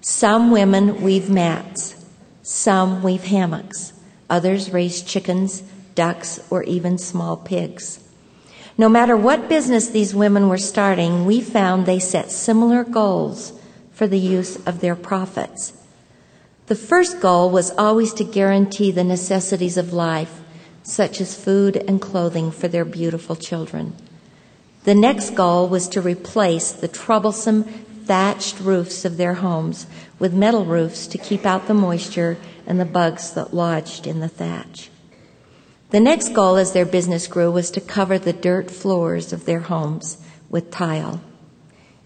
Some 0.00 0.52
women 0.52 1.02
weave 1.02 1.28
mats. 1.28 2.03
Some 2.46 3.02
weave 3.02 3.24
hammocks. 3.24 3.94
Others 4.28 4.70
raise 4.70 5.00
chickens, 5.00 5.62
ducks, 5.94 6.38
or 6.50 6.62
even 6.64 6.98
small 6.98 7.38
pigs. 7.38 8.00
No 8.76 8.86
matter 8.86 9.16
what 9.16 9.48
business 9.48 9.88
these 9.88 10.14
women 10.14 10.50
were 10.50 10.58
starting, 10.58 11.24
we 11.24 11.40
found 11.40 11.86
they 11.86 11.98
set 11.98 12.30
similar 12.30 12.84
goals 12.84 13.54
for 13.92 14.06
the 14.06 14.18
use 14.18 14.56
of 14.66 14.82
their 14.82 14.94
profits. 14.94 15.72
The 16.66 16.74
first 16.74 17.18
goal 17.18 17.48
was 17.48 17.70
always 17.78 18.12
to 18.14 18.24
guarantee 18.24 18.90
the 18.90 19.04
necessities 19.04 19.78
of 19.78 19.94
life, 19.94 20.42
such 20.82 21.22
as 21.22 21.42
food 21.42 21.78
and 21.88 21.98
clothing 21.98 22.50
for 22.50 22.68
their 22.68 22.84
beautiful 22.84 23.36
children. 23.36 23.94
The 24.84 24.94
next 24.94 25.30
goal 25.30 25.66
was 25.66 25.88
to 25.88 26.02
replace 26.02 26.72
the 26.72 26.88
troublesome 26.88 27.64
thatched 28.04 28.60
roofs 28.60 29.06
of 29.06 29.16
their 29.16 29.34
homes 29.34 29.86
with 30.18 30.32
metal 30.32 30.64
roofs 30.64 31.06
to 31.08 31.18
keep 31.18 31.44
out 31.44 31.66
the 31.66 31.74
moisture 31.74 32.36
and 32.66 32.80
the 32.80 32.84
bugs 32.84 33.32
that 33.32 33.54
lodged 33.54 34.06
in 34.06 34.20
the 34.20 34.28
thatch. 34.28 34.90
The 35.90 36.00
next 36.00 36.34
goal 36.34 36.56
as 36.56 36.72
their 36.72 36.86
business 36.86 37.26
grew 37.26 37.50
was 37.50 37.70
to 37.72 37.80
cover 37.80 38.18
the 38.18 38.32
dirt 38.32 38.70
floors 38.70 39.32
of 39.32 39.44
their 39.44 39.60
homes 39.60 40.18
with 40.50 40.70
tile. 40.70 41.20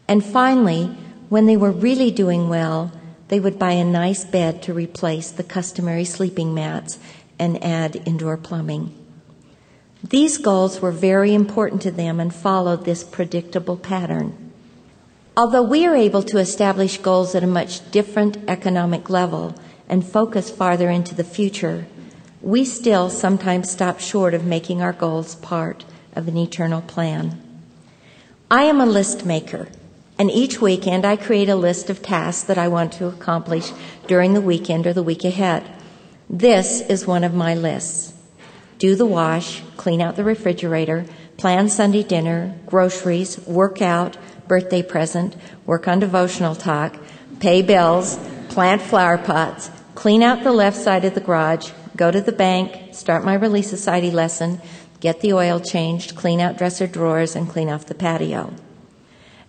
And 0.07 0.25
finally, 0.25 0.87
when 1.29 1.47
they 1.47 1.57
were 1.57 1.71
really 1.71 2.11
doing 2.11 2.49
well, 2.49 2.93
they 3.29 3.41
would 3.41 3.59
buy 3.59 3.73
a 3.73 3.85
nice 3.85 4.25
bed 4.25 4.63
to 4.63 4.75
replace 4.75 5.31
the 5.31 5.45
customary 5.45 6.05
sleeping 6.05 6.55
mats 6.55 6.99
and 7.39 7.63
add 7.63 8.03
indoor 8.07 8.37
plumbing. 8.37 8.95
These 10.03 10.39
goals 10.39 10.81
were 10.81 10.93
very 10.93 11.35
important 11.35 11.83
to 11.83 11.91
them 11.91 12.21
and 12.21 12.35
followed 12.35 12.85
this 12.85 13.05
predictable 13.05 13.77
pattern. 13.77 14.48
Although 15.39 15.63
we 15.63 15.87
are 15.87 15.95
able 15.95 16.25
to 16.25 16.39
establish 16.39 16.99
goals 16.99 17.37
at 17.37 17.45
a 17.45 17.47
much 17.47 17.89
different 17.93 18.39
economic 18.49 19.09
level 19.09 19.55
and 19.89 20.05
focus 20.05 20.51
farther 20.51 20.91
into 20.91 21.15
the 21.15 21.23
future, 21.23 21.87
we 22.43 22.65
still 22.65 23.09
sometimes 23.09 23.71
stop 23.71 24.01
short 24.01 24.35
of 24.35 24.45
making 24.45 24.83
our 24.83 24.93
goals 24.93 25.37
part 25.37 25.85
of 26.17 26.27
an 26.27 26.37
eternal 26.37 26.81
plan. 26.81 27.41
I 28.51 28.65
am 28.65 28.81
a 28.81 28.85
list 28.85 29.25
maker, 29.25 29.69
and 30.19 30.29
each 30.29 30.61
weekend 30.61 31.05
I 31.05 31.15
create 31.15 31.49
a 31.49 31.55
list 31.55 31.89
of 31.89 32.03
tasks 32.03 32.43
that 32.49 32.59
I 32.59 32.67
want 32.67 32.95
to 32.95 33.07
accomplish 33.07 33.71
during 34.09 34.35
the 34.35 34.41
weekend 34.41 34.89
or 34.89 34.93
the 34.93 35.05
week 35.05 35.25
ahead. 35.25 35.63
This 36.29 36.81
is 36.81 37.07
one 37.07 37.23
of 37.23 37.33
my 37.33 37.55
lists. 37.55 38.13
Do 38.79 38.97
the 38.97 39.07
wash, 39.07 39.63
clean 39.77 40.01
out 40.01 40.17
the 40.17 40.25
refrigerator, 40.25 41.05
plan 41.37 41.69
Sunday 41.69 42.03
dinner, 42.03 42.59
groceries, 42.67 43.39
work 43.47 43.81
out, 43.81 44.17
birthday 44.49 44.83
present, 44.83 45.37
work 45.67 45.87
on 45.87 46.01
devotional 46.01 46.55
talk, 46.55 46.97
pay 47.41 47.63
bills, 47.63 48.19
plant 48.49 48.83
flower 48.83 49.19
pots, 49.19 49.71
clean 49.95 50.23
out 50.23 50.43
the 50.43 50.53
left 50.53 50.77
side 50.77 51.05
of 51.05 51.15
the 51.15 51.21
garage, 51.21 51.71
go 51.97 52.11
to 52.11 52.21
the 52.21 52.33
bank, 52.33 52.95
start 52.95 53.25
my 53.25 53.35
Relief 53.35 53.67
Society 53.67 54.11
lesson, 54.11 54.61
get 55.01 55.21
the 55.21 55.33
oil 55.33 55.61
changed, 55.61 56.17
clean 56.17 56.41
out 56.41 56.57
dresser 56.57 56.87
drawers, 56.87 57.37
and 57.37 57.49
clean 57.49 57.69
off 57.69 57.87
the 57.87 57.95
patio. 57.95 58.53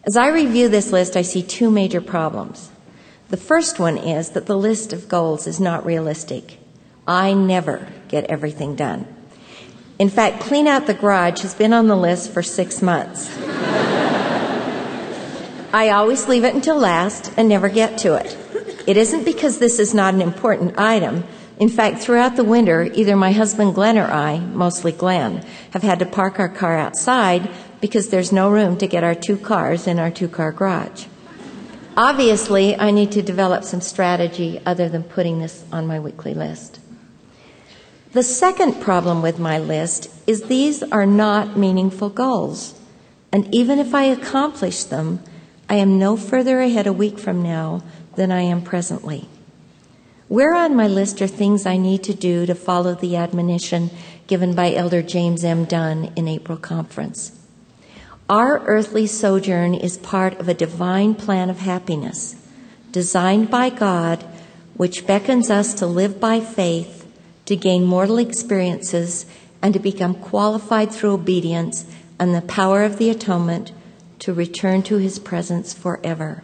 As 0.06 0.16
I 0.16 0.30
review 0.30 0.70
this 0.70 0.92
list, 0.92 1.16
I 1.16 1.22
see 1.22 1.44
two 1.44 1.70
major 1.70 2.02
problems. 2.02 2.72
The 3.30 3.38
first 3.38 3.80
one 3.80 3.98
is 3.98 4.32
that 4.32 4.48
the 4.48 4.58
list 4.58 4.92
of 4.92 5.08
goals 5.08 5.46
is 5.46 5.60
not 5.60 5.86
realistic. 5.86 6.58
I 7.08 7.34
never 7.34 7.88
get 8.08 8.26
everything 8.26 8.76
done. 8.76 9.08
In 10.00 10.10
fact, 10.10 10.42
clean 10.42 10.68
out 10.68 10.88
the 10.88 10.94
garage 10.94 11.42
has 11.42 11.54
been 11.54 11.74
on 11.74 11.88
the 11.88 11.96
list 11.96 12.32
for 12.32 12.42
six 12.42 12.82
months. 12.82 13.30
I 15.72 15.90
always 15.90 16.28
leave 16.28 16.46
it 16.46 16.56
until 16.56 16.78
last 16.78 17.32
and 17.38 17.48
never 17.48 17.70
get 17.70 18.00
to 18.00 18.16
it. 18.16 18.36
It 18.88 18.98
isn't 18.98 19.24
because 19.24 19.60
this 19.60 19.78
is 19.78 19.94
not 19.94 20.16
an 20.16 20.22
important 20.22 20.80
item. 20.80 21.24
In 21.60 21.70
fact, 21.70 22.00
throughout 22.00 22.36
the 22.38 22.44
winter, 22.44 22.90
either 22.94 23.16
my 23.16 23.32
husband 23.32 23.76
Glenn 23.76 23.98
or 23.98 24.06
I, 24.06 24.40
mostly 24.40 24.92
Glenn, 24.92 25.46
have 25.72 25.84
had 25.84 26.00
to 26.00 26.08
park 26.08 26.40
our 26.40 26.50
car 26.50 26.76
outside 26.76 27.52
because 27.82 28.10
there's 28.10 28.32
no 28.32 28.50
room 28.50 28.78
to 28.78 28.88
get 28.88 29.04
our 29.04 29.14
two 29.14 29.38
cars 29.38 29.86
in 29.86 30.00
our 30.00 30.10
two 30.10 30.28
car 30.28 30.52
garage. 30.52 31.06
Obviously, 31.96 32.76
I 32.76 32.90
need 32.90 33.12
to 33.12 33.22
develop 33.22 33.64
some 33.64 33.82
strategy 33.82 34.60
other 34.66 34.90
than 34.90 35.04
putting 35.04 35.40
this 35.40 35.64
on 35.72 35.86
my 35.86 36.00
weekly 36.00 36.34
list. 36.34 36.80
The 38.14 38.24
second 38.24 38.82
problem 38.82 39.22
with 39.22 39.38
my 39.38 39.60
list 39.60 40.10
is 40.26 40.44
these 40.44 40.82
are 40.82 41.06
not 41.06 41.58
meaningful 41.58 42.10
goals. 42.10 42.74
And 43.32 43.54
even 43.54 43.78
if 43.78 43.94
I 43.94 44.06
accomplish 44.06 44.86
them, 44.86 45.22
I 45.70 45.76
am 45.76 46.00
no 46.00 46.18
further 46.18 46.60
ahead 46.62 46.88
a 46.88 46.94
week 46.94 47.20
from 47.20 47.44
now 47.44 47.84
than 48.16 48.32
I 48.32 48.42
am 48.42 48.64
presently. 48.64 49.30
Where 50.28 50.56
on 50.56 50.76
my 50.76 50.88
list 50.88 51.22
are 51.22 51.28
things 51.28 51.68
I 51.68 51.78
need 51.78 52.02
to 52.06 52.14
do 52.14 52.48
to 52.48 52.56
follow 52.56 52.96
the 52.96 53.16
admonition 53.16 53.92
given 54.26 54.56
by 54.56 54.74
Elder 54.74 55.04
James 55.04 55.44
M. 55.44 55.66
Dunn 55.66 56.12
in 56.16 56.28
April 56.28 56.58
conference? 56.58 57.40
Our 58.28 58.60
earthly 58.66 59.06
sojourn 59.06 59.76
is 59.76 59.98
part 59.98 60.40
of 60.40 60.50
a 60.50 60.56
divine 60.56 61.14
plan 61.14 61.52
of 61.52 61.60
happiness 61.60 62.36
designed 62.92 63.52
by 63.52 63.70
God, 63.70 64.24
which 64.74 65.06
beckons 65.06 65.52
us 65.52 65.76
to 65.76 65.86
live 65.86 66.20
by 66.20 66.40
faith, 66.40 67.06
to 67.46 67.56
gain 67.56 67.84
mortal 67.84 68.18
experiences, 68.18 69.28
and 69.62 69.76
to 69.76 69.80
become 69.80 70.16
qualified 70.16 70.92
through 70.92 71.14
obedience 71.14 71.86
and 72.20 72.34
the 72.34 72.42
power 72.42 72.84
of 72.84 72.98
the 72.98 73.12
atonement 73.12 73.72
to 74.20 74.34
return 74.34 74.84
to 74.84 74.98
his 74.98 75.20
presence 75.20 75.74
forever. 75.74 76.44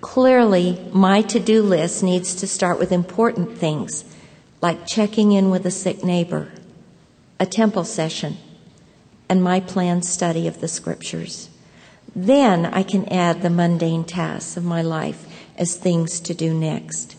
Clearly, 0.00 0.80
my 0.92 1.22
to 1.22 1.40
do 1.40 1.62
list 1.62 2.02
needs 2.02 2.34
to 2.36 2.46
start 2.46 2.78
with 2.78 2.92
important 2.92 3.58
things 3.58 4.04
like 4.60 4.86
checking 4.86 5.32
in 5.32 5.50
with 5.50 5.64
a 5.66 5.70
sick 5.70 6.02
neighbor, 6.02 6.50
a 7.38 7.46
temple 7.46 7.84
session, 7.84 8.36
and 9.28 9.42
my 9.42 9.60
planned 9.60 10.04
study 10.04 10.46
of 10.46 10.60
the 10.60 10.68
scriptures. 10.68 11.48
Then 12.14 12.66
I 12.66 12.82
can 12.82 13.08
add 13.08 13.42
the 13.42 13.50
mundane 13.50 14.04
tasks 14.04 14.56
of 14.56 14.64
my 14.64 14.82
life 14.82 15.26
as 15.56 15.76
things 15.76 16.20
to 16.20 16.34
do 16.34 16.54
next. 16.54 17.16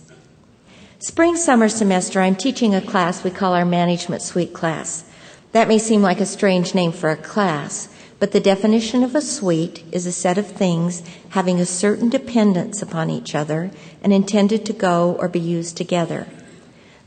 Spring 1.00 1.38
summer 1.38 1.70
semester, 1.70 2.20
I'm 2.20 2.36
teaching 2.36 2.76
a 2.76 2.82
class 2.82 3.24
we 3.24 3.32
call 3.32 3.54
our 3.54 3.66
Management 3.66 4.22
Suite 4.22 4.54
class. 4.54 5.06
That 5.54 5.68
may 5.68 5.78
seem 5.78 6.02
like 6.02 6.20
a 6.20 6.26
strange 6.26 6.76
name 6.76 6.92
for 6.92 7.10
a 7.10 7.16
class, 7.16 7.88
but 8.20 8.34
the 8.34 8.40
definition 8.40 9.04
of 9.04 9.16
a 9.16 9.22
suite 9.22 9.84
is 9.92 10.06
a 10.06 10.12
set 10.12 10.38
of 10.38 10.48
things 10.48 11.02
having 11.30 11.60
a 11.60 11.66
certain 11.66 12.10
dependence 12.10 12.82
upon 12.82 13.10
each 13.10 13.34
other 13.34 13.72
and 14.04 14.12
intended 14.12 14.66
to 14.66 14.74
go 14.74 15.16
or 15.20 15.30
be 15.30 15.40
used 15.40 15.78
together. 15.78 16.28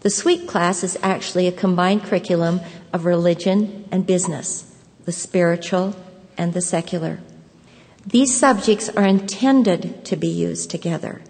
The 0.01 0.11
suite 0.11 0.49
class 0.49 0.83
is 0.83 0.99
actually 1.03 1.47
a 1.47 1.53
combined 1.53 2.03
curriculum 2.03 2.61
of 2.93 3.05
religion 3.05 3.87
and 3.93 4.07
business, 4.07 4.75
the 5.05 5.13
spiritual 5.13 5.95
and 6.37 6.55
the 6.55 6.63
secular. 6.63 7.21
These 8.07 8.37
subjects 8.37 8.89
are 8.89 9.07
intended 9.07 10.05
to 10.07 10.17
be 10.17 10.29
used 10.29 10.71
together. 10.71 11.23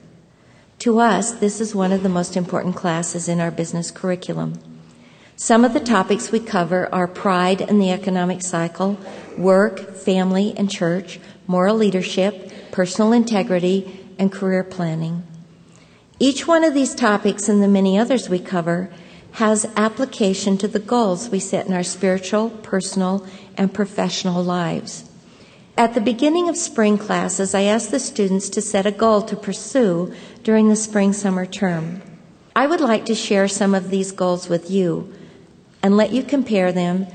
To 0.78 1.00
us, 1.00 1.32
this 1.32 1.60
is 1.60 1.74
one 1.74 1.92
of 1.92 2.02
the 2.02 2.08
most 2.08 2.36
important 2.36 2.76
classes 2.76 3.28
in 3.28 3.40
our 3.40 3.50
business 3.50 3.90
curriculum. 3.90 4.58
Some 5.36 5.64
of 5.64 5.72
the 5.72 5.80
topics 5.80 6.30
we 6.30 6.40
cover 6.40 6.88
are 6.94 7.08
pride 7.08 7.62
and 7.62 7.80
the 7.80 7.90
economic 7.90 8.42
cycle, 8.42 8.98
work, 9.36 9.96
family 9.96 10.54
and 10.56 10.70
church, 10.70 11.18
moral 11.46 11.76
leadership, 11.76 12.52
personal 12.70 13.12
integrity, 13.12 13.98
and 14.18 14.30
career 14.30 14.62
planning. 14.62 15.24
Each 16.18 16.46
one 16.46 16.64
of 16.64 16.74
these 16.74 16.94
topics 16.94 17.48
and 17.48 17.62
the 17.62 17.68
many 17.68 17.98
others 17.98 18.28
we 18.28 18.38
cover 18.38 18.90
has 19.32 19.66
application 19.76 20.58
to 20.58 20.68
the 20.68 20.78
goals 20.78 21.30
we 21.30 21.40
set 21.40 21.66
in 21.66 21.72
our 21.72 21.82
spiritual, 21.82 22.50
personal, 22.50 23.26
and 23.56 23.72
professional 23.72 24.44
lives. 24.44 25.10
At 25.76 25.94
the 25.94 26.02
beginning 26.02 26.50
of 26.50 26.56
spring 26.56 26.98
classes, 26.98 27.54
I 27.54 27.62
ask 27.62 27.90
the 27.90 27.98
students 27.98 28.50
to 28.50 28.60
set 28.60 28.84
a 28.84 28.92
goal 28.92 29.22
to 29.22 29.34
pursue 29.34 30.14
during 30.42 30.68
the 30.68 30.76
spring 30.76 31.14
summer 31.14 31.46
term. 31.46 32.02
I 32.54 32.66
would 32.66 32.82
like 32.82 33.06
to 33.06 33.14
share 33.14 33.48
some 33.48 33.74
of 33.74 33.88
these 33.88 34.12
goals 34.12 34.50
with 34.50 34.70
you 34.70 35.12
and 35.82 35.96
let 35.96 36.12
you 36.12 36.22
compare 36.22 36.72
them 36.72 37.06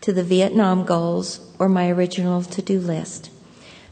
to 0.00 0.12
the 0.12 0.24
Vietnam 0.24 0.84
goals 0.84 1.40
or 1.58 1.68
my 1.68 1.88
original 1.90 2.42
to 2.42 2.62
do 2.62 2.78
list. 2.78 3.30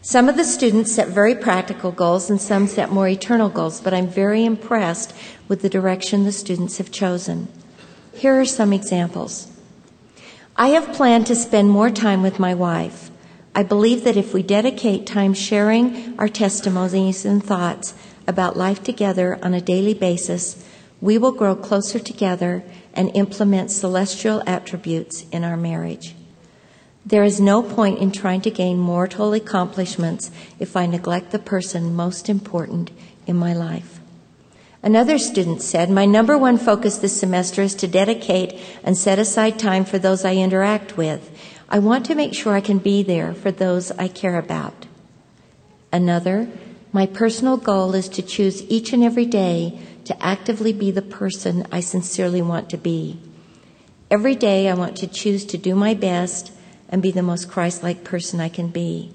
Some 0.01 0.29
of 0.29 0.37
the 0.37 0.45
students 0.45 0.93
set 0.93 1.09
very 1.09 1.35
practical 1.35 1.91
goals 1.91 2.29
and 2.29 2.41
some 2.41 2.67
set 2.67 2.91
more 2.91 3.09
eternal 3.09 3.49
goals, 3.49 3.81
but 3.81 3.95
I'm 3.95 4.07
very 4.07 4.45
impressed 4.45 5.15
with 5.49 5.63
the 5.63 5.71
direction 5.71 6.25
the 6.25 6.33
students 6.33 6.79
have 6.79 6.93
chosen. 6.93 7.49
Here 8.13 8.39
are 8.39 8.45
some 8.45 8.73
examples. 8.73 9.51
I 10.57 10.69
have 10.69 10.95
planned 10.95 11.27
to 11.29 11.35
spend 11.35 11.71
more 11.71 11.91
time 11.91 12.23
with 12.23 12.39
my 12.39 12.55
wife. 12.55 13.11
I 13.55 13.63
believe 13.63 14.05
that 14.05 14.17
if 14.17 14.35
we 14.35 14.43
dedicate 14.43 15.07
time 15.07 15.33
sharing 15.33 16.19
our 16.19 16.29
testimonies 16.29 17.25
and 17.25 17.43
thoughts 17.43 17.95
about 18.27 18.57
life 18.57 18.83
together 18.83 19.39
on 19.43 19.55
a 19.55 19.61
daily 19.61 19.95
basis, 19.95 20.65
we 21.01 21.19
will 21.19 21.33
grow 21.33 21.57
closer 21.57 21.99
together 21.99 22.63
and 22.95 23.11
implement 23.15 23.71
celestial 23.71 24.43
attributes 24.47 25.27
in 25.31 25.45
our 25.45 25.57
marriage. 25.57 26.15
There 27.07 27.25
is 27.25 27.41
no 27.41 27.63
point 27.63 27.99
in 27.99 28.13
trying 28.13 28.41
to 28.43 28.51
gain 28.51 28.79
mortal 28.79 29.35
accomplishments 29.35 30.31
if 30.59 30.75
I 30.75 30.87
neglect 30.87 31.33
the 31.33 31.39
person 31.39 31.95
most 31.95 32.31
important 32.31 32.91
in 33.27 33.37
my 33.37 33.53
life. 33.53 34.01
Another 34.83 35.19
student 35.19 35.61
said, 35.61 35.91
My 35.91 36.07
number 36.07 36.37
one 36.39 36.57
focus 36.57 36.99
this 36.99 37.19
semester 37.19 37.63
is 37.63 37.75
to 37.77 37.89
dedicate 37.89 38.59
and 38.83 38.97
set 38.97 39.19
aside 39.19 39.59
time 39.59 39.85
for 39.85 39.99
those 39.99 40.25
I 40.25 40.37
interact 40.37 40.97
with. 40.97 41.31
I 41.69 41.79
want 41.79 42.07
to 42.07 42.15
make 42.15 42.35
sure 42.35 42.55
I 42.55 42.61
can 42.61 42.79
be 42.79 43.03
there 43.03 43.35
for 43.35 43.51
those 43.51 43.91
I 43.93 44.09
care 44.09 44.39
about. 44.39 44.87
Another, 45.93 46.49
my 46.93 47.07
personal 47.07 47.57
goal 47.57 47.95
is 47.95 48.09
to 48.11 48.23
choose 48.23 48.63
each 48.65 48.93
and 48.93 49.03
every 49.03 49.27
day 49.27 49.79
to 50.05 50.23
actively 50.23 50.73
be 50.73 50.91
the 50.91 51.03
person 51.03 51.67
I 51.73 51.81
sincerely 51.81 52.43
want 52.43 52.71
to 52.71 52.77
be. 52.77 53.19
Every 54.11 54.35
day 54.35 54.69
I 54.69 54.75
want 54.75 54.97
to 54.99 55.07
choose 55.07 55.45
to 55.47 55.59
do 55.59 55.75
my 55.75 55.95
best 55.95 56.53
and 56.89 57.03
be 57.03 57.11
the 57.11 57.23
most 57.23 57.51
Christ 57.51 57.83
like 57.83 58.05
person 58.05 58.41
I 58.41 58.49
can 58.49 58.69
be. 58.69 59.13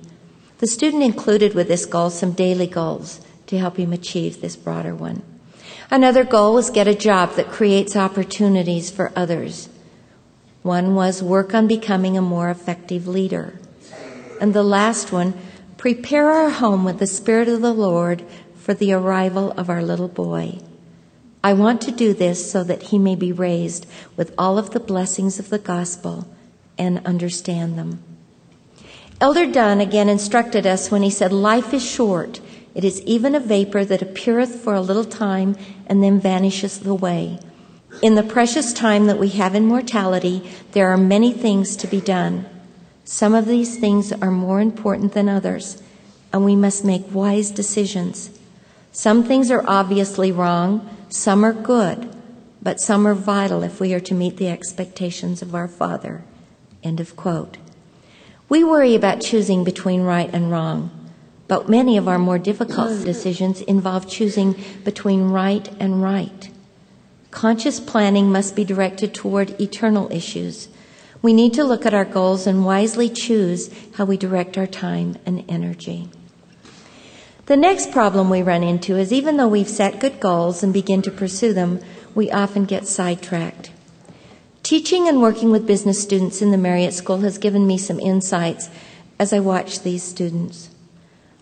The 0.57 0.67
student 0.67 1.03
included 1.03 1.53
with 1.53 1.67
this 1.67 1.85
goal 1.85 2.09
some 2.09 2.33
daily 2.33 2.67
goals 2.67 3.21
to 3.47 3.57
help 3.57 3.77
him 3.77 3.93
achieve 3.93 4.41
this 4.41 4.55
broader 4.55 4.93
one. 4.93 5.21
Another 5.89 6.23
goal 6.23 6.53
was 6.53 6.69
get 6.69 6.87
a 6.87 6.93
job 6.93 7.35
that 7.35 7.49
creates 7.49 7.95
opportunities 7.95 8.91
for 8.91 9.11
others. 9.15 9.69
One 10.61 10.93
was 10.93 11.23
work 11.23 11.53
on 11.53 11.67
becoming 11.67 12.17
a 12.17 12.21
more 12.21 12.49
effective 12.49 13.07
leader. 13.07 13.59
And 14.41 14.53
the 14.53 14.63
last 14.63 15.11
one, 15.11 15.33
prepare 15.77 16.29
our 16.29 16.49
home 16.49 16.83
with 16.83 16.99
the 16.99 17.07
Spirit 17.07 17.47
of 17.47 17.61
the 17.61 17.73
Lord 17.73 18.23
for 18.55 18.73
the 18.73 18.91
arrival 18.91 19.51
of 19.51 19.69
our 19.69 19.81
little 19.81 20.09
boy. 20.09 20.59
I 21.43 21.53
want 21.53 21.81
to 21.81 21.91
do 21.91 22.13
this 22.13 22.51
so 22.51 22.63
that 22.65 22.83
he 22.83 22.99
may 22.99 23.15
be 23.15 23.31
raised 23.31 23.85
with 24.17 24.33
all 24.37 24.57
of 24.57 24.71
the 24.71 24.79
blessings 24.79 25.39
of 25.39 25.49
the 25.49 25.59
gospel 25.59 26.27
and 26.77 27.05
understand 27.05 27.77
them. 27.77 28.03
Elder 29.21 29.45
Dunn 29.45 29.81
again 29.81 30.09
instructed 30.09 30.65
us 30.65 30.91
when 30.91 31.01
he 31.01 31.09
said, 31.09 31.31
Life 31.31 31.73
is 31.73 31.85
short. 31.85 32.39
It 32.75 32.83
is 32.83 33.01
even 33.01 33.35
a 33.35 33.39
vapor 33.39 33.83
that 33.85 34.01
appeareth 34.01 34.61
for 34.61 34.73
a 34.73 34.81
little 34.81 35.05
time 35.05 35.57
and 35.87 36.03
then 36.03 36.19
vanisheth 36.19 36.85
away. 36.85 37.39
In 38.01 38.15
the 38.15 38.23
precious 38.23 38.71
time 38.71 39.07
that 39.07 39.17
we 39.17 39.29
have 39.29 39.55
in 39.55 39.65
mortality, 39.65 40.49
there 40.71 40.89
are 40.89 40.97
many 40.97 41.33
things 41.33 41.75
to 41.77 41.87
be 41.87 41.99
done. 41.99 42.45
Some 43.03 43.33
of 43.33 43.47
these 43.47 43.77
things 43.77 44.13
are 44.13 44.31
more 44.31 44.61
important 44.61 45.13
than 45.13 45.27
others, 45.27 45.81
and 46.31 46.45
we 46.45 46.55
must 46.55 46.85
make 46.85 47.13
wise 47.13 47.49
decisions. 47.49 48.29
Some 48.91 49.23
things 49.23 49.49
are 49.49 49.63
obviously 49.67 50.31
wrong, 50.31 50.87
some 51.09 51.43
are 51.43 51.53
good, 51.53 52.15
but 52.61 52.79
some 52.79 53.07
are 53.07 53.15
vital 53.15 53.63
if 53.63 53.79
we 53.79 53.93
are 53.93 53.99
to 53.99 54.13
meet 54.13 54.37
the 54.37 54.49
expectations 54.49 55.41
of 55.41 55.55
our 55.55 55.67
Father. 55.67 56.23
End 56.83 56.99
of 56.99 57.15
quote. 57.15 57.57
We 58.47 58.63
worry 58.63 58.95
about 58.95 59.21
choosing 59.21 59.63
between 59.63 60.01
right 60.01 60.29
and 60.31 60.51
wrong, 60.51 60.91
but 61.47 61.69
many 61.69 61.97
of 61.97 62.07
our 62.07 62.19
more 62.19 62.39
difficult 62.39 63.03
decisions 63.05 63.61
involve 63.61 64.09
choosing 64.09 64.55
between 64.83 65.29
right 65.29 65.67
and 65.79 66.01
right. 66.01 66.49
Conscious 67.31 67.79
planning 67.79 68.31
must 68.31 68.55
be 68.55 68.63
directed 68.63 69.13
toward 69.13 69.59
eternal 69.61 70.11
issues. 70.11 70.67
We 71.21 71.33
need 71.33 71.53
to 71.55 71.63
look 71.63 71.85
at 71.85 71.93
our 71.93 72.05
goals 72.05 72.47
and 72.47 72.65
wisely 72.65 73.09
choose 73.09 73.69
how 73.95 74.05
we 74.05 74.17
direct 74.17 74.57
our 74.57 74.67
time 74.67 75.17
and 75.25 75.43
energy. 75.49 76.09
The 77.49 77.57
next 77.57 77.91
problem 77.91 78.29
we 78.29 78.43
run 78.43 78.61
into 78.61 78.95
is 78.95 79.11
even 79.11 79.37
though 79.37 79.47
we've 79.47 79.67
set 79.67 79.99
good 79.99 80.19
goals 80.19 80.61
and 80.61 80.71
begin 80.71 81.01
to 81.01 81.09
pursue 81.09 81.51
them, 81.51 81.79
we 82.13 82.29
often 82.29 82.65
get 82.65 82.85
sidetracked. 82.85 83.71
Teaching 84.61 85.07
and 85.07 85.19
working 85.19 85.49
with 85.49 85.65
business 85.65 85.99
students 85.99 86.43
in 86.43 86.51
the 86.51 86.59
Marriott 86.59 86.93
School 86.93 87.17
has 87.21 87.39
given 87.39 87.65
me 87.65 87.79
some 87.79 87.99
insights 87.99 88.69
as 89.17 89.33
I 89.33 89.39
watch 89.39 89.79
these 89.79 90.03
students. 90.03 90.69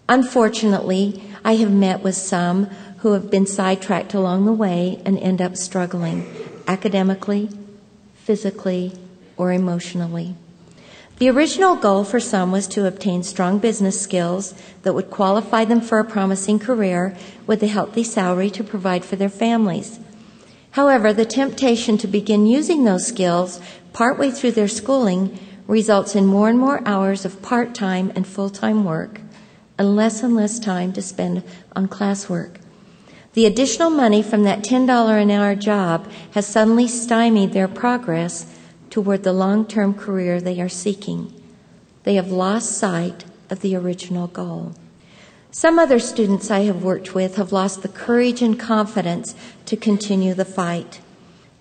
Unfortunately, 0.07 1.21
I 1.43 1.57
have 1.57 1.73
met 1.73 2.03
with 2.03 2.15
some 2.15 2.67
who 2.99 3.11
have 3.11 3.29
been 3.29 3.45
sidetracked 3.45 4.13
along 4.13 4.45
the 4.45 4.53
way 4.53 5.01
and 5.03 5.19
end 5.19 5.41
up 5.41 5.57
struggling 5.57 6.25
academically, 6.69 7.49
physically, 8.15 8.93
or 9.35 9.51
emotionally. 9.51 10.35
The 11.19 11.29
original 11.29 11.75
goal 11.75 12.03
for 12.03 12.19
some 12.19 12.51
was 12.51 12.67
to 12.67 12.85
obtain 12.85 13.23
strong 13.23 13.57
business 13.57 13.99
skills 13.99 14.53
that 14.83 14.93
would 14.93 15.09
qualify 15.09 15.65
them 15.65 15.81
for 15.81 15.97
a 15.97 16.05
promising 16.05 16.59
career 16.59 17.17
with 17.47 17.63
a 17.63 17.67
healthy 17.67 18.03
salary 18.03 18.51
to 18.51 18.63
provide 18.63 19.03
for 19.03 19.15
their 19.15 19.29
families. 19.29 19.99
However, 20.71 21.13
the 21.13 21.25
temptation 21.25 21.97
to 21.97 22.07
begin 22.07 22.45
using 22.45 22.83
those 22.83 23.07
skills 23.07 23.59
partway 23.93 24.29
through 24.29 24.51
their 24.51 24.67
schooling 24.67 25.39
results 25.65 26.15
in 26.15 26.27
more 26.27 26.49
and 26.49 26.59
more 26.59 26.87
hours 26.87 27.25
of 27.25 27.41
part 27.41 27.73
time 27.73 28.11
and 28.15 28.27
full 28.27 28.51
time 28.51 28.85
work 28.85 29.19
and 29.79 29.95
less 29.95 30.21
and 30.21 30.35
less 30.35 30.59
time 30.59 30.93
to 30.93 31.01
spend 31.01 31.43
on 31.75 31.87
classwork. 31.87 32.57
The 33.33 33.47
additional 33.47 33.89
money 33.89 34.21
from 34.21 34.43
that 34.43 34.63
$10 34.63 35.21
an 35.21 35.31
hour 35.31 35.55
job 35.55 36.07
has 36.31 36.45
suddenly 36.45 36.87
stymied 36.87 37.53
their 37.53 37.67
progress 37.67 38.45
toward 38.89 39.23
the 39.23 39.33
long 39.33 39.65
term 39.65 39.93
career 39.93 40.39
they 40.39 40.59
are 40.61 40.69
seeking. 40.69 41.33
They 42.03 42.15
have 42.15 42.31
lost 42.31 42.77
sight 42.77 43.25
of 43.49 43.61
the 43.61 43.75
original 43.75 44.27
goal. 44.27 44.73
Some 45.51 45.79
other 45.79 45.99
students 45.99 46.51
I 46.51 46.61
have 46.61 46.83
worked 46.83 47.15
with 47.15 47.37
have 47.37 47.51
lost 47.51 47.81
the 47.81 47.87
courage 47.87 48.41
and 48.41 48.59
confidence 48.59 49.33
to 49.65 49.75
continue 49.75 50.33
the 50.33 50.45
fight. 50.45 51.01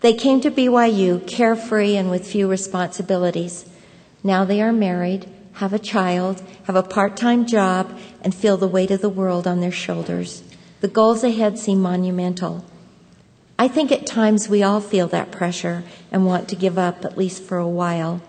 They 0.01 0.13
came 0.13 0.41
to 0.43 0.51
BYU 0.51 1.27
carefree 1.27 1.97
and 1.97 2.11
with 2.11 2.27
few 2.27 2.49
responsibilities. 2.49 3.65
Now 4.23 4.45
they 4.45 4.61
are 4.61 4.73
married, 4.73 5.29
have 5.55 5.73
a 5.73 5.79
child, 5.79 6.43
have 6.65 6.77
a 6.77 6.83
part 6.83 7.17
time 7.17 7.47
job, 7.47 7.99
and 8.23 8.35
feel 8.35 8.57
the 8.57 8.69
weight 8.69 8.91
of 8.91 9.01
the 9.01 9.09
world 9.09 9.47
on 9.47 9.61
their 9.61 9.73
shoulders. 9.73 10.43
The 10.81 10.89
goals 10.89 11.25
ahead 11.25 11.59
seem 11.59 11.81
monumental. 11.81 12.65
I 13.59 13.69
think 13.69 13.91
at 13.91 14.07
times 14.07 14.49
we 14.49 14.63
all 14.63 14.81
feel 14.81 15.09
that 15.09 15.31
pressure 15.31 15.83
and 16.13 16.27
want 16.27 16.49
to 16.51 16.57
give 16.57 16.79
up, 16.79 17.05
at 17.05 17.17
least 17.17 17.43
for 17.43 17.57
a 17.57 17.69
while. 17.69 18.21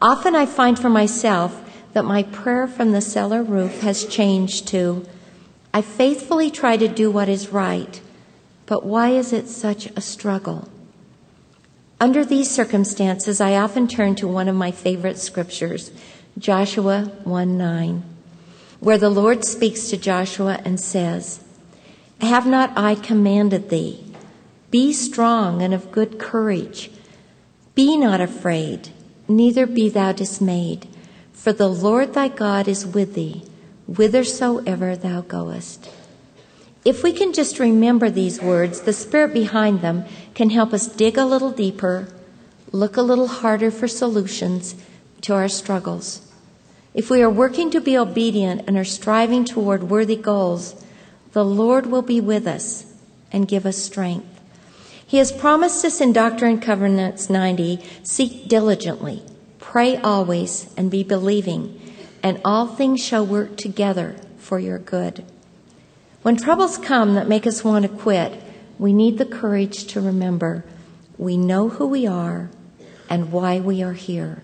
Often 0.00 0.34
I 0.34 0.46
find 0.46 0.78
for 0.78 0.88
myself 0.88 1.60
that 1.92 2.04
my 2.04 2.22
prayer 2.22 2.66
from 2.66 2.92
the 2.92 3.00
cellar 3.00 3.42
roof 3.42 3.80
has 3.80 4.06
changed 4.06 4.66
to 4.68 5.06
I 5.74 5.82
faithfully 5.82 6.52
try 6.52 6.76
to 6.76 6.86
do 6.86 7.10
what 7.10 7.28
is 7.28 7.48
right, 7.48 8.00
but 8.66 8.86
why 8.86 9.10
is 9.10 9.32
it 9.32 9.48
such 9.48 9.86
a 9.96 10.00
struggle? 10.00 10.68
Under 12.00 12.24
these 12.24 12.48
circumstances, 12.48 13.40
I 13.40 13.56
often 13.56 13.88
turn 13.88 14.14
to 14.16 14.28
one 14.28 14.46
of 14.46 14.54
my 14.54 14.70
favorite 14.70 15.18
scriptures, 15.18 15.90
Joshua 16.38 17.10
1 17.24 17.58
9, 17.58 18.04
where 18.78 18.98
the 18.98 19.10
Lord 19.10 19.44
speaks 19.44 19.88
to 19.88 19.96
Joshua 19.96 20.60
and 20.64 20.78
says, 20.78 21.42
Have 22.20 22.46
not 22.46 22.70
I 22.76 22.94
commanded 22.94 23.68
thee? 23.68 24.13
Be 24.74 24.92
strong 24.92 25.62
and 25.62 25.72
of 25.72 25.92
good 25.92 26.18
courage. 26.18 26.90
Be 27.76 27.96
not 27.96 28.20
afraid, 28.20 28.88
neither 29.28 29.66
be 29.66 29.88
thou 29.88 30.10
dismayed, 30.10 30.88
for 31.32 31.52
the 31.52 31.68
Lord 31.68 32.12
thy 32.12 32.26
God 32.26 32.66
is 32.66 32.84
with 32.84 33.14
thee, 33.14 33.44
whithersoever 33.86 34.96
thou 34.96 35.20
goest. 35.20 35.88
If 36.84 37.04
we 37.04 37.12
can 37.12 37.32
just 37.32 37.60
remember 37.60 38.10
these 38.10 38.42
words, 38.42 38.80
the 38.80 38.92
spirit 38.92 39.32
behind 39.32 39.80
them 39.80 40.06
can 40.34 40.50
help 40.50 40.72
us 40.72 40.88
dig 40.88 41.16
a 41.16 41.24
little 41.24 41.52
deeper, 41.52 42.08
look 42.72 42.96
a 42.96 43.02
little 43.02 43.28
harder 43.28 43.70
for 43.70 43.86
solutions 43.86 44.74
to 45.20 45.34
our 45.34 45.48
struggles. 45.48 46.32
If 46.94 47.10
we 47.10 47.22
are 47.22 47.30
working 47.30 47.70
to 47.70 47.80
be 47.80 47.96
obedient 47.96 48.64
and 48.66 48.76
are 48.76 48.84
striving 48.84 49.44
toward 49.44 49.84
worthy 49.84 50.16
goals, 50.16 50.84
the 51.30 51.44
Lord 51.44 51.86
will 51.86 52.02
be 52.02 52.20
with 52.20 52.48
us 52.48 52.92
and 53.30 53.46
give 53.46 53.66
us 53.66 53.76
strength. 53.76 54.33
He 55.14 55.18
has 55.18 55.30
promised 55.30 55.84
us 55.84 56.00
in 56.00 56.12
Doctrine 56.12 56.54
and 56.54 56.60
Covenants 56.60 57.30
90 57.30 57.78
seek 58.02 58.48
diligently, 58.48 59.22
pray 59.60 59.96
always, 59.96 60.74
and 60.76 60.90
be 60.90 61.04
believing, 61.04 61.80
and 62.20 62.40
all 62.44 62.66
things 62.66 63.00
shall 63.00 63.24
work 63.24 63.56
together 63.56 64.16
for 64.38 64.58
your 64.58 64.80
good. 64.80 65.24
When 66.22 66.34
troubles 66.34 66.78
come 66.78 67.14
that 67.14 67.28
make 67.28 67.46
us 67.46 67.62
want 67.62 67.84
to 67.84 67.88
quit, 67.88 68.42
we 68.76 68.92
need 68.92 69.18
the 69.18 69.24
courage 69.24 69.84
to 69.92 70.00
remember 70.00 70.64
we 71.16 71.36
know 71.36 71.68
who 71.68 71.86
we 71.86 72.08
are 72.08 72.50
and 73.08 73.30
why 73.30 73.60
we 73.60 73.84
are 73.84 73.92
here. 73.92 74.42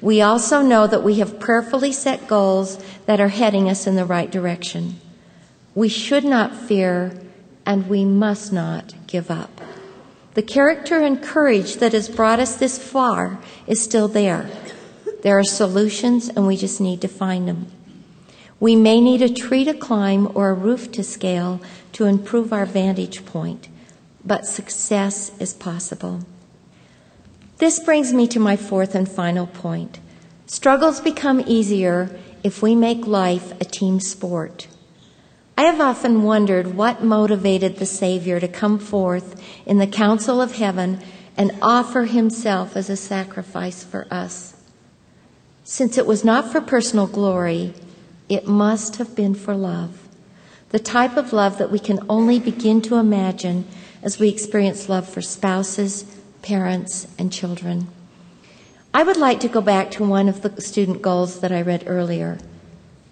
We 0.00 0.22
also 0.22 0.62
know 0.62 0.86
that 0.86 1.02
we 1.02 1.18
have 1.18 1.40
prayerfully 1.40 1.90
set 1.90 2.28
goals 2.28 2.78
that 3.06 3.20
are 3.20 3.26
heading 3.26 3.68
us 3.68 3.88
in 3.88 3.96
the 3.96 4.04
right 4.04 4.30
direction. 4.30 5.00
We 5.74 5.88
should 5.88 6.24
not 6.24 6.54
fear 6.54 7.12
and 7.66 7.88
we 7.88 8.04
must 8.04 8.52
not 8.52 8.94
give 9.08 9.32
up. 9.32 9.60
The 10.36 10.42
character 10.42 11.00
and 11.00 11.22
courage 11.22 11.76
that 11.76 11.94
has 11.94 12.10
brought 12.10 12.40
us 12.40 12.56
this 12.56 12.76
far 12.76 13.38
is 13.66 13.80
still 13.80 14.06
there. 14.06 14.50
There 15.22 15.38
are 15.38 15.44
solutions 15.44 16.28
and 16.28 16.46
we 16.46 16.58
just 16.58 16.78
need 16.78 17.00
to 17.00 17.08
find 17.08 17.48
them. 17.48 17.72
We 18.60 18.76
may 18.76 19.00
need 19.00 19.22
a 19.22 19.32
tree 19.32 19.64
to 19.64 19.72
climb 19.72 20.30
or 20.34 20.50
a 20.50 20.54
roof 20.54 20.92
to 20.92 21.02
scale 21.02 21.62
to 21.92 22.04
improve 22.04 22.52
our 22.52 22.66
vantage 22.66 23.24
point, 23.24 23.68
but 24.26 24.44
success 24.44 25.32
is 25.40 25.54
possible. 25.54 26.20
This 27.56 27.80
brings 27.80 28.12
me 28.12 28.28
to 28.28 28.38
my 28.38 28.58
fourth 28.58 28.94
and 28.94 29.08
final 29.08 29.46
point. 29.46 30.00
Struggles 30.44 31.00
become 31.00 31.42
easier 31.46 32.10
if 32.44 32.60
we 32.60 32.74
make 32.74 33.06
life 33.06 33.58
a 33.58 33.64
team 33.64 34.00
sport. 34.00 34.68
I 35.58 35.62
have 35.62 35.80
often 35.80 36.22
wondered 36.22 36.74
what 36.74 37.02
motivated 37.02 37.76
the 37.76 37.86
Savior 37.86 38.38
to 38.40 38.48
come 38.48 38.78
forth 38.78 39.40
in 39.64 39.78
the 39.78 39.86
council 39.86 40.42
of 40.42 40.56
heaven 40.56 41.00
and 41.36 41.52
offer 41.62 42.04
himself 42.04 42.76
as 42.76 42.90
a 42.90 42.96
sacrifice 42.96 43.82
for 43.82 44.06
us. 44.10 44.54
Since 45.64 45.96
it 45.96 46.06
was 46.06 46.24
not 46.24 46.52
for 46.52 46.60
personal 46.60 47.06
glory, 47.06 47.72
it 48.28 48.46
must 48.46 48.96
have 48.96 49.16
been 49.16 49.34
for 49.34 49.54
love. 49.54 50.08
The 50.70 50.78
type 50.78 51.16
of 51.16 51.32
love 51.32 51.56
that 51.58 51.70
we 51.70 51.78
can 51.78 52.04
only 52.08 52.38
begin 52.38 52.82
to 52.82 52.96
imagine 52.96 53.66
as 54.02 54.18
we 54.18 54.28
experience 54.28 54.88
love 54.88 55.08
for 55.08 55.22
spouses, 55.22 56.04
parents, 56.42 57.06
and 57.18 57.32
children. 57.32 57.88
I 58.92 59.02
would 59.02 59.16
like 59.16 59.40
to 59.40 59.48
go 59.48 59.60
back 59.60 59.90
to 59.92 60.04
one 60.04 60.28
of 60.28 60.42
the 60.42 60.60
student 60.60 61.02
goals 61.02 61.40
that 61.40 61.52
I 61.52 61.62
read 61.62 61.84
earlier. 61.86 62.38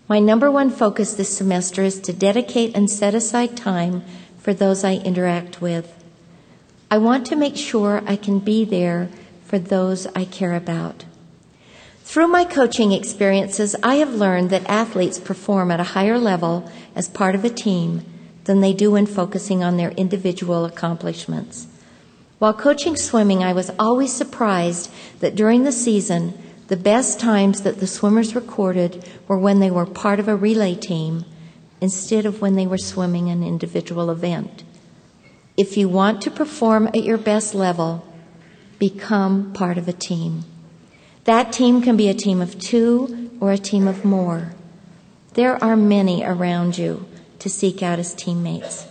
My 0.07 0.19
number 0.19 0.51
one 0.51 0.69
focus 0.69 1.15
this 1.15 1.35
semester 1.35 1.83
is 1.83 1.99
to 2.01 2.13
dedicate 2.13 2.77
and 2.77 2.91
set 2.91 3.15
aside 3.15 3.57
time 3.57 4.05
for 4.37 4.53
those 4.53 4.85
I 4.85 4.97
interact 4.97 5.63
with. 5.63 6.05
I 6.91 6.99
want 6.99 7.25
to 7.27 7.37
make 7.37 7.57
sure 7.57 8.03
I 8.07 8.17
can 8.17 8.39
be 8.39 8.67
there 8.67 9.09
for 9.47 9.59
those 9.59 10.07
I 10.15 10.27
care 10.27 10.55
about. 10.55 11.07
Through 12.03 12.29
my 12.29 12.45
coaching 12.45 12.93
experiences, 12.93 13.75
I 13.83 13.95
have 13.97 14.15
learned 14.15 14.51
that 14.51 14.69
athletes 14.69 15.19
perform 15.19 15.71
at 15.71 15.81
a 15.81 15.95
higher 15.95 16.19
level 16.19 16.71
as 16.95 17.09
part 17.09 17.35
of 17.35 17.43
a 17.43 17.49
team 17.49 18.05
than 18.45 18.61
they 18.61 18.75
do 18.75 18.91
when 18.91 19.07
focusing 19.07 19.65
on 19.65 19.79
their 19.79 19.93
individual 19.93 20.67
accomplishments. 20.67 21.67
While 22.39 22.53
coaching 22.53 22.95
swimming, 22.95 23.43
I 23.43 23.55
was 23.55 23.71
always 23.79 24.13
surprised 24.13 24.91
that 25.21 25.35
during 25.35 25.65
the 25.65 25.73
season, 25.73 26.35
the 26.69 26.77
best 26.77 27.21
times 27.21 27.63
that 27.63 27.81
the 27.81 27.87
swimmers 27.87 28.35
recorded 28.35 29.05
were 29.29 29.39
when 29.39 29.61
they 29.61 29.71
were 29.71 29.87
part 29.87 30.19
of 30.19 30.29
a 30.29 30.37
relay 30.37 30.75
team 30.75 31.25
instead 31.81 32.25
of 32.25 32.41
when 32.41 32.55
they 32.55 32.67
were 32.67 32.79
swimming 32.79 33.29
an 33.29 33.43
individual 33.43 34.11
event. 34.11 34.65
If 35.57 35.77
you 35.77 35.89
want 35.89 36.23
to 36.23 36.31
perform 36.31 36.89
at 36.89 37.05
your 37.05 37.19
best 37.19 37.55
level, 37.55 38.05
become 38.79 39.53
part 39.53 39.79
of 39.79 39.87
a 39.87 39.93
team. 39.93 40.45
That 41.25 41.53
team 41.53 41.83
can 41.83 41.97
be 41.97 42.09
a 42.09 42.15
team 42.15 42.41
of 42.41 42.59
two 42.59 43.31
or 43.41 43.53
a 43.53 43.59
team 43.59 43.87
of 43.87 44.05
more. 44.05 44.55
There 45.35 45.63
are 45.63 45.77
many 45.77 46.25
around 46.25 46.79
you 46.79 47.07
to 47.41 47.49
seek 47.51 47.83
out 47.83 47.99
as 47.99 48.15
teammates. 48.15 48.87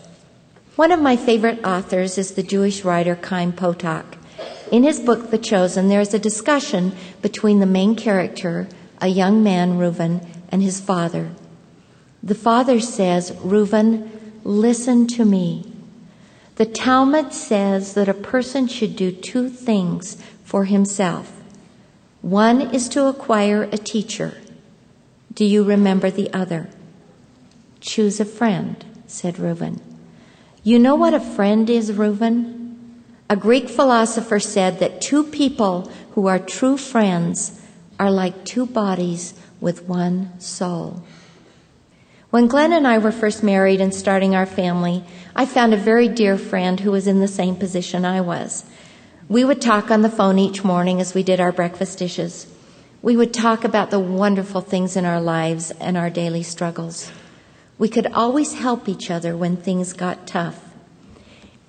One 0.76 0.92
of 0.92 1.02
my 1.02 1.16
favorite 1.16 1.64
authors 1.66 2.18
is 2.18 2.32
the 2.32 2.44
Jewish 2.44 2.84
writer 2.84 3.16
Chaim 3.16 3.54
Potok. 3.54 4.06
In 4.74 4.82
his 4.82 5.00
book, 5.00 5.30
The 5.30 5.38
Chosen, 5.38 5.88
there 5.88 6.02
is 6.02 6.16
a 6.16 6.20
discussion 6.20 6.94
between 7.22 7.60
the 7.60 7.68
main 7.68 7.96
character, 7.96 8.68
a 9.00 9.08
young 9.08 9.44
man, 9.44 9.78
Reuven, 9.78 10.28
and 10.50 10.64
his 10.64 10.82
father. 10.82 11.30
The 12.24 12.34
father 12.34 12.80
says, 12.80 13.34
Reuven, 13.34 14.10
listen 14.44 15.06
to 15.10 15.26
me. 15.26 15.72
The 16.56 16.66
Talmud 16.66 17.34
says 17.34 17.94
that 17.94 18.10
a 18.10 18.16
person 18.16 18.66
should 18.66 18.96
do 18.96 19.12
two 19.12 19.48
things 19.48 20.18
for 20.44 20.66
himself. 20.66 21.32
One 22.24 22.74
is 22.74 22.90
to 22.90 23.06
acquire 23.06 23.70
a 23.72 23.78
teacher. 23.78 24.42
Do 25.36 25.46
you 25.46 25.64
remember 25.64 26.10
the 26.10 26.34
other? 26.34 26.68
Choose 27.80 28.20
a 28.20 28.26
friend, 28.26 28.84
said 29.06 29.36
Reuven. 29.36 29.82
You 30.64 30.80
know 30.80 30.96
what 30.96 31.14
a 31.14 31.20
friend 31.20 31.70
is, 31.70 31.92
Reuven? 31.92 32.63
A 33.30 33.36
Greek 33.36 33.70
philosopher 33.70 34.40
said 34.40 34.80
that 34.80 35.02
two 35.02 35.24
people 35.24 35.92
who 36.12 36.28
are 36.28 36.40
true 36.40 36.78
friends 36.78 37.62
are 38.00 38.12
like 38.12 38.46
two 38.46 38.66
bodies 38.66 39.34
with 39.62 39.88
one 39.88 40.40
soul. 40.40 41.04
When 42.30 42.48
Glenn 42.48 42.74
and 42.74 42.88
I 42.88 42.98
were 42.98 43.12
first 43.12 43.44
married 43.44 43.80
and 43.80 43.94
starting 43.94 44.36
our 44.36 44.46
family, 44.46 45.04
I 45.36 45.46
found 45.46 45.74
a 45.74 45.78
very 45.78 46.08
dear 46.08 46.38
friend 46.38 46.80
who 46.80 46.92
was 46.92 47.08
in 47.08 47.20
the 47.20 47.28
same 47.28 47.56
position 47.56 48.06
I 48.06 48.22
was. 48.22 48.66
We 49.30 49.46
would 49.46 49.62
talk 49.62 49.90
on 49.90 50.02
the 50.02 50.10
phone 50.10 50.38
each 50.38 50.64
morning 50.64 51.00
as 51.00 51.14
we 51.14 51.24
did 51.24 51.40
our 51.40 51.52
breakfast 51.52 52.00
dishes. 52.00 52.48
We 53.02 53.16
would 53.16 53.34
talk 53.34 53.64
about 53.64 53.92
the 53.92 54.00
wonderful 54.00 54.62
things 54.62 54.96
in 54.96 55.06
our 55.06 55.22
lives 55.22 55.72
and 55.80 55.96
our 55.96 56.10
daily 56.10 56.44
struggles. 56.44 57.12
We 57.78 57.88
could 57.88 58.08
always 58.08 58.54
help 58.54 58.90
each 58.90 59.12
other 59.12 59.38
when 59.38 59.58
things 59.58 59.94
got 59.94 60.26
tough. 60.26 60.63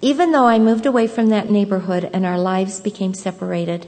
Even 0.05 0.33
though 0.33 0.45
I 0.45 0.59
moved 0.59 0.85
away 0.85 1.07
from 1.07 1.29
that 1.29 1.49
neighborhood 1.49 2.11
and 2.13 2.27
our 2.27 2.39
lives 2.39 2.79
became 2.79 3.15
separated, 3.15 3.87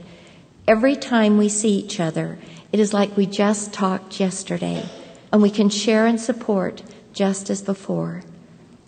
every 0.67 0.95
time 0.95 1.37
we 1.37 1.47
see 1.47 1.69
each 1.69 1.99
other, 1.99 2.39
it 2.71 2.79
is 2.79 2.91
like 2.91 3.15
we 3.15 3.27
just 3.27 3.71
talked 3.71 4.19
yesterday 4.19 4.83
and 5.31 5.43
we 5.43 5.51
can 5.51 5.69
share 5.69 6.07
and 6.07 6.19
support 6.19 6.81
just 7.13 7.51
as 7.51 7.61
before. 7.61 8.23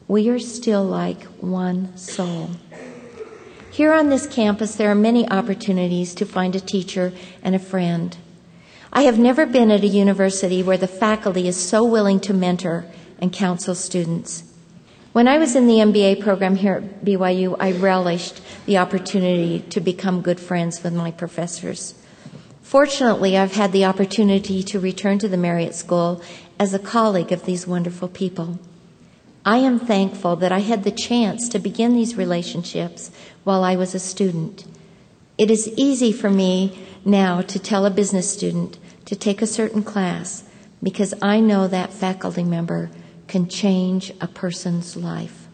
We 0.07 0.27
are 0.29 0.39
still 0.39 0.83
like 0.83 1.21
one 1.39 1.95
soul. 1.95 2.49
Here 3.69 3.93
on 3.93 4.09
this 4.09 4.25
campus, 4.25 4.75
there 4.75 4.89
are 4.89 4.95
many 4.95 5.29
opportunities 5.29 6.15
to 6.15 6.25
find 6.25 6.55
a 6.55 6.59
teacher 6.59 7.13
and 7.43 7.53
a 7.53 7.59
friend. 7.59 8.17
I 8.91 9.03
have 9.03 9.19
never 9.19 9.45
been 9.45 9.69
at 9.69 9.83
a 9.83 9.87
university 9.87 10.63
where 10.63 10.79
the 10.79 10.87
faculty 10.87 11.47
is 11.47 11.57
so 11.57 11.83
willing 11.83 12.21
to 12.21 12.33
mentor 12.33 12.87
and 13.19 13.31
counsel 13.31 13.75
students. 13.75 14.48
When 15.11 15.27
I 15.27 15.39
was 15.39 15.55
in 15.55 15.65
the 15.65 15.79
MBA 15.79 16.21
program 16.21 16.55
here 16.55 16.75
at 16.75 17.03
BYU, 17.03 17.55
I 17.59 17.71
relished 17.71 18.41
the 18.67 18.77
opportunity 18.77 19.59
to 19.71 19.81
become 19.81 20.21
good 20.21 20.39
friends 20.39 20.83
with 20.83 20.93
my 20.93 21.09
professors. 21.09 21.95
Fortunately, 22.61 23.35
I've 23.35 23.55
had 23.55 23.71
the 23.71 23.85
opportunity 23.85 24.61
to 24.61 24.79
return 24.79 25.17
to 25.17 25.27
the 25.27 25.35
Marriott 25.35 25.73
School 25.73 26.21
as 26.59 26.75
a 26.75 26.79
colleague 26.79 27.31
of 27.31 27.45
these 27.45 27.65
wonderful 27.65 28.07
people. 28.07 28.59
I 29.43 29.57
am 29.57 29.79
thankful 29.79 30.35
that 30.35 30.51
I 30.51 30.59
had 30.59 30.83
the 30.83 30.91
chance 30.91 31.49
to 31.49 31.57
begin 31.57 31.95
these 31.95 32.15
relationships 32.15 33.09
while 33.43 33.63
I 33.63 33.75
was 33.75 33.95
a 33.95 33.99
student. 33.99 34.63
It 35.39 35.49
is 35.49 35.73
easy 35.75 36.11
for 36.11 36.29
me 36.29 36.85
now 37.03 37.41
to 37.41 37.57
tell 37.57 37.87
a 37.87 37.89
business 37.89 38.31
student 38.31 38.77
to 39.05 39.15
take 39.15 39.41
a 39.41 39.47
certain 39.47 39.81
class 39.81 40.43
because 40.83 41.15
I 41.19 41.39
know 41.39 41.67
that 41.67 41.93
faculty 41.93 42.43
member 42.43 42.91
can 43.29 43.47
change 43.47 44.11
a 44.19 44.27
person's 44.27 44.97
life. 44.97 45.47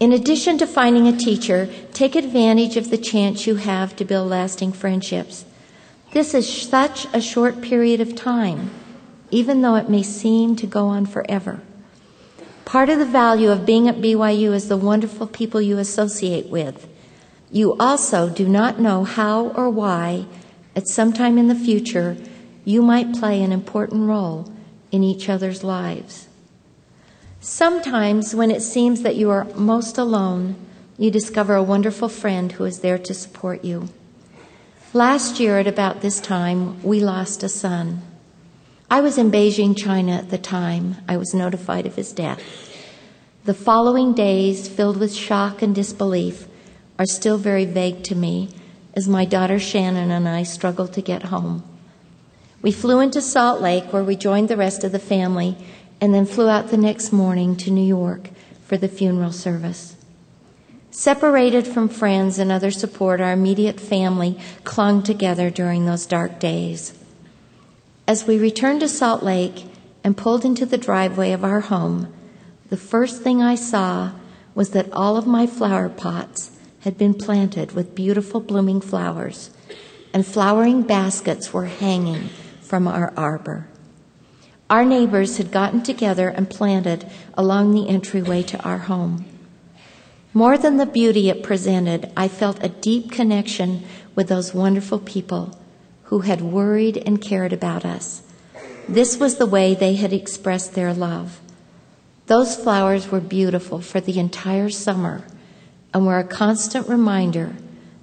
In 0.00 0.12
addition 0.12 0.58
to 0.58 0.66
finding 0.66 1.06
a 1.06 1.16
teacher, 1.16 1.68
take 1.92 2.14
advantage 2.14 2.76
of 2.76 2.90
the 2.90 2.98
chance 2.98 3.46
you 3.46 3.56
have 3.56 3.94
to 3.96 4.04
build 4.04 4.28
lasting 4.28 4.72
friendships. 4.72 5.44
This 6.12 6.34
is 6.34 6.62
such 6.62 7.06
a 7.12 7.20
short 7.20 7.60
period 7.60 8.00
of 8.00 8.16
time, 8.16 8.70
even 9.30 9.60
though 9.60 9.74
it 9.74 9.90
may 9.90 10.02
seem 10.02 10.56
to 10.56 10.66
go 10.66 10.86
on 10.86 11.04
forever. 11.04 11.60
Part 12.64 12.90
of 12.90 12.98
the 12.98 13.06
value 13.06 13.50
of 13.50 13.66
being 13.66 13.88
at 13.88 13.96
BYU 13.96 14.52
is 14.52 14.68
the 14.68 14.76
wonderful 14.76 15.26
people 15.26 15.60
you 15.60 15.78
associate 15.78 16.48
with. 16.48 16.88
You 17.50 17.76
also 17.78 18.28
do 18.28 18.46
not 18.48 18.78
know 18.78 19.04
how 19.04 19.48
or 19.48 19.68
why, 19.68 20.26
at 20.76 20.86
some 20.86 21.12
time 21.12 21.38
in 21.38 21.48
the 21.48 21.54
future, 21.54 22.16
you 22.64 22.82
might 22.82 23.14
play 23.14 23.42
an 23.42 23.52
important 23.52 24.06
role 24.06 24.52
in 24.92 25.02
each 25.02 25.28
other's 25.28 25.64
lives. 25.64 26.27
Sometimes, 27.40 28.34
when 28.34 28.50
it 28.50 28.62
seems 28.62 29.02
that 29.02 29.16
you 29.16 29.30
are 29.30 29.44
most 29.54 29.96
alone, 29.96 30.56
you 30.98 31.10
discover 31.10 31.54
a 31.54 31.62
wonderful 31.62 32.08
friend 32.08 32.50
who 32.50 32.64
is 32.64 32.80
there 32.80 32.98
to 32.98 33.14
support 33.14 33.64
you. 33.64 33.88
Last 34.92 35.38
year, 35.38 35.58
at 35.58 35.66
about 35.68 36.00
this 36.00 36.18
time, 36.18 36.82
we 36.82 36.98
lost 36.98 37.44
a 37.44 37.48
son. 37.48 38.02
I 38.90 39.00
was 39.00 39.18
in 39.18 39.30
Beijing, 39.30 39.76
China 39.76 40.12
at 40.12 40.30
the 40.30 40.38
time 40.38 40.96
I 41.06 41.16
was 41.16 41.32
notified 41.32 41.86
of 41.86 41.94
his 41.94 42.12
death. 42.12 42.42
The 43.44 43.54
following 43.54 44.14
days, 44.14 44.68
filled 44.68 44.96
with 44.96 45.14
shock 45.14 45.62
and 45.62 45.74
disbelief, 45.74 46.48
are 46.98 47.06
still 47.06 47.38
very 47.38 47.66
vague 47.66 48.02
to 48.04 48.16
me 48.16 48.48
as 48.94 49.08
my 49.08 49.24
daughter 49.24 49.60
Shannon 49.60 50.10
and 50.10 50.28
I 50.28 50.42
struggled 50.42 50.92
to 50.94 51.02
get 51.02 51.24
home. 51.24 51.62
We 52.60 52.72
flew 52.72 52.98
into 52.98 53.20
Salt 53.20 53.60
Lake 53.60 53.92
where 53.92 54.02
we 54.02 54.16
joined 54.16 54.48
the 54.48 54.56
rest 54.56 54.82
of 54.82 54.90
the 54.90 54.98
family 54.98 55.56
and 56.00 56.14
then 56.14 56.26
flew 56.26 56.48
out 56.48 56.68
the 56.68 56.76
next 56.76 57.12
morning 57.12 57.56
to 57.56 57.70
New 57.70 57.84
York 57.84 58.30
for 58.64 58.76
the 58.76 58.88
funeral 58.88 59.32
service. 59.32 59.96
Separated 60.90 61.66
from 61.66 61.88
friends 61.88 62.38
and 62.38 62.50
other 62.50 62.70
support, 62.70 63.20
our 63.20 63.32
immediate 63.32 63.78
family 63.78 64.38
clung 64.64 65.02
together 65.02 65.50
during 65.50 65.86
those 65.86 66.06
dark 66.06 66.38
days. 66.38 66.92
As 68.06 68.26
we 68.26 68.38
returned 68.38 68.80
to 68.80 68.88
Salt 68.88 69.22
Lake 69.22 69.66
and 70.02 70.16
pulled 70.16 70.44
into 70.44 70.64
the 70.64 70.78
driveway 70.78 71.32
of 71.32 71.44
our 71.44 71.60
home, 71.60 72.12
the 72.70 72.76
first 72.76 73.22
thing 73.22 73.42
I 73.42 73.54
saw 73.54 74.12
was 74.54 74.70
that 74.70 74.92
all 74.92 75.16
of 75.16 75.26
my 75.26 75.46
flower 75.46 75.88
pots 75.88 76.50
had 76.80 76.96
been 76.96 77.14
planted 77.14 77.72
with 77.72 77.94
beautiful 77.94 78.40
blooming 78.40 78.80
flowers, 78.80 79.50
and 80.12 80.26
flowering 80.26 80.82
baskets 80.82 81.52
were 81.52 81.66
hanging 81.66 82.28
from 82.62 82.88
our 82.88 83.12
arbor. 83.16 83.68
Our 84.70 84.84
neighbors 84.84 85.38
had 85.38 85.50
gotten 85.50 85.82
together 85.82 86.28
and 86.28 86.50
planted 86.50 87.10
along 87.34 87.72
the 87.72 87.88
entryway 87.88 88.42
to 88.44 88.62
our 88.62 88.78
home. 88.78 89.24
More 90.34 90.58
than 90.58 90.76
the 90.76 90.86
beauty 90.86 91.30
it 91.30 91.42
presented, 91.42 92.12
I 92.16 92.28
felt 92.28 92.62
a 92.62 92.68
deep 92.68 93.10
connection 93.10 93.84
with 94.14 94.28
those 94.28 94.52
wonderful 94.52 94.98
people 94.98 95.58
who 96.04 96.20
had 96.20 96.42
worried 96.42 97.02
and 97.06 97.20
cared 97.20 97.52
about 97.52 97.84
us. 97.84 98.22
This 98.86 99.18
was 99.18 99.36
the 99.36 99.46
way 99.46 99.74
they 99.74 99.94
had 99.94 100.12
expressed 100.12 100.74
their 100.74 100.92
love. 100.92 101.40
Those 102.26 102.56
flowers 102.56 103.10
were 103.10 103.20
beautiful 103.20 103.80
for 103.80 104.00
the 104.00 104.18
entire 104.18 104.68
summer 104.68 105.24
and 105.94 106.06
were 106.06 106.18
a 106.18 106.24
constant 106.24 106.88
reminder 106.88 107.56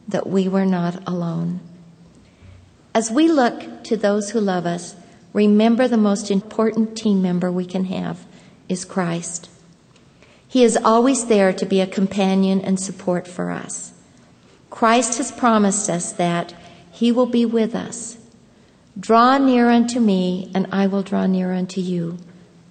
that 0.07 0.27
we 0.27 0.47
were 0.47 0.65
not 0.65 1.07
alone. 1.07 1.59
As 2.93 3.11
we 3.11 3.27
look 3.27 3.83
to 3.83 3.97
those 3.97 4.31
who 4.31 4.39
love 4.39 4.65
us, 4.65 4.95
remember 5.35 5.85
the 5.85 5.97
most 5.97 6.31
important 6.31 6.95
team 6.95 7.21
member 7.21 7.51
we 7.51 7.65
can 7.65 7.85
have 7.85 8.25
is 8.69 8.85
Christ. 8.85 9.49
He 10.47 10.63
is 10.63 10.77
always 10.77 11.25
there 11.25 11.51
to 11.51 11.65
be 11.65 11.81
a 11.81 11.87
companion 11.87 12.61
and 12.61 12.79
support 12.79 13.27
for 13.27 13.51
us. 13.51 13.91
Christ 14.69 15.17
has 15.17 15.33
promised 15.33 15.89
us 15.89 16.13
that 16.13 16.53
He 16.89 17.11
will 17.11 17.25
be 17.25 17.45
with 17.45 17.75
us. 17.75 18.17
Draw 18.97 19.39
near 19.39 19.69
unto 19.69 19.99
me, 19.99 20.49
and 20.55 20.67
I 20.71 20.87
will 20.87 21.03
draw 21.03 21.25
near 21.25 21.51
unto 21.51 21.81
you. 21.81 22.17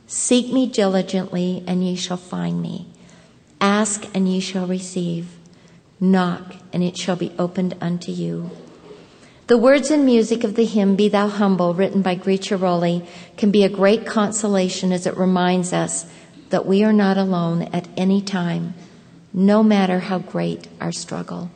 Seek 0.06 0.50
me 0.50 0.66
diligently, 0.66 1.62
and 1.66 1.84
ye 1.86 1.96
shall 1.96 2.16
find 2.16 2.62
me. 2.62 2.86
Ask, 3.60 4.08
and 4.14 4.26
ye 4.26 4.40
shall 4.40 4.66
receive. 4.66 5.36
Knock, 6.00 6.54
and 6.72 6.82
it 6.82 6.96
shall 6.96 7.16
be 7.16 7.32
opened 7.38 7.76
unto 7.82 8.10
you. 8.10 8.50
The 9.46 9.58
words 9.58 9.90
and 9.90 10.04
music 10.04 10.44
of 10.44 10.54
the 10.54 10.64
hymn 10.64 10.96
Be 10.96 11.08
Thou 11.08 11.28
Humble, 11.28 11.74
written 11.74 12.02
by 12.02 12.16
Grietje 12.16 12.60
Rowley, 12.60 13.06
can 13.36 13.50
be 13.50 13.64
a 13.64 13.68
great 13.68 14.06
consolation 14.06 14.92
as 14.92 15.06
it 15.06 15.16
reminds 15.16 15.72
us 15.72 16.06
that 16.50 16.66
we 16.66 16.82
are 16.82 16.92
not 16.92 17.18
alone 17.18 17.62
at 17.72 17.88
any 17.96 18.22
time, 18.22 18.74
no 19.32 19.62
matter 19.62 20.00
how 20.00 20.18
great 20.18 20.68
our 20.80 20.92
struggle. 20.92 21.50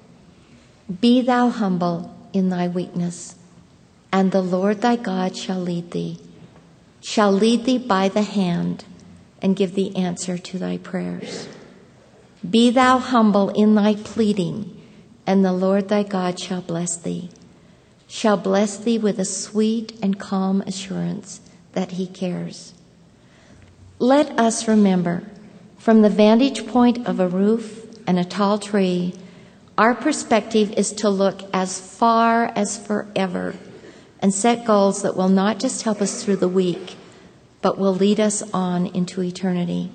Be 1.00 1.22
thou 1.22 1.48
humble 1.48 2.14
in 2.32 2.50
thy 2.50 2.68
weakness, 2.68 3.36
and 4.12 4.32
the 4.32 4.42
Lord 4.42 4.80
thy 4.80 4.96
God 4.96 5.36
shall 5.36 5.60
lead 5.60 5.92
thee 5.92 6.18
shall 7.00 7.32
lead 7.32 7.64
thee 7.64 7.78
by 7.78 8.08
the 8.08 8.22
hand 8.22 8.84
and 9.40 9.56
give 9.56 9.74
thee 9.74 9.94
answer 9.94 10.36
to 10.36 10.58
thy 10.58 10.76
prayers. 10.76 11.48
Be 12.48 12.70
thou 12.70 12.98
humble 12.98 13.50
in 13.50 13.74
thy 13.74 13.94
pleading, 13.94 14.80
and 15.26 15.44
the 15.44 15.52
Lord 15.52 15.88
thy 15.88 16.02
God 16.02 16.38
shall 16.38 16.60
bless 16.60 16.96
thee, 16.96 17.30
shall 18.08 18.38
bless 18.38 18.78
thee 18.78 18.98
with 18.98 19.20
a 19.20 19.24
sweet 19.24 19.92
and 20.02 20.18
calm 20.18 20.62
assurance 20.62 21.40
that 21.72 21.92
he 21.92 22.06
cares. 22.06 22.72
Let 23.98 24.36
us 24.38 24.66
remember, 24.66 25.22
from 25.76 26.02
the 26.02 26.08
vantage 26.10 26.66
point 26.66 27.06
of 27.06 27.20
a 27.20 27.28
roof 27.28 27.86
and 28.06 28.18
a 28.18 28.24
tall 28.24 28.58
tree, 28.58 29.14
our 29.76 29.94
perspective 29.94 30.72
is 30.72 30.92
to 30.94 31.10
look 31.10 31.42
as 31.52 31.78
far 31.78 32.46
as 32.56 32.78
forever 32.78 33.54
and 34.20 34.32
set 34.34 34.64
goals 34.64 35.02
that 35.02 35.16
will 35.16 35.28
not 35.28 35.60
just 35.60 35.82
help 35.82 36.00
us 36.00 36.24
through 36.24 36.36
the 36.36 36.48
week, 36.48 36.96
but 37.60 37.78
will 37.78 37.94
lead 37.94 38.18
us 38.18 38.42
on 38.52 38.86
into 38.86 39.22
eternity. 39.22 39.90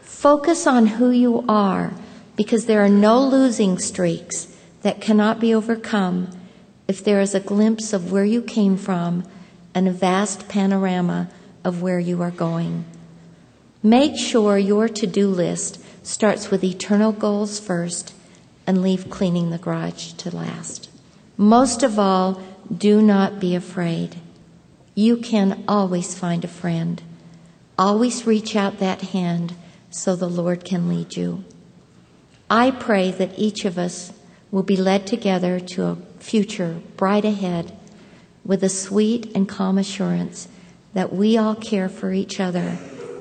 Focus 0.00 0.66
on 0.66 0.86
who 0.86 1.10
you 1.10 1.44
are 1.48 1.92
because 2.36 2.66
there 2.66 2.82
are 2.82 2.88
no 2.88 3.20
losing 3.20 3.78
streaks 3.78 4.56
that 4.82 5.00
cannot 5.00 5.38
be 5.38 5.54
overcome 5.54 6.28
if 6.88 7.04
there 7.04 7.20
is 7.20 7.34
a 7.34 7.40
glimpse 7.40 7.92
of 7.92 8.10
where 8.10 8.24
you 8.24 8.42
came 8.42 8.76
from 8.76 9.22
and 9.74 9.86
a 9.86 9.92
vast 9.92 10.48
panorama 10.48 11.28
of 11.62 11.82
where 11.82 11.98
you 12.00 12.22
are 12.22 12.30
going. 12.30 12.84
Make 13.82 14.16
sure 14.16 14.58
your 14.58 14.88
to 14.88 15.06
do 15.06 15.28
list 15.28 15.78
starts 16.02 16.50
with 16.50 16.64
eternal 16.64 17.12
goals 17.12 17.60
first 17.60 18.14
and 18.66 18.82
leave 18.82 19.10
cleaning 19.10 19.50
the 19.50 19.58
garage 19.58 20.12
to 20.14 20.34
last. 20.34 20.90
Most 21.36 21.82
of 21.82 21.98
all, 21.98 22.42
do 22.74 23.00
not 23.00 23.38
be 23.38 23.54
afraid. 23.54 24.16
You 24.94 25.18
can 25.18 25.64
always 25.68 26.18
find 26.18 26.44
a 26.44 26.48
friend. 26.48 27.00
Always 27.78 28.26
reach 28.26 28.56
out 28.56 28.78
that 28.78 29.02
hand 29.02 29.54
so 29.90 30.16
the 30.16 30.28
Lord 30.28 30.64
can 30.64 30.88
lead 30.88 31.16
you. 31.16 31.44
I 32.50 32.70
pray 32.70 33.10
that 33.12 33.38
each 33.38 33.64
of 33.64 33.78
us 33.78 34.12
will 34.50 34.62
be 34.62 34.76
led 34.76 35.06
together 35.06 35.60
to 35.60 35.84
a 35.84 35.98
future 36.28 36.78
bright 36.98 37.24
ahead 37.24 37.72
with 38.44 38.62
a 38.62 38.68
sweet 38.68 39.34
and 39.34 39.48
calm 39.48 39.78
assurance 39.78 40.46
that 40.92 41.10
we 41.10 41.38
all 41.38 41.54
care 41.54 41.88
for 41.88 42.12
each 42.12 42.38
other 42.38 42.76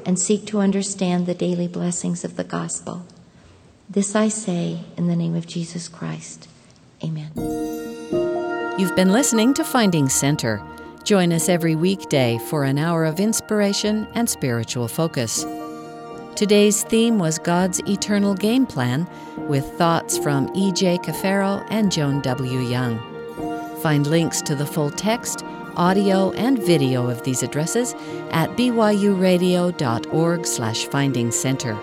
and 0.05 0.19
seek 0.19 0.45
to 0.45 0.59
understand 0.59 1.25
the 1.25 1.33
daily 1.33 1.67
blessings 1.67 2.25
of 2.25 2.35
the 2.35 2.43
gospel. 2.43 3.05
This 3.89 4.13
I 4.13 4.27
say 4.27 4.79
in 4.97 5.07
the 5.07 5.15
name 5.15 5.35
of 5.35 5.47
Jesus 5.47 5.87
Christ. 5.87 6.49
Amen. 7.01 7.31
You've 8.77 8.95
been 8.95 9.13
listening 9.13 9.53
to 9.53 9.63
Finding 9.63 10.09
Center. 10.09 10.61
Join 11.05 11.31
us 11.31 11.47
every 11.47 11.75
weekday 11.75 12.37
for 12.49 12.65
an 12.65 12.77
hour 12.77 13.05
of 13.05 13.21
inspiration 13.21 14.05
and 14.15 14.29
spiritual 14.29 14.89
focus. 14.89 15.45
Today's 16.37 16.83
theme 16.83 17.17
was 17.17 17.39
God's 17.39 17.79
Eternal 17.87 18.35
Game 18.35 18.67
Plan, 18.67 19.09
with 19.47 19.65
thoughts 19.71 20.19
from 20.19 20.51
E.J. 20.53 20.99
Caffaro 20.99 21.65
and 21.71 21.91
Joan 21.91 22.21
W. 22.21 22.59
Young. 22.59 22.99
Find 23.81 24.05
links 24.05 24.43
to 24.43 24.53
the 24.53 24.67
full 24.67 24.91
text, 24.91 25.43
audio, 25.77 26.29
and 26.33 26.59
video 26.59 27.09
of 27.09 27.23
these 27.23 27.41
addresses 27.41 27.95
at 28.29 28.51
byuradio.org 28.51 30.45
slash 30.45 30.85
finding 30.85 31.31
center. 31.31 31.75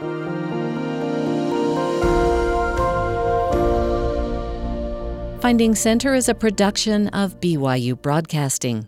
Finding 5.40 5.74
Center 5.74 6.14
is 6.14 6.28
a 6.28 6.34
production 6.34 7.08
of 7.08 7.40
BYU 7.40 8.00
Broadcasting. 8.00 8.86